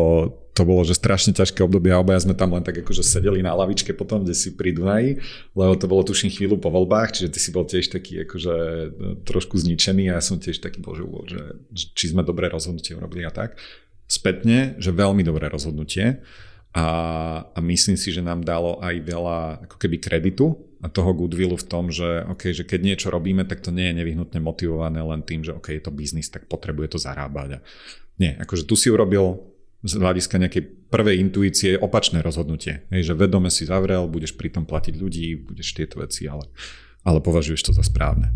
[0.51, 3.55] to bolo že strašne ťažké obdobie a obaja sme tam len tak akože sedeli na
[3.55, 5.23] lavičke potom, kde si pri Dunaji,
[5.55, 8.55] lebo to bolo tuším chvíľu po voľbách, čiže ty si bol tiež taký akože
[9.25, 13.23] trošku zničený a ja som tiež taký bol, že, že či sme dobré rozhodnutie urobili
[13.23, 13.57] a tak.
[14.11, 16.19] Spätne, že veľmi dobré rozhodnutie
[16.75, 16.87] a,
[17.51, 19.39] a myslím si, že nám dalo aj veľa
[19.71, 23.61] ako keby kreditu a toho goodwillu v tom, že, okay, že keď niečo robíme, tak
[23.61, 26.99] to nie je nevyhnutne motivované len tým, že okay, je to biznis, tak potrebuje to
[26.99, 27.59] zarábať.
[27.59, 27.65] A
[28.17, 29.50] nie, akože tu si urobil
[29.81, 32.85] z hľadiska nejakej prvej intuície opačné rozhodnutie.
[32.93, 36.49] Hej, že vedome si zavrel, budeš pritom platiť ľudí, budeš tieto veci, ale,
[37.05, 38.29] ale považuješ to za správne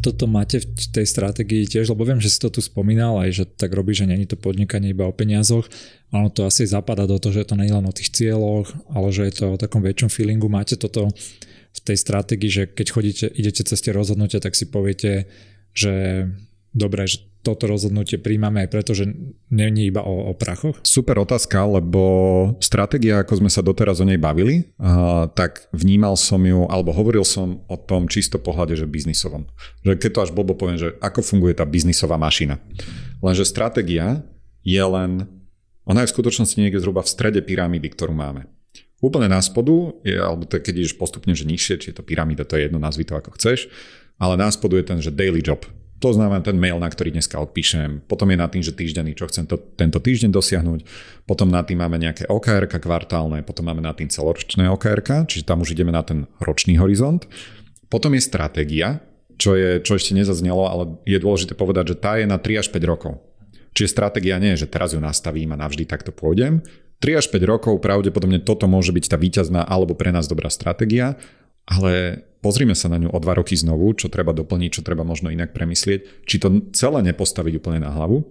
[0.00, 3.44] toto máte v tej stratégii tiež, lebo viem, že si to tu spomínal aj, že
[3.44, 5.68] tak robí, že není to podnikanie iba o peniazoch,
[6.14, 9.12] ono to asi zapadá do toho, že je to nie len o tých cieľoch, ale
[9.12, 10.48] že je to o takom väčšom feelingu.
[10.48, 11.12] Máte toto
[11.72, 15.28] v tej stratégii, že keď chodíte, idete cez tie rozhodnutia, tak si poviete,
[15.72, 16.26] že
[16.72, 19.10] dobre, že toto rozhodnutie príjmame aj preto, že
[19.50, 20.78] není iba o, o prachoch?
[20.86, 22.02] Super otázka, lebo
[22.62, 27.26] stratégia, ako sme sa doteraz o nej bavili, uh, tak vnímal som ju, alebo hovoril
[27.26, 29.50] som o tom čisto pohľade, že biznisovom.
[29.82, 32.62] Že keď to až blbo poviem, že ako funguje tá biznisová mašina.
[33.18, 34.22] Lenže stratégia
[34.62, 35.26] je len,
[35.82, 38.46] ona je v skutočnosti niekde zhruba v strede pyramídy, ktorú máme.
[39.02, 42.46] Úplne na spodu, je, alebo to, keď ideš postupne, že nižšie, či je to pyramída,
[42.46, 43.66] to je jedno, nazvi to ako chceš,
[44.14, 45.66] ale na spodu je ten, že daily job.
[46.02, 48.02] To znamená ten mail, na ktorý dneska odpíšem.
[48.10, 50.80] Potom je na tým, že týždenný, čo chcem to, tento týždeň dosiahnuť.
[51.30, 54.98] Potom na tým máme nejaké OKR kvartálne, potom máme na tým celoročné OKR,
[55.30, 57.30] čiže tam už ideme na ten ročný horizont.
[57.86, 58.98] Potom je stratégia,
[59.38, 62.74] čo, je, čo ešte nezaznelo, ale je dôležité povedať, že tá je na 3 až
[62.74, 63.22] 5 rokov.
[63.70, 66.66] Čiže stratégia nie je, že teraz ju nastavím a navždy takto pôjdem.
[66.98, 71.14] 3 až 5 rokov pravdepodobne toto môže byť tá víťazná alebo pre nás dobrá stratégia,
[71.62, 75.30] ale pozrime sa na ňu o dva roky znovu, čo treba doplniť, čo treba možno
[75.30, 78.26] inak premyslieť, či to celé nepostaviť úplne na hlavu.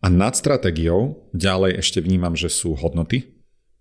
[0.00, 3.36] A nad stratégiou ďalej ešte vnímam, že sú hodnoty.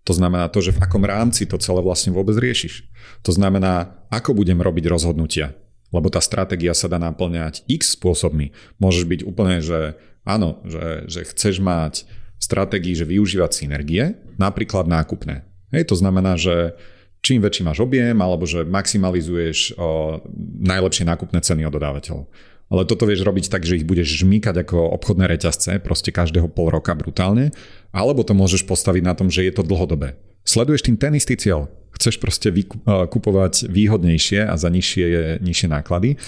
[0.07, 2.87] To znamená to, že v akom rámci to celé vlastne vôbec riešiš.
[3.23, 5.55] To znamená, ako budem robiť rozhodnutia.
[5.89, 8.51] Lebo tá stratégia sa dá naplňať x spôsobmi.
[8.77, 9.97] Môžeš byť úplne, že
[10.27, 12.05] áno, že, že chceš mať
[12.39, 15.43] stratégii, že využívať synergie, napríklad nákupné.
[15.75, 16.79] Hej, to znamená, že
[17.19, 20.19] čím väčší máš objem, alebo že maximalizuješ o,
[20.63, 22.25] najlepšie nákupné ceny od dodávateľov.
[22.69, 26.69] Ale toto vieš robiť tak, že ich budeš žmýkať ako obchodné reťazce, proste každého pol
[26.69, 27.49] roka brutálne,
[27.89, 30.21] alebo to môžeš postaviť na tom, že je to dlhodobé.
[30.45, 31.65] Sleduješ tým ten istý cieľ.
[31.97, 32.53] Chceš proste
[32.85, 36.21] kupovať výhodnejšie a za nižšie, nižšie náklady,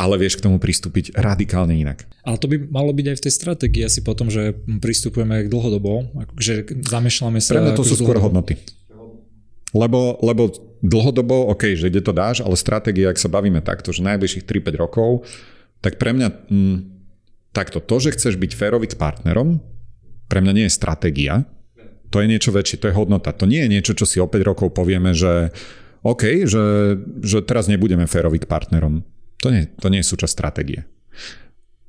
[0.00, 2.08] ale vieš k tomu pristúpiť radikálne inak.
[2.24, 6.08] Ale to by malo byť aj v tej stratégii asi potom, že pristupujeme k dlhodobo,
[6.40, 7.54] že zamýšľame sa...
[7.54, 8.56] Pre mňa to sú skôr hodnoty.
[9.72, 10.52] Lebo, lebo
[10.84, 14.82] dlhodobo, OK, že kde to dáš, ale stratégia, ak sa bavíme takto, že najbližších 3-5
[14.82, 15.24] rokov,
[15.80, 16.78] tak pre mňa mm,
[17.56, 19.62] takto, to, že chceš byť férový s partnerom,
[20.28, 21.48] pre mňa nie je stratégia,
[22.12, 23.32] to je niečo väčšie, to je hodnota.
[23.32, 25.48] To nie je niečo, čo si o 5 rokov povieme, že
[26.04, 26.64] OK, že,
[27.24, 29.00] že teraz nebudeme férovi k partnerom.
[29.40, 30.84] To nie, to nie je súčasť stratégie.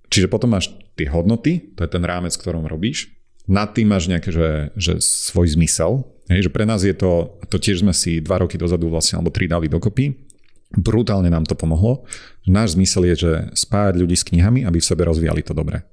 [0.08, 3.12] Čiže potom máš tie hodnoty, to je ten rámec, ktorom robíš.
[3.50, 7.60] Nad tým máš nejaké, že, že svoj zmysel, Hej, že pre nás je to, to
[7.60, 10.16] tiež sme si dva roky dozadu vlastne, alebo tri dali dokopy,
[10.74, 12.08] brutálne nám to pomohlo.
[12.48, 15.84] Náš zmysel je, že spájať ľudí s knihami, aby v sebe rozvíjali to dobre.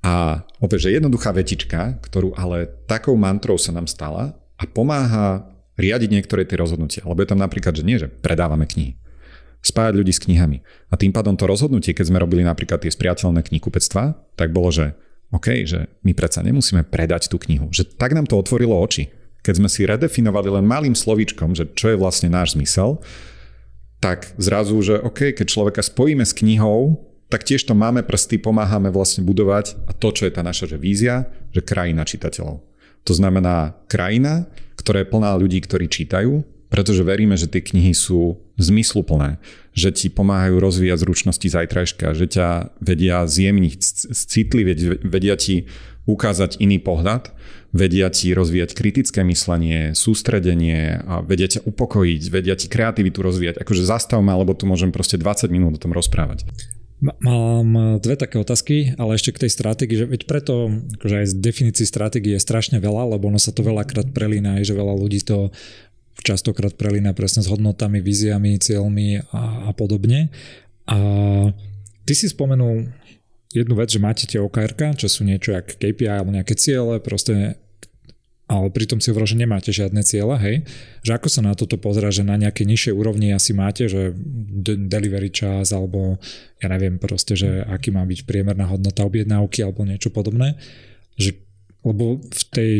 [0.00, 5.42] A opäť, že jednoduchá vetička, ktorú ale takou mantrou sa nám stala a pomáha
[5.74, 7.02] riadiť niektoré tie rozhodnutia.
[7.02, 8.94] Lebo je tam napríklad, že nie, že predávame knihy.
[9.58, 10.62] Spájať ľudí s knihami.
[10.90, 14.94] A tým pádom to rozhodnutie, keď sme robili napríklad tie spriateľné knihkupectva, tak bolo, že
[15.34, 17.66] OK, že my predsa nemusíme predať tú knihu.
[17.74, 19.17] Že tak nám to otvorilo oči
[19.48, 23.00] keď sme si redefinovali len malým slovíčkom, že čo je vlastne náš zmysel,
[23.96, 27.00] tak zrazu, že OK, keď človeka spojíme s knihou,
[27.32, 30.76] tak tiež to máme prsty, pomáhame vlastne budovať a to, čo je tá naša že
[30.76, 32.60] vízia, že krajina čitateľov.
[33.08, 38.40] To znamená krajina, ktorá je plná ľudí, ktorí čítajú, pretože veríme, že tie knihy sú
[38.60, 39.40] zmysluplné,
[39.72, 42.48] že ti pomáhajú rozvíjať zručnosti zajtrajška, že ťa
[42.80, 43.80] vedia zjemniť,
[44.12, 45.68] citlivieť, vedia ti
[46.08, 47.36] ukázať iný pohľad
[47.72, 53.60] vedia ti rozvíjať kritické myslenie, sústredenie, a vedia ťa upokojiť, vedia ti kreativitu rozvíjať.
[53.60, 56.48] Akože zastav ma, lebo tu môžem proste 20 minút o tom rozprávať.
[56.98, 60.66] Mám dve také otázky, ale ešte k tej stratégii, že veď preto,
[60.98, 64.66] akože aj z definícií stratégie je strašne veľa, lebo ono sa to veľakrát prelína, aj
[64.66, 65.54] že veľa ľudí to
[66.22, 70.30] častokrát prelína presne s hodnotami, víziami, cieľmi a, a podobne.
[70.88, 70.98] A
[72.04, 72.88] ty si spomenul
[73.52, 77.56] jednu vec, že máte tie OKR, čo sú niečo ako KPI alebo nejaké ciele, proste
[78.48, 80.56] ale pritom si hovoril, že nemáte žiadne ciele, hej?
[81.04, 84.16] Že ako sa na toto pozera, že na nejakej nižšej úrovni asi máte, že
[84.88, 86.16] delivery čas alebo
[86.56, 90.56] ja neviem proste, že aký má byť priemerná hodnota objednávky alebo niečo podobné.
[91.20, 91.44] Že,
[91.84, 92.72] lebo v tej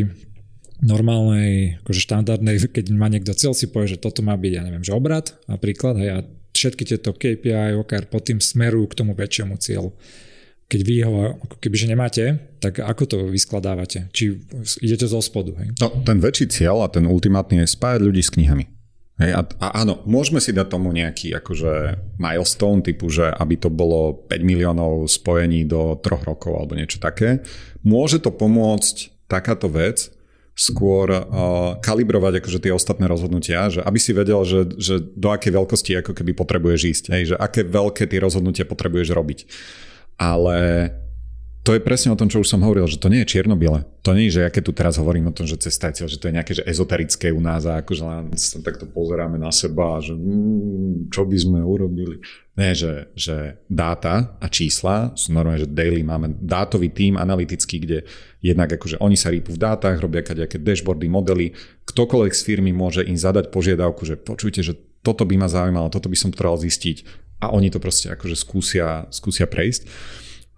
[0.79, 4.83] normálnej, akože štandardnej, keď má niekto cieľ, si povie, že toto má byť, ja neviem,
[4.83, 6.17] že obrad napríklad, hej, a
[6.55, 9.91] všetky tieto KPI, OKR pod tým smerujú k tomu väčšiemu cieľu
[10.69, 12.23] keď vy ho ako kebyže nemáte,
[12.61, 14.13] tak ako to vyskladávate?
[14.13, 14.37] Či
[14.85, 15.57] idete zo spodu?
[15.57, 15.73] Hej?
[15.81, 18.69] No, ten väčší cieľ a ten ultimátny je spájať ľudí s knihami.
[19.19, 23.67] Hej, a, a áno, môžeme si dať tomu nejaký akože milestone typu, že aby to
[23.67, 27.43] bolo 5 miliónov spojení do troch rokov alebo niečo také.
[27.83, 30.13] Môže to pomôcť takáto vec
[30.59, 35.55] skôr uh, kalibrovať akože tie ostatné rozhodnutia, že aby si vedel, že, že do akej
[35.55, 39.39] veľkosti ako keby potrebuješ ísť, hej, že aké veľké tie rozhodnutia potrebuješ robiť.
[40.19, 40.91] Ale
[41.59, 43.83] to je presne o tom, čo už som hovoril, že to nie je čierno-biele.
[44.07, 46.31] To nie je, že ja keď tu teraz hovorím o tom, že cesta že to
[46.31, 50.15] je nejaké že ezoterické u nás a akože len sa takto pozeráme na seba, že
[50.15, 52.23] mm, čo by sme urobili.
[52.55, 58.07] Nie, že, že dáta a čísla sú normálne, že daily máme dátový tím analytický, kde
[58.39, 61.55] jednak akože oni sa rýpu v dátach, robia nejaké dashboardy, modely,
[61.91, 66.07] ktokoľvek z firmy môže im zadať požiadavku, že počujte, že toto by ma zaujímalo, toto
[66.07, 67.03] by som potreboval zistiť
[67.43, 69.87] a oni to proste akože skúsia, skúsia prejsť.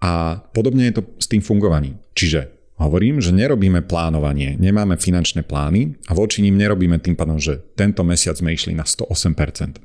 [0.02, 2.02] A podobne je to s tým fungovaním.
[2.18, 2.50] Čiže
[2.82, 8.02] hovorím, že nerobíme plánovanie, nemáme finančné plány a voči ním nerobíme tým pádom, že tento
[8.02, 9.78] mesiac sme išli na 108%.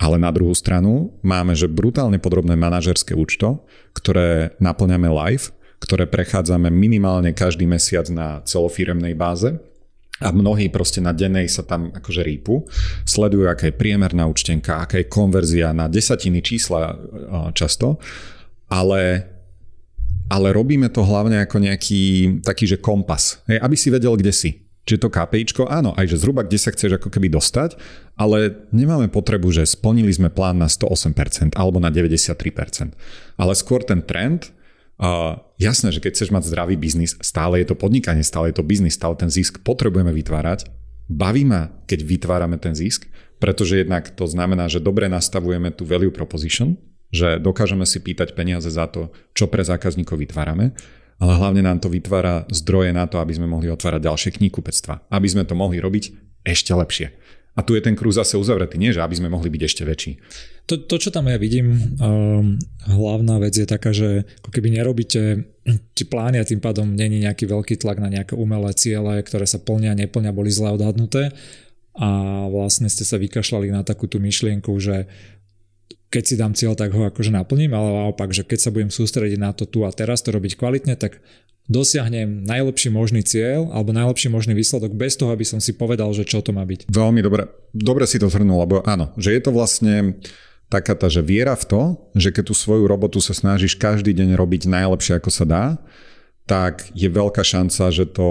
[0.00, 3.64] Ale na druhú stranu máme, že brutálne podrobné manažerské účto,
[3.96, 9.56] ktoré naplňame live, ktoré prechádzame minimálne každý mesiac na celofiremnej báze
[10.20, 12.68] a mnohí proste na dennej sa tam akože rýpu,
[13.08, 16.92] sledujú, aká je priemerná účtenka, aká je konverzia na desatiny čísla
[17.56, 17.96] často,
[18.68, 19.29] ale
[20.30, 22.02] ale robíme to hlavne ako nejaký
[22.46, 24.70] taký, že kompas, hej, aby si vedel, kde si.
[24.86, 27.76] Čiže to KPIčko, áno, aj že zhruba kde sa chceš ako keby dostať,
[28.16, 32.96] ale nemáme potrebu, že splnili sme plán na 108% alebo na 93%.
[33.36, 34.48] Ale skôr ten trend,
[34.98, 38.64] uh, jasné, že keď chceš mať zdravý biznis, stále je to podnikanie, stále je to
[38.64, 40.66] biznis, stále ten zisk potrebujeme vytvárať.
[41.10, 43.04] Baví ma, keď vytvárame ten zisk,
[43.36, 46.74] pretože jednak to znamená, že dobre nastavujeme tú value proposition,
[47.10, 50.72] že dokážeme si pýtať peniaze za to, čo pre zákazníkov vytvárame,
[51.20, 55.28] ale hlavne nám to vytvára zdroje na to, aby sme mohli otvárať ďalšie kníhkupectva, aby
[55.28, 56.16] sme to mohli robiť
[56.46, 57.12] ešte lepšie.
[57.58, 60.12] A tu je ten krúz zase uzavretý, nie že aby sme mohli byť ešte väčší.
[60.70, 62.56] To, to čo tam ja vidím, um,
[62.86, 65.50] hlavná vec je taká, že ako keby nerobíte
[65.98, 69.58] ti plány a tým pádom není nejaký veľký tlak na nejaké umelé ciele, ktoré sa
[69.58, 71.34] plnia, neplnia, boli zle odhadnuté
[71.98, 72.08] a
[72.48, 75.10] vlastne ste sa vykašľali na takú tú myšlienku, že
[76.10, 79.38] keď si dám cieľ, tak ho akože naplním, ale naopak, že keď sa budem sústrediť
[79.38, 81.22] na to tu a teraz to robiť kvalitne, tak
[81.70, 86.26] dosiahnem najlepší možný cieľ alebo najlepší možný výsledok bez toho, aby som si povedal, že
[86.26, 86.90] čo to má byť.
[86.90, 90.18] Veľmi dobre, dobre si to zhrnul, lebo áno, že je to vlastne
[90.66, 91.82] taká tá, že viera v to,
[92.18, 95.64] že keď tú svoju robotu sa snažíš každý deň robiť najlepšie, ako sa dá,
[96.50, 98.26] tak je veľká šanca, že to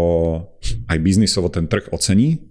[0.92, 2.44] aj biznisovo ten trh ocení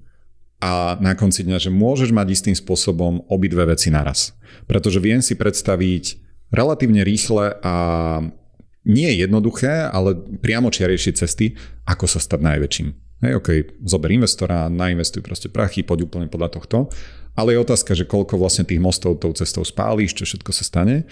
[0.59, 4.35] a na konci dňa, že môžeš mať istým spôsobom obidve veci naraz.
[4.67, 6.19] Pretože viem si predstaviť
[6.51, 7.75] relatívne rýchle a
[8.89, 11.55] nie jednoduché, ale priamo čiarejšie cesty,
[11.87, 12.89] ako sa stať najväčším.
[13.19, 13.49] Hej, OK,
[13.87, 16.91] zober investora, nainvestuj proste prachy, poď úplne podľa tohto.
[17.39, 21.07] Ale je otázka, že koľko vlastne tých mostov tou cestou spálíš, čo všetko sa stane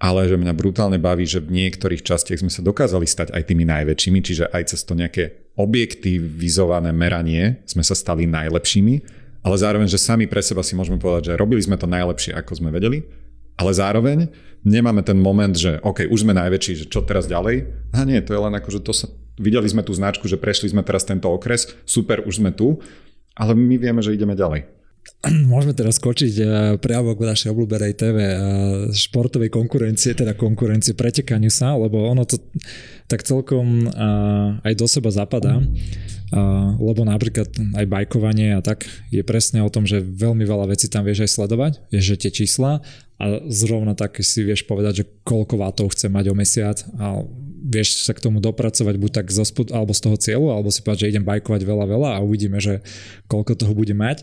[0.00, 3.68] ale že mňa brutálne baví, že v niektorých častiach sme sa dokázali stať aj tými
[3.68, 8.94] najväčšími, čiže aj cez to nejaké objektivizované meranie sme sa stali najlepšími,
[9.40, 12.60] ale zároveň, že sami pre seba si môžeme povedať, že robili sme to najlepšie, ako
[12.60, 13.02] sme vedeli,
[13.56, 14.18] ale zároveň
[14.64, 17.68] nemáme ten moment, že OK, už sme najväčší, že čo teraz ďalej?
[17.96, 19.06] A nie, to je len ako, že to sa,
[19.40, 22.80] videli sme tú značku, že prešli sme teraz tento okres, super, už sme tu,
[23.36, 24.79] ale my vieme, že ideme ďalej.
[25.52, 26.46] Môžeme teraz skočiť eh,
[26.80, 28.34] priamo k našej obľúbenej TV eh,
[28.88, 32.40] športovej konkurencie, teda konkurencie pretekaniu sa, lebo ono to
[33.04, 35.60] tak celkom eh, aj do seba zapadá,
[36.78, 41.02] lebo napríklad aj bajkovanie a tak je presne o tom, že veľmi veľa vecí tam
[41.02, 42.86] vieš aj sledovať, vieš, že tie čísla
[43.18, 47.26] a zrovna tak si vieš povedať, že koľko vátov chce mať o mesiac a
[47.66, 50.86] vieš sa k tomu dopracovať buď tak zo spod, alebo z toho cieľu, alebo si
[50.86, 52.78] povedať, že idem bajkovať veľa, veľa a uvidíme, že
[53.26, 54.22] koľko toho bude mať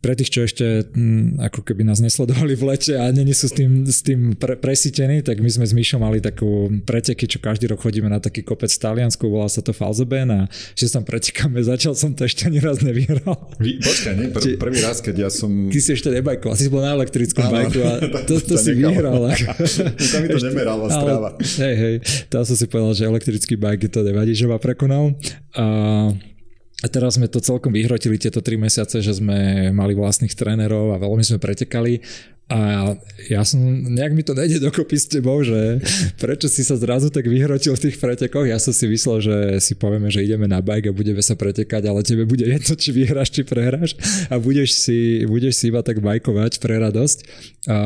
[0.00, 3.48] pre tých, čo ešte m, hm, ako keby nás nesledovali v lete a není sú
[3.50, 7.42] s tým, s tým pre, presítení, tak my sme s Myšom mali takú preteky, čo
[7.42, 10.40] každý rok chodíme na taký kopec v Taliansku, volá sa to Falzeben a
[10.76, 13.34] že tam pretekáme, začal som to ešte ani raz nevyhral.
[13.58, 15.72] Počkaj, nie, pr- prvý raz, keď ja som...
[15.72, 17.92] Ty si ešte nebajkoval, si bol na elektrickom Áno, bajku a
[18.28, 19.32] to, to, to si vyhral.
[20.12, 21.28] Tam mi to nemerala stráva.
[21.40, 21.94] Hej, hej,
[22.28, 25.16] tam som si povedal, že elektrický bajk to nevadí, že ma prekonal.
[25.56, 25.64] A
[26.84, 31.00] a teraz sme to celkom vyhrotili tieto tri mesiace, že sme mali vlastných trénerov a
[31.00, 32.04] veľmi sme pretekali
[32.46, 32.94] a
[33.26, 33.58] ja som,
[33.90, 35.82] nejak mi to nejde dokopy s tebou, že
[36.14, 38.46] prečo si sa zrazu tak vyhrotil v tých pretekoch.
[38.46, 41.90] Ja som si myslel, že si povieme, že ideme na bike a budeme sa pretekať,
[41.90, 43.98] ale tebe bude jedno, či vyhráš, či prehráš
[44.30, 47.18] a budeš si, budeš si iba tak bajkovať pre radosť.
[47.66, 47.76] A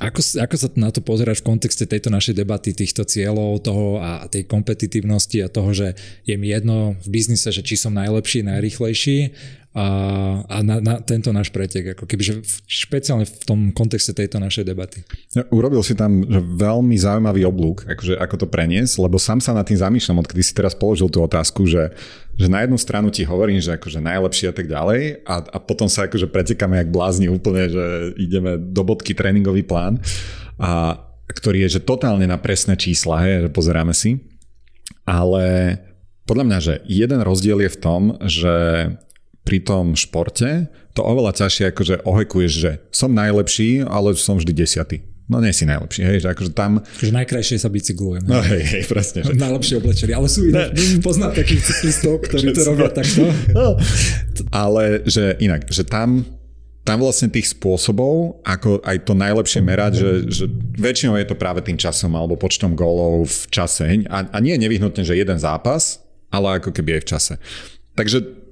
[0.00, 4.24] ako, ako sa na to pozeráš v kontexte tejto našej debaty, týchto cieľov toho a
[4.26, 5.92] tej kompetitívnosti a toho, že
[6.24, 9.18] je mi jedno v biznise, že či som najlepší, najrychlejší
[9.76, 9.86] a,
[10.48, 15.04] a na, na tento náš pretek, ako kebyže špeciálne v tom kontexte tejto našej debaty.
[15.36, 19.52] Ja, urobil si tam že veľmi zaujímavý oblúk, akože ako to preniesť, lebo sám sa
[19.52, 21.92] nad tým zamýšľam, odkedy si teraz položil tú otázku, že,
[22.40, 25.92] že na jednu stranu ti hovorím, že akože najlepšie a tak ďalej a, a potom
[25.92, 30.00] sa akože pretekáme jak blázni úplne, že ideme do bodky tréningový plán,
[30.56, 31.04] a,
[31.36, 34.24] ktorý je že totálne na presné čísla, hej, že pozeráme si.
[35.04, 35.76] Ale
[36.24, 38.54] podľa mňa, že jeden rozdiel je v tom, že
[39.46, 40.66] pri tom športe
[40.96, 45.06] to oveľa ťažšie akože ohekuješ, že som najlepší, ale som vždy desiatý.
[45.26, 46.86] No nie si najlepší, hej, že akože tam...
[47.02, 48.30] Že najkrajšie sa bicyklujem.
[48.30, 49.26] No hej, hej, presne.
[49.26, 49.34] Že...
[49.34, 50.70] Najlepšie oblečení, ale sú iné,
[51.02, 53.26] poznám takých cyklistov, ktorí to robia takto.
[53.56, 53.74] No.
[54.52, 56.22] Ale že inak, že tam
[56.86, 60.44] tam vlastne tých spôsobov, ako aj to najlepšie merať, že, že
[60.78, 64.06] väčšinou je to práve tým časom alebo počtom gólov v čase.
[64.06, 65.98] A, a nie je nevyhnutne, že jeden zápas,
[66.30, 67.34] ale ako keby aj v čase.
[67.98, 68.45] Takže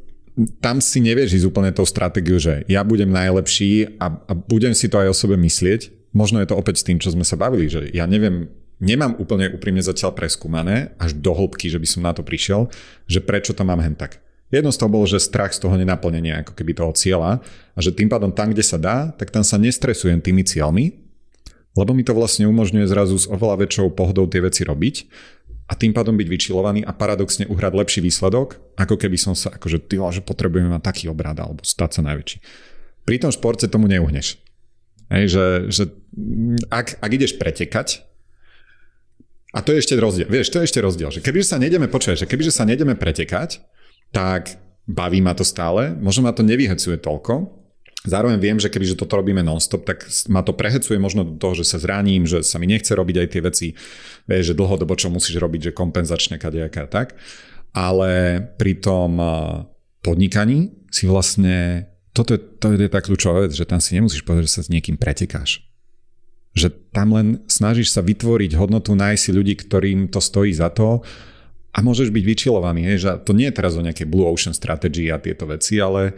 [0.59, 4.91] tam si nevieš ísť úplne tou stratégiu, že ja budem najlepší a, a budem si
[4.91, 6.11] to aj o sebe myslieť.
[6.11, 8.51] Možno je to opäť s tým, čo sme sa bavili, že ja neviem,
[8.83, 12.67] nemám úplne úprimne zatiaľ preskúmané, až do hĺbky, že by som na to prišiel,
[13.07, 14.19] že prečo to mám hen tak.
[14.51, 17.43] Jedno z toho bolo, že strach z toho nenaplnenia ako keby toho cieľa
[17.75, 20.95] a že tým pádom tam, kde sa dá, tak tam sa nestresujem tými cieľmi,
[21.75, 24.97] lebo mi to vlastne umožňuje zrazu s oveľa väčšou pohodou tie veci robiť
[25.65, 29.89] a tým pádom byť vyčilovaný a paradoxne uhrať lepší výsledok, ako keby som sa akože
[29.89, 32.39] ty, že potrebujeme mať taký obrad alebo stať sa najväčší.
[33.05, 34.41] Pri tom športe tomu neuhneš.
[35.13, 35.85] Hej, že, že
[36.73, 38.05] ak, ak ideš pretekať,
[39.55, 42.25] a to je ešte rozdiel, vieš, to je ešte rozdiel, že kebyže sa nejdeme, počuť,
[42.25, 43.63] že kebyže sa nejdeme pretekať,
[44.11, 47.64] tak baví ma to stále, možno ma to nevyhecuje toľko,
[48.05, 51.65] Zároveň viem, že kebyže toto robíme non-stop, tak ma to prehecuje možno do toho, že
[51.65, 53.67] sa zraním, že sa mi nechce robiť aj tie veci,
[54.29, 57.17] vieš, že dlhodobo čo musíš robiť, že kompenzačne kadejaká tak.
[57.73, 59.17] Ale pri tom
[60.05, 64.53] podnikaní si vlastne, toto je, to je tá kľúčová vec, že tam si nemusíš povedať,
[64.53, 65.65] že sa s niekým pretekáš.
[66.53, 71.01] Že tam len snažíš sa vytvoriť hodnotu, nájsť si ľudí, ktorým to stojí za to
[71.75, 72.85] a môžeš byť vyčilovaný.
[72.85, 76.15] Hej, že to nie je teraz o nejakej Blue Ocean strategy a tieto veci, ale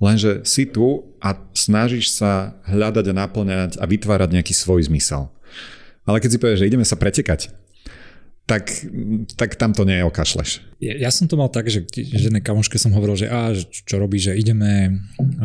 [0.00, 5.28] Lenže si tu a snažíš sa hľadať a naplňať a vytvárať nejaký svoj zmysel.
[6.08, 7.52] Ale keď si povieš, že ideme sa pretekať,
[8.48, 8.66] tak,
[9.38, 10.64] tak tam to neokašleš.
[10.82, 14.18] Ja, ja som to mal tak, že jednej kamoške som hovoril, že, že čo robí,
[14.18, 15.04] že ideme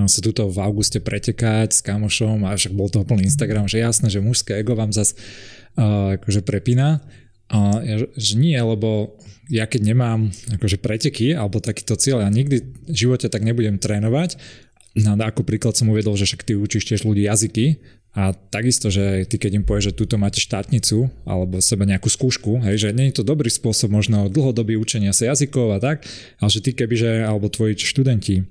[0.09, 4.09] sa tuto v auguste pretekať s kamošom a však bol to plný Instagram, že jasné,
[4.09, 5.13] že mužské ego vám zase
[5.77, 7.05] uh, akože prepína.
[7.45, 12.65] A ja, že nie, lebo ja keď nemám akože preteky alebo takýto cieľ, ja nikdy
[12.89, 14.37] v živote tak nebudem trénovať.
[14.95, 17.83] No, ako príklad som uvedol, že však ty učíš tiež ľudí jazyky
[18.15, 22.63] a takisto, že ty keď im povieš, že tuto máte štátnicu alebo sebe nejakú skúšku,
[22.63, 26.07] hej, že nie je to dobrý spôsob možno dlhodobý učenia sa jazykov a tak,
[26.39, 28.47] ale že ty kebyže, alebo tvoji študenti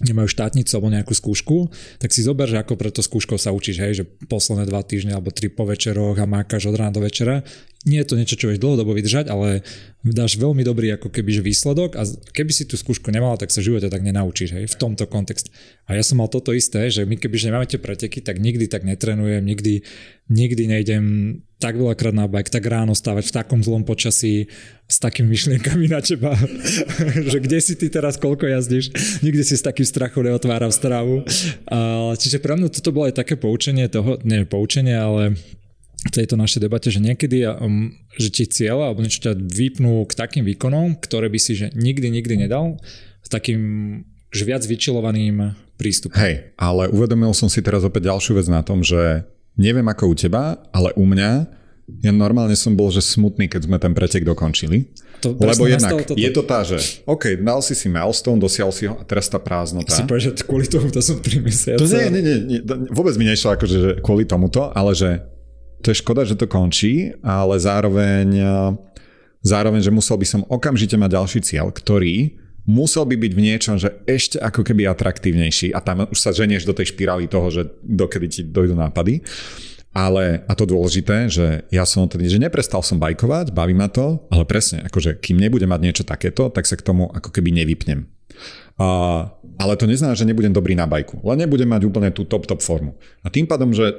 [0.00, 1.68] nemajú štátnicu alebo nejakú skúšku,
[1.98, 5.34] tak si zober, že ako preto skúškou sa učíš, hej, že posledné dva týždne alebo
[5.34, 7.44] tri po večeroch a mákaš od rána do večera.
[7.84, 9.66] Nie je to niečo, čo vieš dlhodobo vydržať, ale
[10.10, 12.02] dáš veľmi dobrý ako keby výsledok a
[12.34, 15.54] keby si tú skúšku nemal, tak sa v živote tak nenaučíš, hej, v tomto kontexte.
[15.86, 18.82] A ja som mal toto isté, že my kebyže nemáme tie preteky, tak nikdy tak
[18.82, 19.86] netrenujem, nikdy,
[20.26, 21.04] nikdy nejdem
[21.62, 24.50] tak veľakrát na bike, tak ráno stávať v takom zlom počasí
[24.90, 26.34] s takými myšlienkami na teba,
[27.30, 28.90] že kde si ty teraz, koľko jazdíš,
[29.22, 31.22] nikdy si s takým strachom neotváram stravu.
[32.18, 35.38] Čiže pre mňa toto bolo aj také poučenie toho, nie poučenie, ale
[36.10, 40.42] tejto našej debate, že niekedy um, že ti cieľa alebo niečo ťa vypnú k takým
[40.42, 42.82] výkonom, ktoré by si že nikdy, nikdy nedal,
[43.22, 43.60] s takým
[44.32, 46.16] že viac vyčilovaným prístupom.
[46.16, 49.28] Hej, ale uvedomil som si teraz opäť ďalšiu vec na tom, že
[49.60, 51.60] neviem ako u teba, ale u mňa
[52.00, 54.88] ja normálne som bol, že smutný, keď sme ten pretek dokončili.
[55.22, 56.18] To, Lebo jednak toto.
[56.18, 59.38] je to tá, že OK, dal si si milestone, dosial si ho a teraz tá
[59.38, 59.94] prázdnota.
[59.94, 61.78] Si povedal, že kvôli tomu to som 3 mesiace.
[61.78, 62.60] To nie, nie, nie, nie,
[62.90, 65.22] vôbec mi nešlo akože že kvôli tomuto, ale že
[65.82, 68.28] to je škoda, že to končí, ale zároveň,
[69.42, 73.74] zároveň, že musel by som okamžite mať ďalší cieľ, ktorý musel by byť v niečom,
[73.74, 77.62] že ešte ako keby atraktívnejší a tam už sa ženieš do tej špirály toho, že
[77.82, 79.26] dokedy ti dojdú nápady.
[79.92, 84.24] Ale, a to dôležité, že ja som tedy, že neprestal som bajkovať, baví ma to,
[84.32, 88.08] ale presne, akože kým nebudem mať niečo takéto, tak sa k tomu ako keby nevypnem.
[88.80, 89.28] A,
[89.60, 92.64] ale to neznamená, že nebudem dobrý na bajku, len nebudem mať úplne tú top top
[92.64, 92.96] formu.
[93.20, 93.92] A tým pádom, že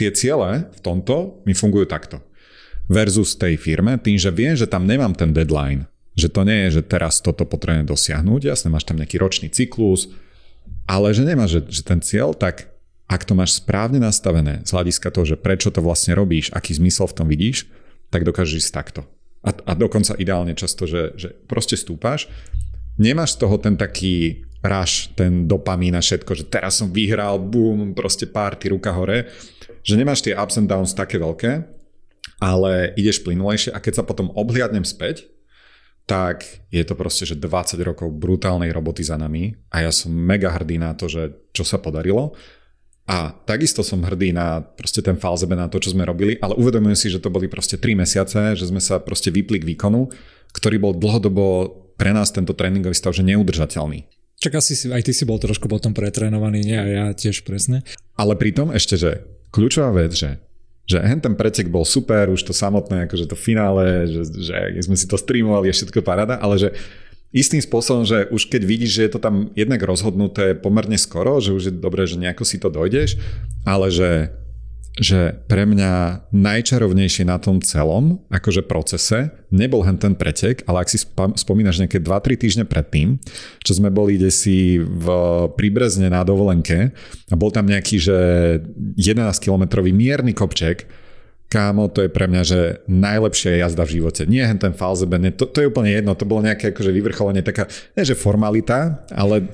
[0.00, 2.24] tie ciele v tomto mi fungujú takto.
[2.88, 5.84] Versus tej firme, tým, že viem, že tam nemám ten deadline,
[6.16, 10.10] že to nie je, že teraz toto potrebujem dosiahnuť, jasne máš tam nejaký ročný cyklus,
[10.90, 12.72] ale že nemáš, že, že ten cieľ, tak
[13.06, 17.06] ak to máš správne nastavené z hľadiska toho, že prečo to vlastne robíš, aký zmysel
[17.10, 17.70] v tom vidíš,
[18.10, 19.00] tak dokážeš ísť takto.
[19.46, 22.26] A, a dokonca ideálne často, že, že proste stúpaš,
[22.98, 27.96] nemáš z toho ten taký raš, ten dopamín a všetko, že teraz som vyhral, bum,
[27.96, 29.32] proste party, ruka hore,
[29.84, 31.64] že nemáš tie ups and downs také veľké,
[32.40, 35.28] ale ideš plynulejšie a keď sa potom obhliadnem späť,
[36.08, 36.42] tak
[36.74, 40.80] je to proste, že 20 rokov brutálnej roboty za nami a ja som mega hrdý
[40.80, 42.34] na to, že čo sa podarilo.
[43.10, 46.98] A takisto som hrdý na proste ten falzebe, na to, čo sme robili, ale uvedomujem
[46.98, 50.10] si, že to boli proste 3 mesiace, že sme sa proste vypli k výkonu,
[50.54, 51.46] ktorý bol dlhodobo
[51.98, 54.06] pre nás tento tréningový stav, že neudržateľný.
[54.40, 56.78] Čak asi aj ty si bol trošku potom pretrénovaný, nie?
[56.78, 57.84] A ja tiež presne.
[58.16, 59.10] Ale pritom ešte, že
[59.50, 60.38] kľúčová vec, že
[60.90, 64.98] že hen ten pretek bol super, už to samotné, akože to finále, že, že sme
[64.98, 66.74] si to streamovali, je všetko parada, ale že
[67.30, 71.54] istým spôsobom, že už keď vidíš, že je to tam jednak rozhodnuté pomerne skoro, že
[71.54, 73.22] už je dobré, že nejako si to dojdeš,
[73.62, 74.34] ale že,
[75.00, 80.92] že pre mňa najčarovnejšie na tom celom, akože procese, nebol hen ten pretek, ale ak
[80.92, 81.00] si
[81.40, 83.16] spomínaš nejaké 2-3 týždne predtým,
[83.64, 85.06] čo sme boli si v
[85.56, 86.92] Príbrezne na dovolenke
[87.32, 88.18] a bol tam nejaký, že
[89.00, 90.84] 11 kilometrový mierny kopček,
[91.50, 94.22] kámo, to je pre mňa, že najlepšia jazda v živote.
[94.30, 97.66] Nie hen ten Falzeben, to, to je úplne jedno, to bolo nejaké akože vyvrcholenie, taká,
[97.98, 99.50] nie že formalita, ale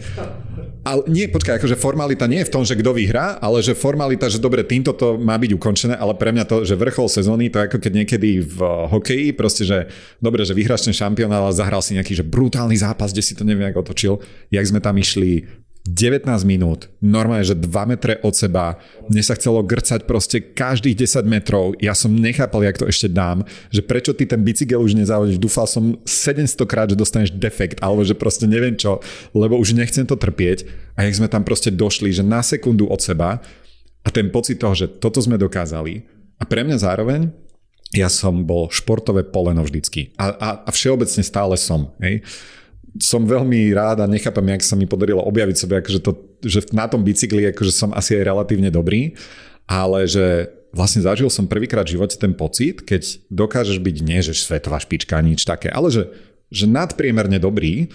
[0.86, 4.30] ale nie, počkaj, akože formalita nie je v tom, že kto vyhrá, ale že formalita,
[4.30, 7.58] že dobre, týmto to má byť ukončené, ale pre mňa to, že vrchol sezóny, to
[7.58, 8.58] je ako keď niekedy v
[8.94, 9.90] hokeji, proste, že
[10.22, 13.42] dobre, že vyhráš ten šampión, ale zahral si nejaký že brutálny zápas, kde si to
[13.42, 14.22] neviem, ako otočil,
[14.54, 15.42] jak sme tam išli
[15.86, 18.76] 19 minút, normálne, že 2 metre od seba,
[19.06, 23.46] mne sa chcelo grcať proste každých 10 metrov, ja som nechápal, jak to ešte dám,
[23.70, 28.02] že prečo ty ten bicykel už nezávodíš, dúfal som 700 krát, že dostaneš defekt, alebo
[28.02, 28.98] že proste neviem čo,
[29.30, 30.66] lebo už nechcem to trpieť.
[30.98, 33.38] A jak sme tam proste došli, že na sekundu od seba
[34.02, 36.02] a ten pocit toho, že toto sme dokázali.
[36.36, 37.30] A pre mňa zároveň
[37.94, 40.10] ja som bol športové poleno vždycky.
[40.18, 42.26] A, a, a všeobecne stále som, hej
[43.02, 46.12] som veľmi rád a nechápam, jak sa mi podarilo objaviť sebe, akože to,
[46.44, 49.16] že na tom bicykli akože som asi aj relatívne dobrý,
[49.66, 54.36] ale že vlastne zažil som prvýkrát v živote ten pocit, keď dokážeš byť nie, že
[54.36, 56.12] svetová špička, nič také, ale že,
[56.52, 57.88] že nadpriemerne dobrý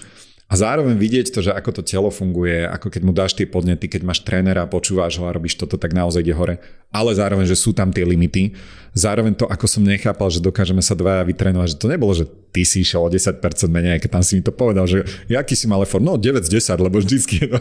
[0.52, 3.88] a zároveň vidieť to, že ako to telo funguje, ako keď mu dáš tie podnety,
[3.88, 6.60] keď máš trénera, počúvaš ho a robíš toto, tak naozaj ide hore.
[6.92, 8.52] Ale zároveň, že sú tam tie limity.
[8.92, 12.68] Zároveň to, ako som nechápal, že dokážeme sa dvaja vytrénovať, že to nebolo, že ty
[12.68, 13.40] si išiel o 10%
[13.72, 16.52] menej, keď tam si mi to povedal, že jaký si mal form, no 9 z
[16.52, 17.60] 10, lebo vždycky je to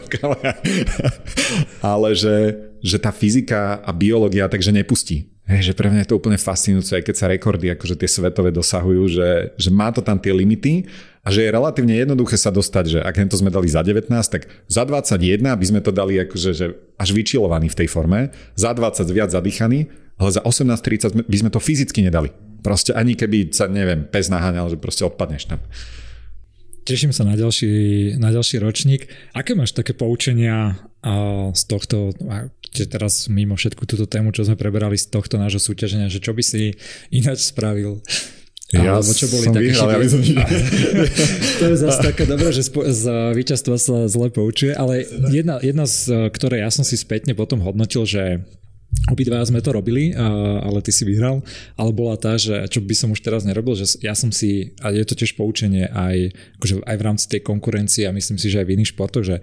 [1.95, 5.31] Ale že, že tá fyzika a biológia takže nepustí.
[5.47, 8.51] Hej, že pre mňa je to úplne fascinujúce, aj keď sa rekordy, akože tie svetové
[8.51, 10.87] dosahujú, že, že má to tam tie limity
[11.21, 14.49] a že je relatívne jednoduché sa dostať, že ak to sme dali za 19, tak
[14.65, 19.05] za 21 by sme to dali akože že až vyčilovaný v tej forme, za 20
[19.13, 19.85] viac zadýchaný,
[20.17, 22.33] ale za 18-30 by sme to fyzicky nedali.
[22.61, 25.61] Proste ani keby sa, neviem, pes naháňal, že proste odpadneš tam.
[26.81, 27.69] Teším sa na ďalší,
[28.17, 29.05] na ďalší ročník.
[29.37, 30.81] Aké máš také poučenia
[31.53, 32.13] z tohto,
[32.73, 36.41] teraz mimo všetku túto tému, čo sme preberali z tohto nášho súťaženia, že čo by
[36.41, 36.73] si
[37.13, 38.01] ináč spravil?
[38.71, 40.21] Ja Alebo čo boli som také vyhral, ja som...
[41.59, 43.03] To je zase také dobré, že spo- z
[43.35, 48.07] víťazstva sa zle poučuje, ale jedna, jedna z ktorej ja som si spätne potom hodnotil,
[48.07, 48.39] že
[49.07, 51.39] Obidva sme to robili, ale ty si vyhral,
[51.79, 54.91] ale bola tá, že čo by som už teraz nerobil, že ja som si, a
[54.91, 58.59] je to tiež poučenie aj, akože aj v rámci tej konkurencie a myslím si, že
[58.61, 59.39] aj v iných športoch, že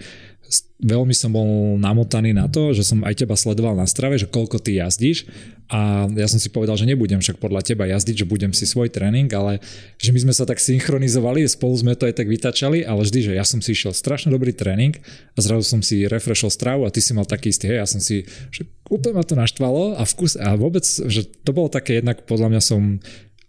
[0.78, 4.62] veľmi som bol namotaný na to, že som aj teba sledoval na strave, že koľko
[4.62, 5.26] ty jazdíš.
[5.68, 8.88] A ja som si povedal, že nebudem však podľa teba jazdiť, že budem si svoj
[8.88, 9.60] tréning, ale
[10.00, 13.32] že my sme sa tak synchronizovali, spolu sme to aj tak vytačali, ale vždy, že
[13.36, 14.96] ja som si išiel strašne dobrý tréning
[15.36, 18.00] a zrazu som si refreshol stravu a ty si mal taký istý, hej, ja som
[18.00, 22.24] si, že úplne ma to naštvalo a vkus a vôbec, že to bolo také jednak,
[22.24, 22.96] podľa mňa som,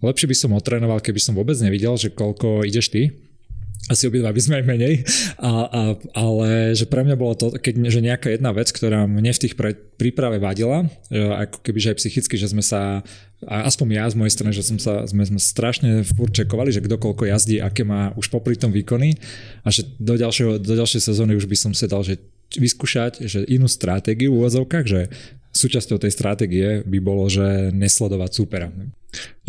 [0.04, 3.16] lepšie by som otrénoval, keby som vôbec nevidel, že koľko ideš ty,
[3.88, 4.94] asi obidva by sme aj menej,
[5.40, 5.82] a, a,
[6.14, 9.56] ale že pre mňa bolo to, keď, že nejaká jedna vec, ktorá mne v tých
[9.56, 13.02] pre, príprave vadila, ako keby že aj psychicky, že sme sa,
[13.48, 16.84] a aspoň ja z mojej strany, že som sa, sme, sme strašne furt čekovali, že
[16.84, 19.16] kto koľko jazdí, aké má už popri tom výkony
[19.64, 22.20] a že do, ďalšieho, do ďalšej sezóny už by som si dal, že
[22.50, 25.14] vyskúšať že inú stratégiu v úvodzovkách, že
[25.50, 28.70] súčasťou tej stratégie by bolo, že nesledovať supera.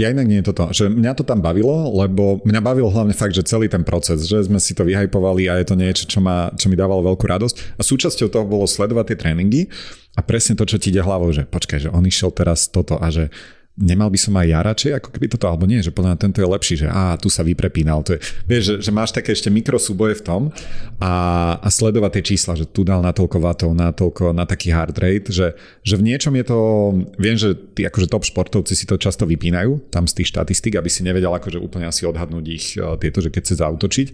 [0.01, 3.37] Ja inak nie je toto, že mňa to tam bavilo, lebo mňa bavil hlavne fakt,
[3.37, 6.49] že celý ten proces, že sme si to vyhajpovali a je to niečo, čo, ma,
[6.57, 7.77] čo mi dávalo veľkú radosť.
[7.77, 9.69] A súčasťou toho bolo sledovať tie tréningy
[10.17, 13.13] a presne to, čo ti ide hlavou, že počkaj, že on išiel teraz toto a
[13.13, 13.29] že
[13.81, 16.39] nemal by som aj ja radšej ako keby toto, alebo nie, že podľa mňa tento
[16.45, 18.05] je lepší, že á, tu sa vyprepínal.
[18.05, 20.43] To je, vieš, že, že máš také ešte mikrosúboje v tom
[21.01, 21.13] a,
[21.57, 23.91] a sledovať tie čísla, že tu dal na toľko vatov, na
[24.37, 26.59] na taký hard rate, že, že v niečom je to,
[27.17, 30.93] viem, že tí akože top športovci si to často vypínajú tam z tých štatistík, aby
[30.93, 34.09] si nevedel akože úplne asi odhadnúť ich eh, tieto, že keď chce zautočiť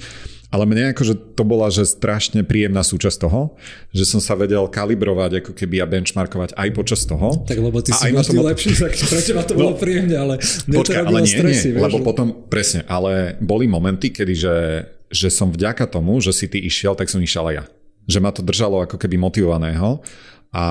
[0.47, 3.59] ale mne akože to bola, že strašne príjemná súčasť toho,
[3.91, 7.43] že som sa vedel kalibrovať ako keby a benchmarkovať aj počas toho.
[7.45, 8.47] Tak lebo ty a si možno tom...
[8.47, 10.35] lepší, tak pre teba to no, bolo príjemne, ale
[10.71, 14.57] mne počka, to ale nie, stresy, nie, lebo potom, presne, ale boli momenty, kedy že,
[15.11, 17.65] že som vďaka tomu, že si ty išiel, tak som išiel aj ja.
[18.07, 19.99] Že ma to držalo ako keby motivovaného
[20.55, 20.65] a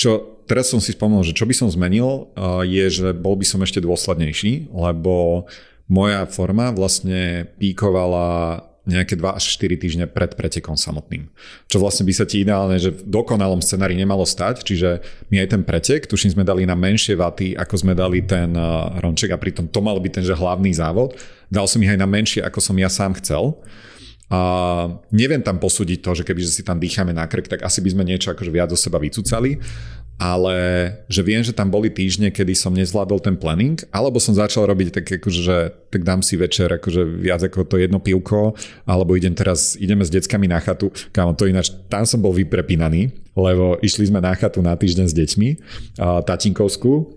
[0.00, 2.32] čo teraz som si spomenul, že čo by som zmenil,
[2.64, 5.44] je, že bol by som ešte dôslednejší, lebo
[5.90, 11.26] moja forma vlastne píkovala nejaké 2 až 4 týždne pred pretekom samotným.
[11.66, 15.48] Čo vlastne by sa ti ideálne, že v dokonalom scenári nemalo stať, čiže my aj
[15.50, 19.42] ten pretek, tuším sme dali na menšie vaty, ako sme dali ten uh, ronček a
[19.42, 21.18] pritom to mal byť ten že hlavný závod.
[21.50, 23.58] Dal som ich aj na menšie, ako som ja sám chcel.
[24.26, 27.94] A neviem tam posúdiť to, že keby si tam dýchame na krk, tak asi by
[27.94, 29.54] sme niečo akože viac do seba vycúcali.
[30.16, 30.56] Ale
[31.12, 34.88] že viem, že tam boli týždne, kedy som nezvládol ten planning, alebo som začal robiť
[35.00, 35.56] tak akože, že
[35.92, 38.56] tak dám si večer akože viac ako to jedno pivko,
[38.88, 43.12] alebo idem teraz, ideme s deckami na chatu, kámo, to ináč, tam som bol vyprepínaný,
[43.36, 45.48] lebo išli sme na chatu na týždeň s deťmi,
[46.00, 47.12] tatinkovskú,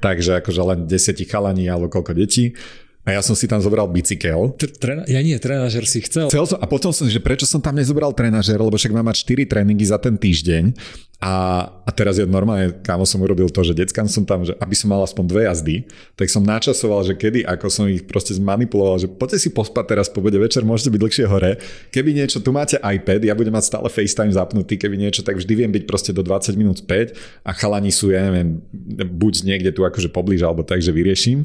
[0.00, 2.56] takže akože len desiatich chalaní alebo koľko detí,
[3.00, 4.52] a ja som si tam zobral bicykel.
[4.60, 6.28] Tre- ja nie, trenažer si chcel.
[6.28, 9.24] Chcel som, a potom som, že prečo som tam nezobral trenažer, lebo však mám mať
[9.24, 10.76] 4 tréningy za ten týždeň
[11.20, 14.72] a, a teraz je normálne, kámo som urobil to, že deckám som tam, že aby
[14.72, 15.76] som mal aspoň dve jazdy,
[16.16, 20.08] tak som načasoval, že kedy, ako som ich proste zmanipuloval, že poďte si pospať teraz
[20.08, 21.60] po bude večer, môžete byť dlhšie hore.
[21.92, 25.52] Keby niečo, tu máte iPad, ja budem mať stále FaceTime zapnutý, keby niečo, tak vždy
[25.60, 27.12] viem byť proste do 20 minút späť
[27.44, 28.56] a chalani sú, ja neviem,
[29.04, 31.44] buď niekde tu akože poblíž, alebo tak, že vyrieším.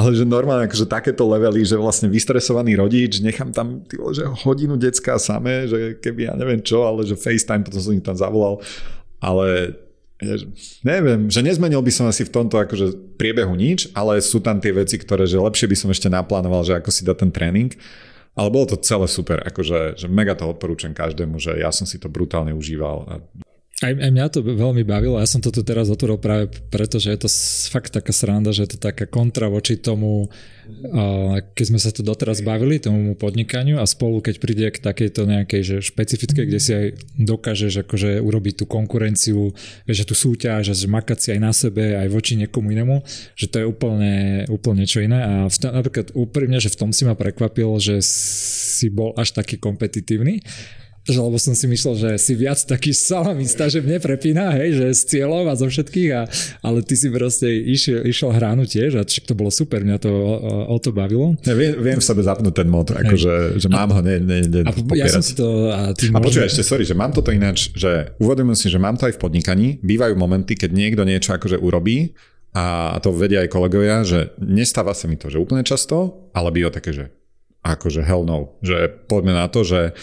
[0.00, 3.84] Ale že normálne akože takéto levely, že vlastne vystresovaný rodič, nechám tam
[4.16, 8.00] že hodinu decka samé, že keby ja neviem čo, ale že FaceTime, potom som ich
[8.00, 8.64] tam zavolal
[9.20, 9.76] ale
[10.84, 14.72] neviem, že nezmenil by som asi v tomto akože priebehu nič, ale sú tam tie
[14.76, 17.72] veci, ktoré že lepšie by som ešte naplánoval, že ako si dá ten tréning.
[18.36, 21.98] Ale bolo to celé super, akože že mega to odporúčam každému, že ja som si
[21.98, 23.26] to brutálne užíval.
[23.80, 27.16] Aj, aj mňa to veľmi bavilo, ja som to tu teraz otvoril práve preto, že
[27.16, 27.28] je to
[27.72, 30.28] fakt taká sranda, že je to taká kontra voči tomu,
[31.56, 35.62] keď sme sa tu doteraz bavili, tomu podnikaniu a spolu, keď príde k takejto nejakej
[35.64, 36.86] že špecifickej, kde si aj
[37.24, 39.56] dokážeš akože urobiť tú konkurenciu,
[39.88, 43.00] že tú súťaž že makať si aj na sebe, aj voči niekomu inému,
[43.32, 45.24] že to je úplne, úplne niečo iné.
[45.24, 49.32] A v tom, napríklad úprimne, že v tom si ma prekvapilo, že si bol až
[49.32, 50.44] taký kompetitívny
[51.08, 54.86] že lebo som si myslel, že si viac taký salamista, že mne prepína, hej, že
[54.92, 56.22] z cieľov a zo všetkých, a,
[56.60, 60.32] ale ty si proste išiel, išiel hránu tiež a to bolo super, mňa to o,
[60.70, 61.40] o to bavilo.
[61.48, 64.38] Ja viem, viem v sebe zapnúť ten mod, akože, že mám a, ho, ne, ne,
[64.44, 65.72] ne, a ja som si to...
[65.72, 69.00] A, ty a počuj, ešte, sorry, že mám toto ináč, že uvedomujem si, že mám
[69.00, 72.12] to aj v podnikaní, bývajú momenty, keď niekto niečo akože urobí
[72.52, 76.74] a to vedia aj kolegovia, že nestáva sa mi to, že úplne často, ale býva
[76.74, 77.04] také, že
[77.62, 79.94] akože hell no, že poďme na to, že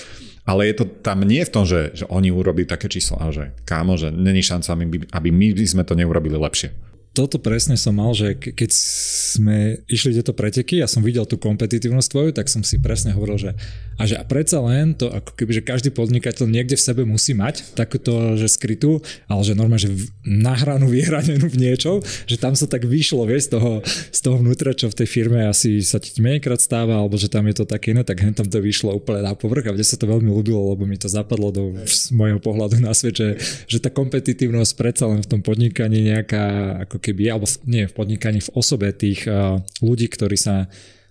[0.47, 3.45] ale je to tam nie v tom, že, že oni urobili také číslo, ale že
[3.67, 4.79] kámo, že není šanca,
[5.11, 6.86] aby my sme to neurobili lepšie
[7.17, 11.41] toto presne som mal, že keď sme išli tieto preteky a ja som videl tú
[11.41, 13.51] kompetitívnosť tvoju, tak som si presne hovoril, že
[13.97, 17.33] a že a predsa len to, ako keby, že každý podnikateľ niekde v sebe musí
[17.33, 19.91] mať takúto, že skrytú, ale že normálne, že
[20.21, 23.71] nahranú, vyhranenú v niečo, že tam sa tak vyšlo, vieš, z toho,
[24.13, 27.49] z toho vnútra, čo v tej firme asi sa ti menejkrát stáva, alebo že tam
[27.49, 29.97] je to také iné, tak hen tam to vyšlo úplne na povrch a mne sa
[29.97, 31.73] to veľmi ľúbilo, lebo mi to zapadlo do
[32.13, 37.06] môjho pohľadu na svet, že, že tá kompetitívnosť predsa len v tom podnikaní nejaká ako
[37.07, 40.67] keby, alebo nie v podnikaní, v osobe tých uh, ľudí, ktorí sa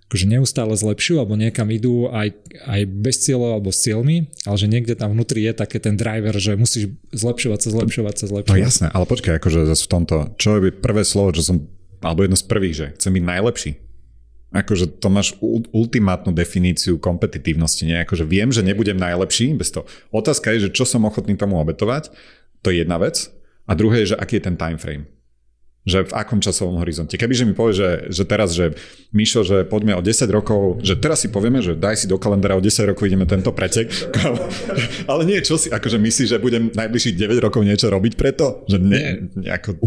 [0.06, 2.30] akože neustále zlepšujú alebo niekam idú aj,
[2.62, 6.30] aj bez cieľov alebo s cieľmi, ale že niekde tam vnútri je také ten driver,
[6.38, 8.54] že musíš zlepšovať sa, zlepšovať sa, zlepšovať.
[8.54, 11.56] No jasné, ale počkaj, akože zase v tomto, čo je prvé slovo, čo som,
[12.06, 13.70] alebo jedno z prvých, že chcem byť najlepší.
[14.54, 15.34] Akože to máš
[15.74, 17.98] ultimátnu definíciu kompetitívnosti, nie?
[17.98, 19.90] Akože viem, že nebudem najlepší, bez toho.
[20.14, 22.14] Otázka je, že čo som ochotný tomu obetovať,
[22.62, 23.26] to je jedna vec.
[23.66, 25.10] A druhé je, že aký je ten time frame
[25.86, 27.14] že v akom časovom horizonte.
[27.14, 28.74] Kebyže mi povie, že, že teraz, že
[29.14, 32.58] Mišo, že poďme o 10 rokov, že teraz si povieme, že daj si do kalendára
[32.58, 33.88] o 10 rokov ideme tento pretek,
[35.10, 38.66] ale nie, čo si, akože myslíš, že budem najbližších 9 rokov niečo robiť preto?
[38.66, 39.06] Že nie,
[39.38, 39.78] nejako...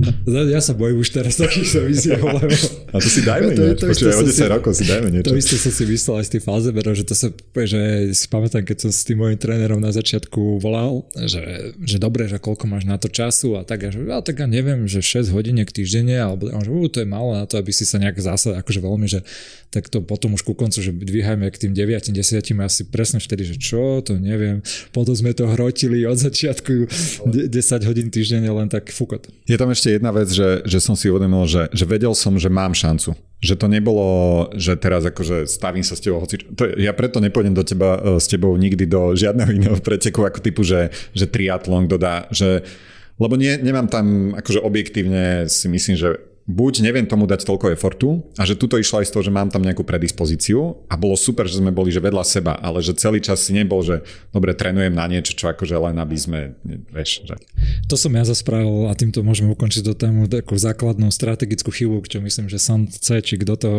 [0.49, 2.47] Ja sa bojím už teraz takýchto víziev, lebo...
[2.89, 5.29] A to si dajme to, niečo, to, to, o 10 si, rokov si dajme niečo.
[5.29, 7.27] To isté som si myslel aj z tých Falzeberov, že to sa,
[7.59, 7.81] že
[8.15, 12.39] si pamätám, keď som s tým mojim trénerom na začiatku volal, že, že dobre, že
[12.39, 15.35] koľko máš na to času a tak, a že ja tak ja neviem, že 6
[15.35, 18.53] hodiniek týždenne, alebo že uh, to je málo na to, aby si sa nejak zase
[18.53, 19.25] akože veľmi, že
[19.73, 22.13] tak to potom už ku koncu, že dvíhajme k tým 9, 10
[22.61, 24.61] asi presne vtedy, že čo, to neviem.
[24.93, 26.89] Potom sme to hrotili od začiatku
[27.25, 29.29] 10 hodín týždenne len tak fukot.
[29.49, 32.49] Je tam ešte jedna vec, že, že som si uvedomil, že, že vedel som, že
[32.49, 33.17] mám šancu.
[33.39, 34.05] Že to nebolo,
[34.57, 38.19] že teraz akože stavím sa s tebou, hoci, to, ja preto nepôjdem do teba, e,
[38.19, 42.67] s tebou nikdy do žiadneho iného preteku ako typu, že, že triatlon dodá, že
[43.19, 48.25] lebo nie, nemám tam, akože objektívne si myslím, že buď neviem tomu dať toľko efortu
[48.33, 51.45] a že tuto išlo aj z toho, že mám tam nejakú predispozíciu a bolo super,
[51.45, 54.01] že sme boli že vedľa seba, ale že celý čas si nebol, že
[54.33, 56.57] dobre, trénujem na niečo, čo akože len aby sme,
[56.89, 57.37] vieš, že...
[57.85, 62.17] To som ja zaspravil a týmto môžeme ukončiť do tému takú základnú strategickú chybu, čo
[62.17, 63.71] myslím, že San C, či kto to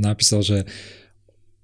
[0.00, 0.64] napísal, že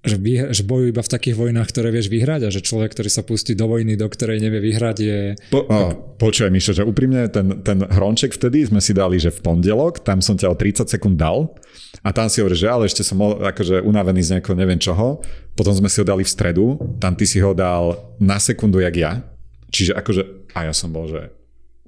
[0.01, 3.09] že, vyhra, že bojujú iba v takých vojnách, ktoré vieš vyhrať a že človek, ktorý
[3.13, 5.19] sa pustí do vojny, do ktorej nevie vyhrať je...
[5.53, 9.45] Po, a, počuj Mišo, že úprimne ten, ten hronček vtedy sme si dali, že v
[9.45, 11.53] pondelok, tam som ťa o 30 sekúnd dal
[12.01, 15.21] a tam si hovorí, že ale ešte som akože unavený z nejakého neviem čoho,
[15.53, 16.65] potom sme si ho dali v stredu,
[16.97, 19.21] tam ty si ho dal na sekundu jak ja,
[19.69, 20.21] čiže akože
[20.57, 21.40] a ja som bol, že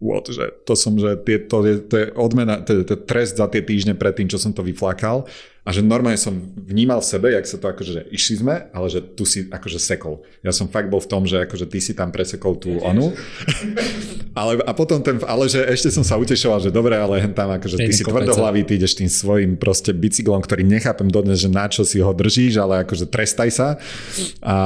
[0.04, 3.02] what, že to som, že tie, to, je, to je odmena, to je, to je
[3.08, 5.24] trest za tie týždne predtým, čo som to vyflákal.
[5.64, 8.92] A že normálne som vnímal v sebe, jak sa to akože, že išli sme, ale
[8.92, 10.20] že tu si akože sekol.
[10.44, 13.16] Ja som fakt bol v tom, že akože ty si tam presekol tú onu.
[14.44, 17.48] ale, a potom ten, ale že ešte som sa utešoval, že dobre, ale hen tam
[17.48, 21.72] akože ty si tvrdohlavý, ty ideš tým svojim proste bicyklom, ktorý nechápem dodnes, že na
[21.72, 23.68] čo si ho držíš, ale akože trestaj sa.
[24.44, 24.58] A,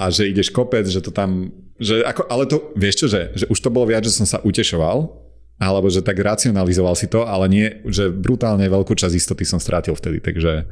[0.00, 3.44] a že ideš kopec, že to tam že ako, ale to, vieš čo, že, že
[3.46, 5.08] už to bolo viac, že som sa utešoval,
[5.58, 9.94] alebo že tak racionalizoval si to, ale nie, že brutálne veľkú časť istoty som strátil
[9.94, 10.66] vtedy, takže...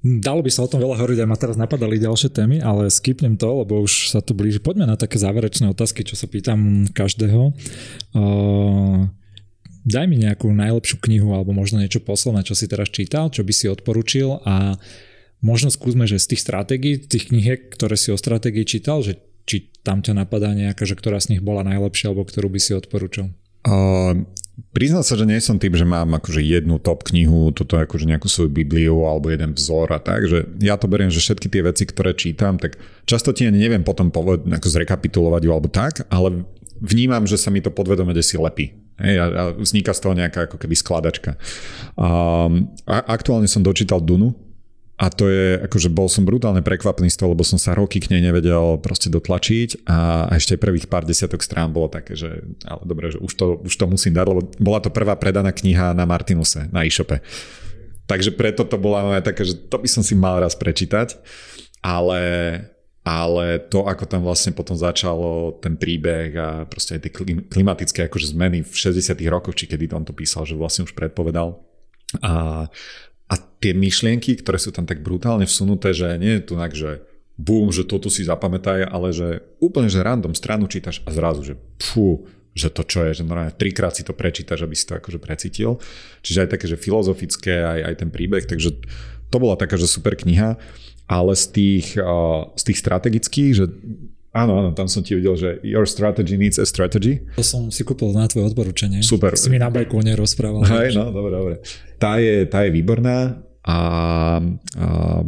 [0.00, 3.36] Dalo by sa o tom veľa hovoriť, aj ma teraz napadali ďalšie témy, ale skipnem
[3.36, 4.56] to, lebo už sa tu blíži.
[4.56, 7.52] Poďme na také záverečné otázky, čo sa pýtam každého.
[8.16, 9.12] Uh,
[9.84, 13.52] daj mi nejakú najlepšiu knihu alebo možno niečo posledné, čo si teraz čítal, čo by
[13.52, 14.80] si odporučil a
[15.44, 19.20] možno skúsme, že z tých stratégií, tých knihiek, ktoré si o stratégii čítal, že
[19.50, 22.78] či tam ťa napadá nejaká, že ktorá z nich bola najlepšia, alebo ktorú by si
[22.78, 23.34] odporúčal?
[23.66, 24.22] Uh,
[24.70, 28.30] priznal sa, že nie som typ, že mám akože jednu top knihu, toto akože nejakú
[28.30, 31.84] svoju bibliu alebo jeden vzor a tak, že ja to beriem, že všetky tie veci,
[31.84, 32.78] ktoré čítam, tak
[33.10, 36.46] často ti neviem potom poved, ako zrekapitulovať ju alebo tak, ale
[36.78, 38.72] vnímam, že sa mi to podvedome si lepí.
[39.00, 41.40] Hej, a, a vzniká z toho nejaká ako keby skladačka.
[41.96, 44.36] Um, a aktuálne som dočítal Dunu,
[45.00, 48.12] a to je, akože bol som brutálne prekvapený z toho, lebo som sa roky k
[48.12, 53.08] nej nevedel proste dotlačiť a ešte prvých pár desiatok strán bolo také, že ale dobre,
[53.08, 56.68] že už to, už to musím dať, lebo bola to prvá predaná kniha na Martinuse,
[56.68, 57.24] na e-shope.
[58.04, 61.16] Takže preto to bola moja také, že to by som si mal raz prečítať,
[61.80, 62.20] ale,
[63.00, 67.12] ale to, ako tam vlastne potom začalo ten príbeh a proste aj tie
[67.48, 71.56] klimatické akože zmeny v 60 rokoch, či kedy on to písal, že vlastne už predpovedal.
[72.20, 72.66] A
[73.30, 77.06] a tie myšlienky, ktoré sú tam tak brutálne vsunuté, že nie je tu tak, že
[77.40, 81.54] bum, že toto si zapamätaj, ale že úplne, že random stranu čítaš a zrazu, že
[81.78, 85.22] pfú, že to čo je, že normálne trikrát si to prečítaš, aby si to akože
[85.22, 85.80] precítil.
[86.20, 88.76] Čiže aj také, že filozofické, aj, aj ten príbeh, takže
[89.30, 90.58] to bola taká, že super kniha,
[91.06, 93.64] ale z tých, uh, z tých strategických, že
[94.30, 97.18] Áno, áno, tam som ti videl, že your strategy needs a strategy.
[97.34, 99.02] To som si kúpil na tvoje odporúčanie.
[99.02, 99.34] Super.
[99.34, 100.62] Si mi na bajku nerozprával.
[100.70, 101.54] Hej, no, dobre, dobre.
[101.98, 103.78] Tá je, tá je výborná a, a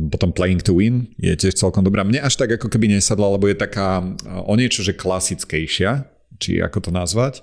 [0.06, 2.06] potom Playing to Win je tiež celkom dobrá.
[2.06, 4.06] Mne až tak ako keby nesadla, lebo je taká
[4.46, 6.06] o niečo, že klasickejšia,
[6.38, 7.42] či ako to nazvať,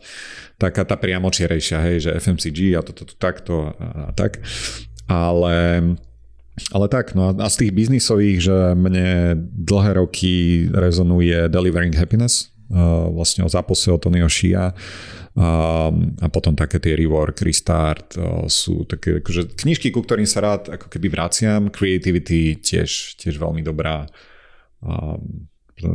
[0.55, 4.39] taká tá priamočierejšia, hej, že FMCG a toto, to, to, takto a, a tak.
[5.11, 5.83] Ale
[6.69, 12.51] ale tak, no a z tých biznisových, že mne dlhé roky rezonuje Delivering Happiness,
[13.09, 14.77] vlastne o zápose od Tonyho Shia
[15.39, 18.13] a potom také tie Rework, Restart
[18.51, 21.71] sú také akože knižky, ku ktorým sa rád ako keby vraciam.
[21.71, 24.05] Creativity tiež, tiež veľmi dobrá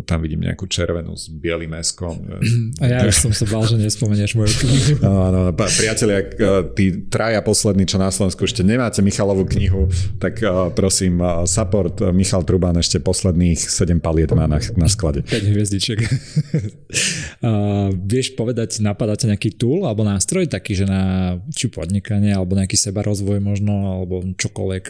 [0.05, 2.17] tam vidím nejakú červenú s bielým meskom.
[2.83, 4.95] A ja už som sa bál, že nespomenieš moju knihu.
[5.05, 6.25] No, no, priatelia,
[6.73, 9.87] tí traja poslední, čo na Slovensku ešte nemáte Michalovú knihu,
[10.17, 10.41] tak
[10.73, 15.23] prosím, support Michal Trubán ešte posledných 7 paliet má na, na sklade.
[15.29, 15.99] 5 hviezdičiek.
[17.45, 22.79] uh, vieš povedať, napadáte nejaký tool alebo nástroj taký, že na či podnikanie, alebo nejaký
[22.79, 24.85] sebarozvoj možno, alebo čokoľvek,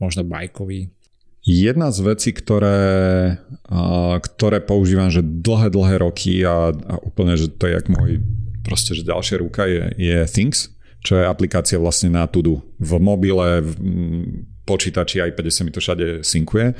[0.00, 0.88] možno bajkový?
[1.48, 3.40] Jedna z vecí, ktoré,
[4.20, 8.20] ktoré používam že dlhé, dlhé roky a, a úplne, že to je jak môj
[8.60, 10.68] proste, že ďalšia ruka je, je Things,
[11.00, 12.60] čo je aplikácia vlastne na Tudu.
[12.76, 13.72] V mobile, v
[14.68, 16.76] počítači, iPade sa mi to všade synkuje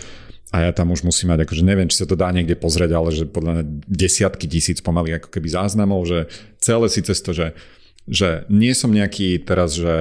[0.52, 3.08] a ja tam už musím mať, akože neviem, či sa to dá niekde pozrieť, ale
[3.08, 6.28] že podľa mňa desiatky tisíc pomaly ako keby záznamov, že
[6.60, 7.56] celé si cez to, že,
[8.04, 9.96] že nie som nejaký teraz, že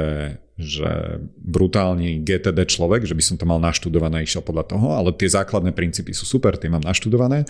[0.57, 5.29] že brutálny GTD človek, že by som to mal naštudované, išiel podľa toho, ale tie
[5.29, 7.45] základné princípy sú super, tie mám naštudované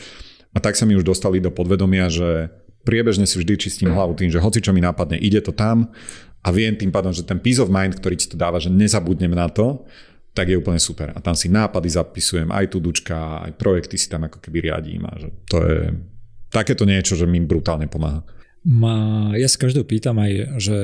[0.51, 2.51] a tak sa mi už dostali do podvedomia, že
[2.83, 5.87] priebežne si vždy čistím hlavu tým, že hoci čo mi nápadne, ide to tam
[6.43, 9.31] a viem tým pádom, že ten peace of mind, ktorý ti to dáva, že nezabudnem
[9.31, 9.87] na to,
[10.35, 11.15] tak je úplne super.
[11.15, 15.07] A tam si nápady zapisujem, aj tu dučka, aj projekty si tam ako keby riadím
[15.07, 15.79] a že to je
[16.51, 18.21] takéto niečo, že mi brutálne pomáha.
[18.67, 20.75] Ma, ja sa každého pýtam aj, že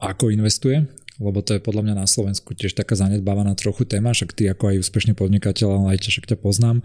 [0.00, 0.84] ako investuje,
[1.16, 4.72] lebo to je podľa mňa na Slovensku tiež taká zanedbávaná trochu téma, však ty ako
[4.72, 6.84] aj úspešný podnikateľ, ale aj však ťa poznám.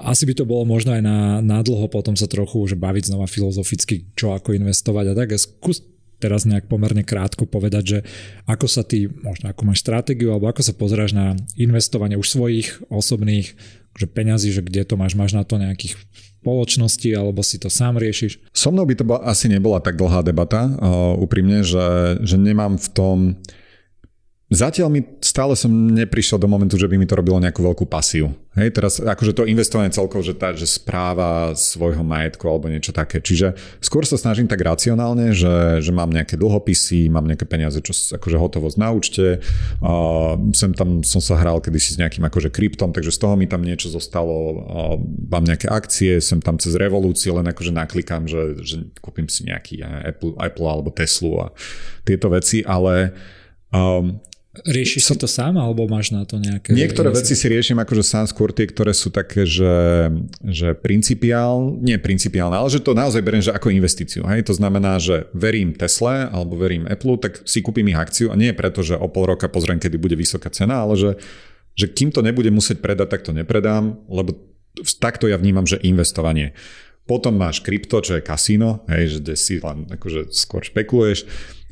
[0.00, 3.28] Asi by to bolo možno aj na, na dlho potom sa trochu už baviť znova
[3.28, 5.36] filozoficky, čo ako investovať a tak.
[5.36, 5.84] Ja skús
[6.16, 7.98] teraz nejak pomerne krátko povedať, že
[8.48, 12.80] ako sa ty, možno ako máš stratégiu, alebo ako sa pozráš na investovanie už svojich
[12.88, 13.52] osobných
[13.96, 15.96] že peňazí, že kde to máš, máš na to nejakých
[16.44, 18.52] spoločnosti, alebo si to sám riešiš?
[18.52, 22.88] So mnou by to asi nebola tak dlhá debata, uh, úprimne, že, že nemám v
[22.92, 23.18] tom
[24.46, 28.30] Zatiaľ mi stále som neprišiel do momentu, že by mi to robilo nejakú veľkú pasiu.
[28.54, 33.18] Hej, teraz akože to investovanie celkovo, že tá, že správa svojho majetku alebo niečo také.
[33.18, 37.90] Čiže skôr sa snažím tak racionálne, že, že mám nejaké dlhopisy, mám nejaké peniaze, čo
[37.90, 39.42] akože hotovosť na účte.
[39.82, 43.50] Uh, sem tam som sa hral kedysi s nejakým akože kryptom, takže z toho mi
[43.50, 44.62] tam niečo zostalo.
[44.62, 44.96] Uh,
[45.26, 49.82] mám nejaké akcie, sem tam cez revolúciu, len akože naklikám, že, že kúpim si nejaký
[49.82, 51.50] Apple, Apple alebo Teslu a
[52.06, 53.10] tieto veci, ale
[53.74, 54.22] um,
[54.64, 56.72] Riešiš si to sám, alebo máš na to nejaké...
[56.72, 60.08] Niektoré veci si riešim akože sám, skôr tie, ktoré sú také, že,
[60.40, 64.24] že principiál, nie principiálne, ale že to naozaj beriem, že ako investíciu.
[64.24, 64.48] Hej?
[64.48, 68.56] To znamená, že verím Tesle alebo verím Apple, tak si kúpim ich akciu a nie
[68.56, 71.10] preto, že o pol roka pozriem, kedy bude vysoká cena, ale že,
[71.76, 74.32] že kým to nebude musieť predať, tak to nepredám, lebo
[74.96, 76.56] takto ja vnímam, že investovanie.
[77.06, 81.26] Potom máš krypto, čo je kasíno, hej, že si len akože skôr špekuluješ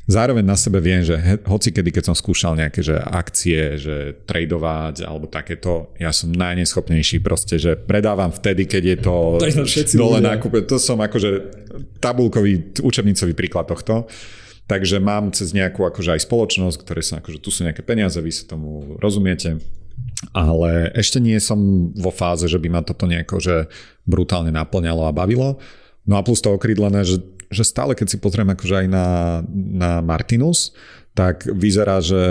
[0.05, 1.17] Zároveň na sebe viem, že
[1.49, 7.25] hoci kedy, keď som skúšal nejaké že akcie, že tradovať alebo takéto, ja som najneschopnejší
[7.25, 9.15] proste, že predávam vtedy, keď je to,
[9.97, 10.61] dole nákupe.
[10.69, 11.29] To som akože
[11.97, 14.05] tabulkový, učebnicový príklad tohto.
[14.65, 18.33] Takže mám cez nejakú akože aj spoločnosť, ktoré sa akože tu sú nejaké peniaze, vy
[18.33, 19.57] sa tomu rozumiete.
[20.37, 23.55] Ale ešte nie som vo fáze, že by ma toto nejako že
[24.05, 25.57] brutálne naplňalo a bavilo.
[26.05, 27.17] No a plus to okrydlené, že
[27.49, 29.07] že stále keď si pozriem akože aj na,
[29.53, 30.73] na Martinus,
[31.15, 32.25] tak vyzerá, že,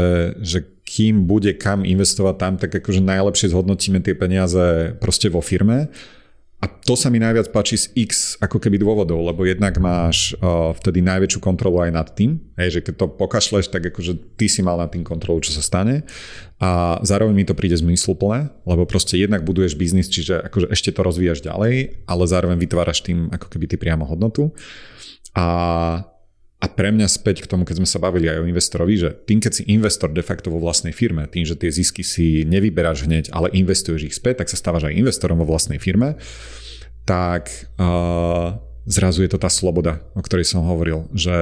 [0.44, 5.88] že kým bude kam investovať tam, tak akože najlepšie zhodnotíme tie peniaze proste vo firme
[6.64, 10.72] a to sa mi najviac páči z X ako keby dôvodov, lebo jednak máš uh,
[10.72, 14.64] vtedy najväčšiu kontrolu aj nad tým, hej, že keď to pokašleš, tak akože ty si
[14.64, 16.08] mal nad tým kontrolu, čo sa stane
[16.56, 21.04] a zároveň mi to príde zmysluplné, lebo proste jednak buduješ biznis, čiže akože ešte to
[21.04, 24.56] rozvíjaš ďalej, ale zároveň vytváraš tým ako keby ty priamo hodnotu.
[25.36, 25.44] A
[26.64, 29.36] a pre mňa späť k tomu, keď sme sa bavili aj o investorovi, že tým,
[29.36, 33.28] keď si investor de facto vo vlastnej firme, tým, že tie zisky si nevyberáš hneď,
[33.36, 36.16] ale investuješ ich späť, tak sa stávaš aj investorom vo vlastnej firme,
[37.04, 38.56] tak uh,
[38.88, 41.36] zrazu je to tá sloboda, o ktorej som hovoril, že,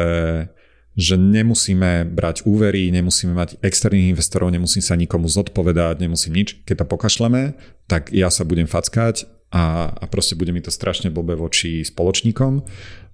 [0.99, 6.67] že nemusíme brať úvery, nemusíme mať externých investorov, nemusím sa nikomu zodpovedať, nemusím nič.
[6.67, 7.55] Keď to pokašleme,
[7.87, 12.67] tak ja sa budem fackať a, a proste bude mi to strašne blbé voči spoločníkom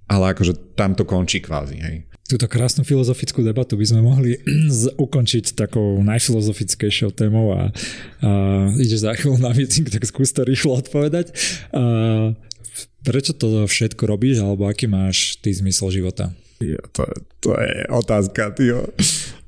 [0.09, 1.97] ale akože tam to končí kvázi, hej.
[2.28, 4.36] Túto krásnu filozofickú debatu by sme mohli
[5.05, 7.72] ukončiť takou najfilozofickejšou témou a,
[8.20, 8.30] a
[8.76, 11.32] ideš za chvíľu na meeting, tak skús to rýchlo odpovedať.
[11.72, 12.36] A,
[13.01, 16.32] prečo to všetko robíš, alebo aký máš ty zmysel života?
[16.59, 17.06] Jo, to,
[17.39, 18.90] to je otázka, tyjo.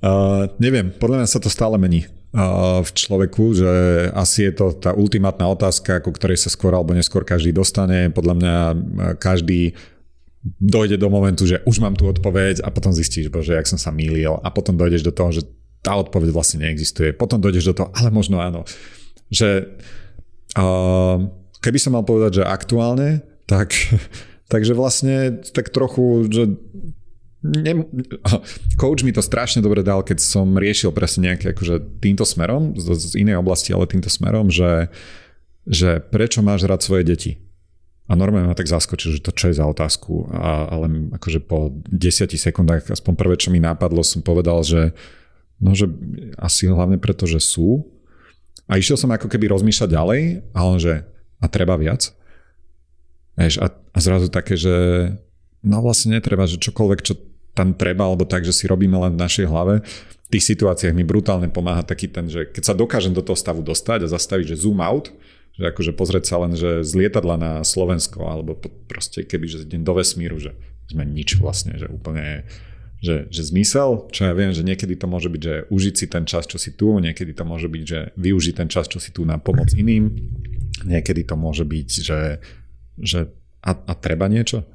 [0.00, 3.70] Uh, neviem, podľa mňa sa to stále mení uh, v človeku, že
[4.14, 8.08] asi je to tá ultimátna otázka, ku ktorej sa skôr alebo neskôr každý dostane.
[8.14, 8.54] Podľa mňa
[9.18, 9.74] každý
[10.42, 13.92] dojde do momentu, že už mám tú odpoveď a potom zistíš, bože, jak som sa
[13.92, 15.44] mýlil a potom dojdeš do toho, že
[15.84, 17.12] tá odpoveď vlastne neexistuje.
[17.12, 18.64] Potom dojdeš do toho, ale možno áno.
[19.28, 19.68] Že
[20.56, 21.16] uh,
[21.60, 23.72] keby som mal povedať, že aktuálne, tak,
[24.52, 26.42] takže vlastne tak trochu, že
[27.44, 27.84] ne,
[28.80, 32.96] coach mi to strašne dobre dal, keď som riešil presne nejaké akože týmto smerom, z,
[32.96, 34.88] z inej oblasti, ale týmto smerom, že,
[35.68, 37.49] že prečo máš rád svoje deti?
[38.10, 41.70] A normálne ma tak zaskočil, že to čo je za otázku, a, ale akože po
[41.94, 44.90] 10 sekundách, aspoň prvé, čo mi nápadlo, som povedal, že
[45.62, 45.86] no, že
[46.34, 47.86] asi hlavne preto, že sú.
[48.66, 50.20] A išiel som ako keby rozmýšľať ďalej,
[50.50, 50.92] ale že
[51.38, 52.10] a treba viac.
[53.38, 54.74] Vieš, a, a zrazu také, že
[55.62, 57.14] no vlastne netreba, že čokoľvek, čo
[57.54, 59.86] tam treba, alebo tak, že si robíme len v našej hlave,
[60.30, 63.66] v tých situáciách mi brutálne pomáha taký ten, že keď sa dokážem do toho stavu
[63.66, 65.10] dostať a zastaviť, že zoom out,
[65.60, 68.56] že akože pozrieť sa len, že z lietadla na Slovensko, alebo
[68.88, 70.56] proste keby, že idem do vesmíru, že
[70.88, 72.48] sme nič vlastne, že úplne
[73.00, 76.28] že, že zmysel, čo ja viem, že niekedy to môže byť, že užiť si ten
[76.28, 79.24] čas, čo si tu, niekedy to môže byť, že využiť ten čas, čo si tu
[79.24, 80.12] na pomoc iným,
[80.84, 82.20] niekedy to môže byť, že,
[83.00, 83.32] že
[83.64, 84.68] a, a treba niečo.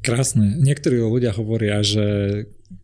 [0.00, 0.56] Krásne.
[0.64, 2.04] Niektorí ľudia hovoria, že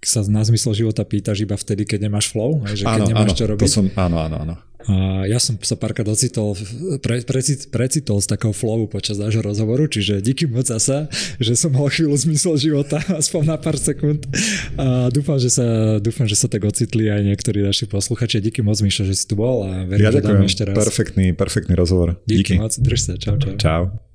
[0.05, 3.39] sa na zmysel života pýtaš iba vtedy, keď nemáš flow, že keď áno, nemáš áno,
[3.41, 3.65] čo robiť.
[3.65, 4.55] To som, áno, áno, áno.
[4.87, 6.55] A ja som sa párkrát ocitol,
[7.03, 11.11] pre, precit, precitol z takého flowu počas nášho rozhovoru, čiže díky moc zasa,
[11.43, 14.23] že som mal chvíľu zmysel života, aspoň na pár sekúnd.
[14.79, 18.39] A dúfam, že sa, dúfam, že sa tak ocitli aj niektorí naši posluchači.
[18.39, 20.79] Díky moc, Mišo, že si tu bol a verím, ja že dáme ešte raz.
[20.79, 22.23] Perfektný, perfektný rozhovor.
[22.23, 22.63] Díky, díky.
[22.63, 23.59] moc, drž sa, čau, čau.
[23.59, 24.08] Čau.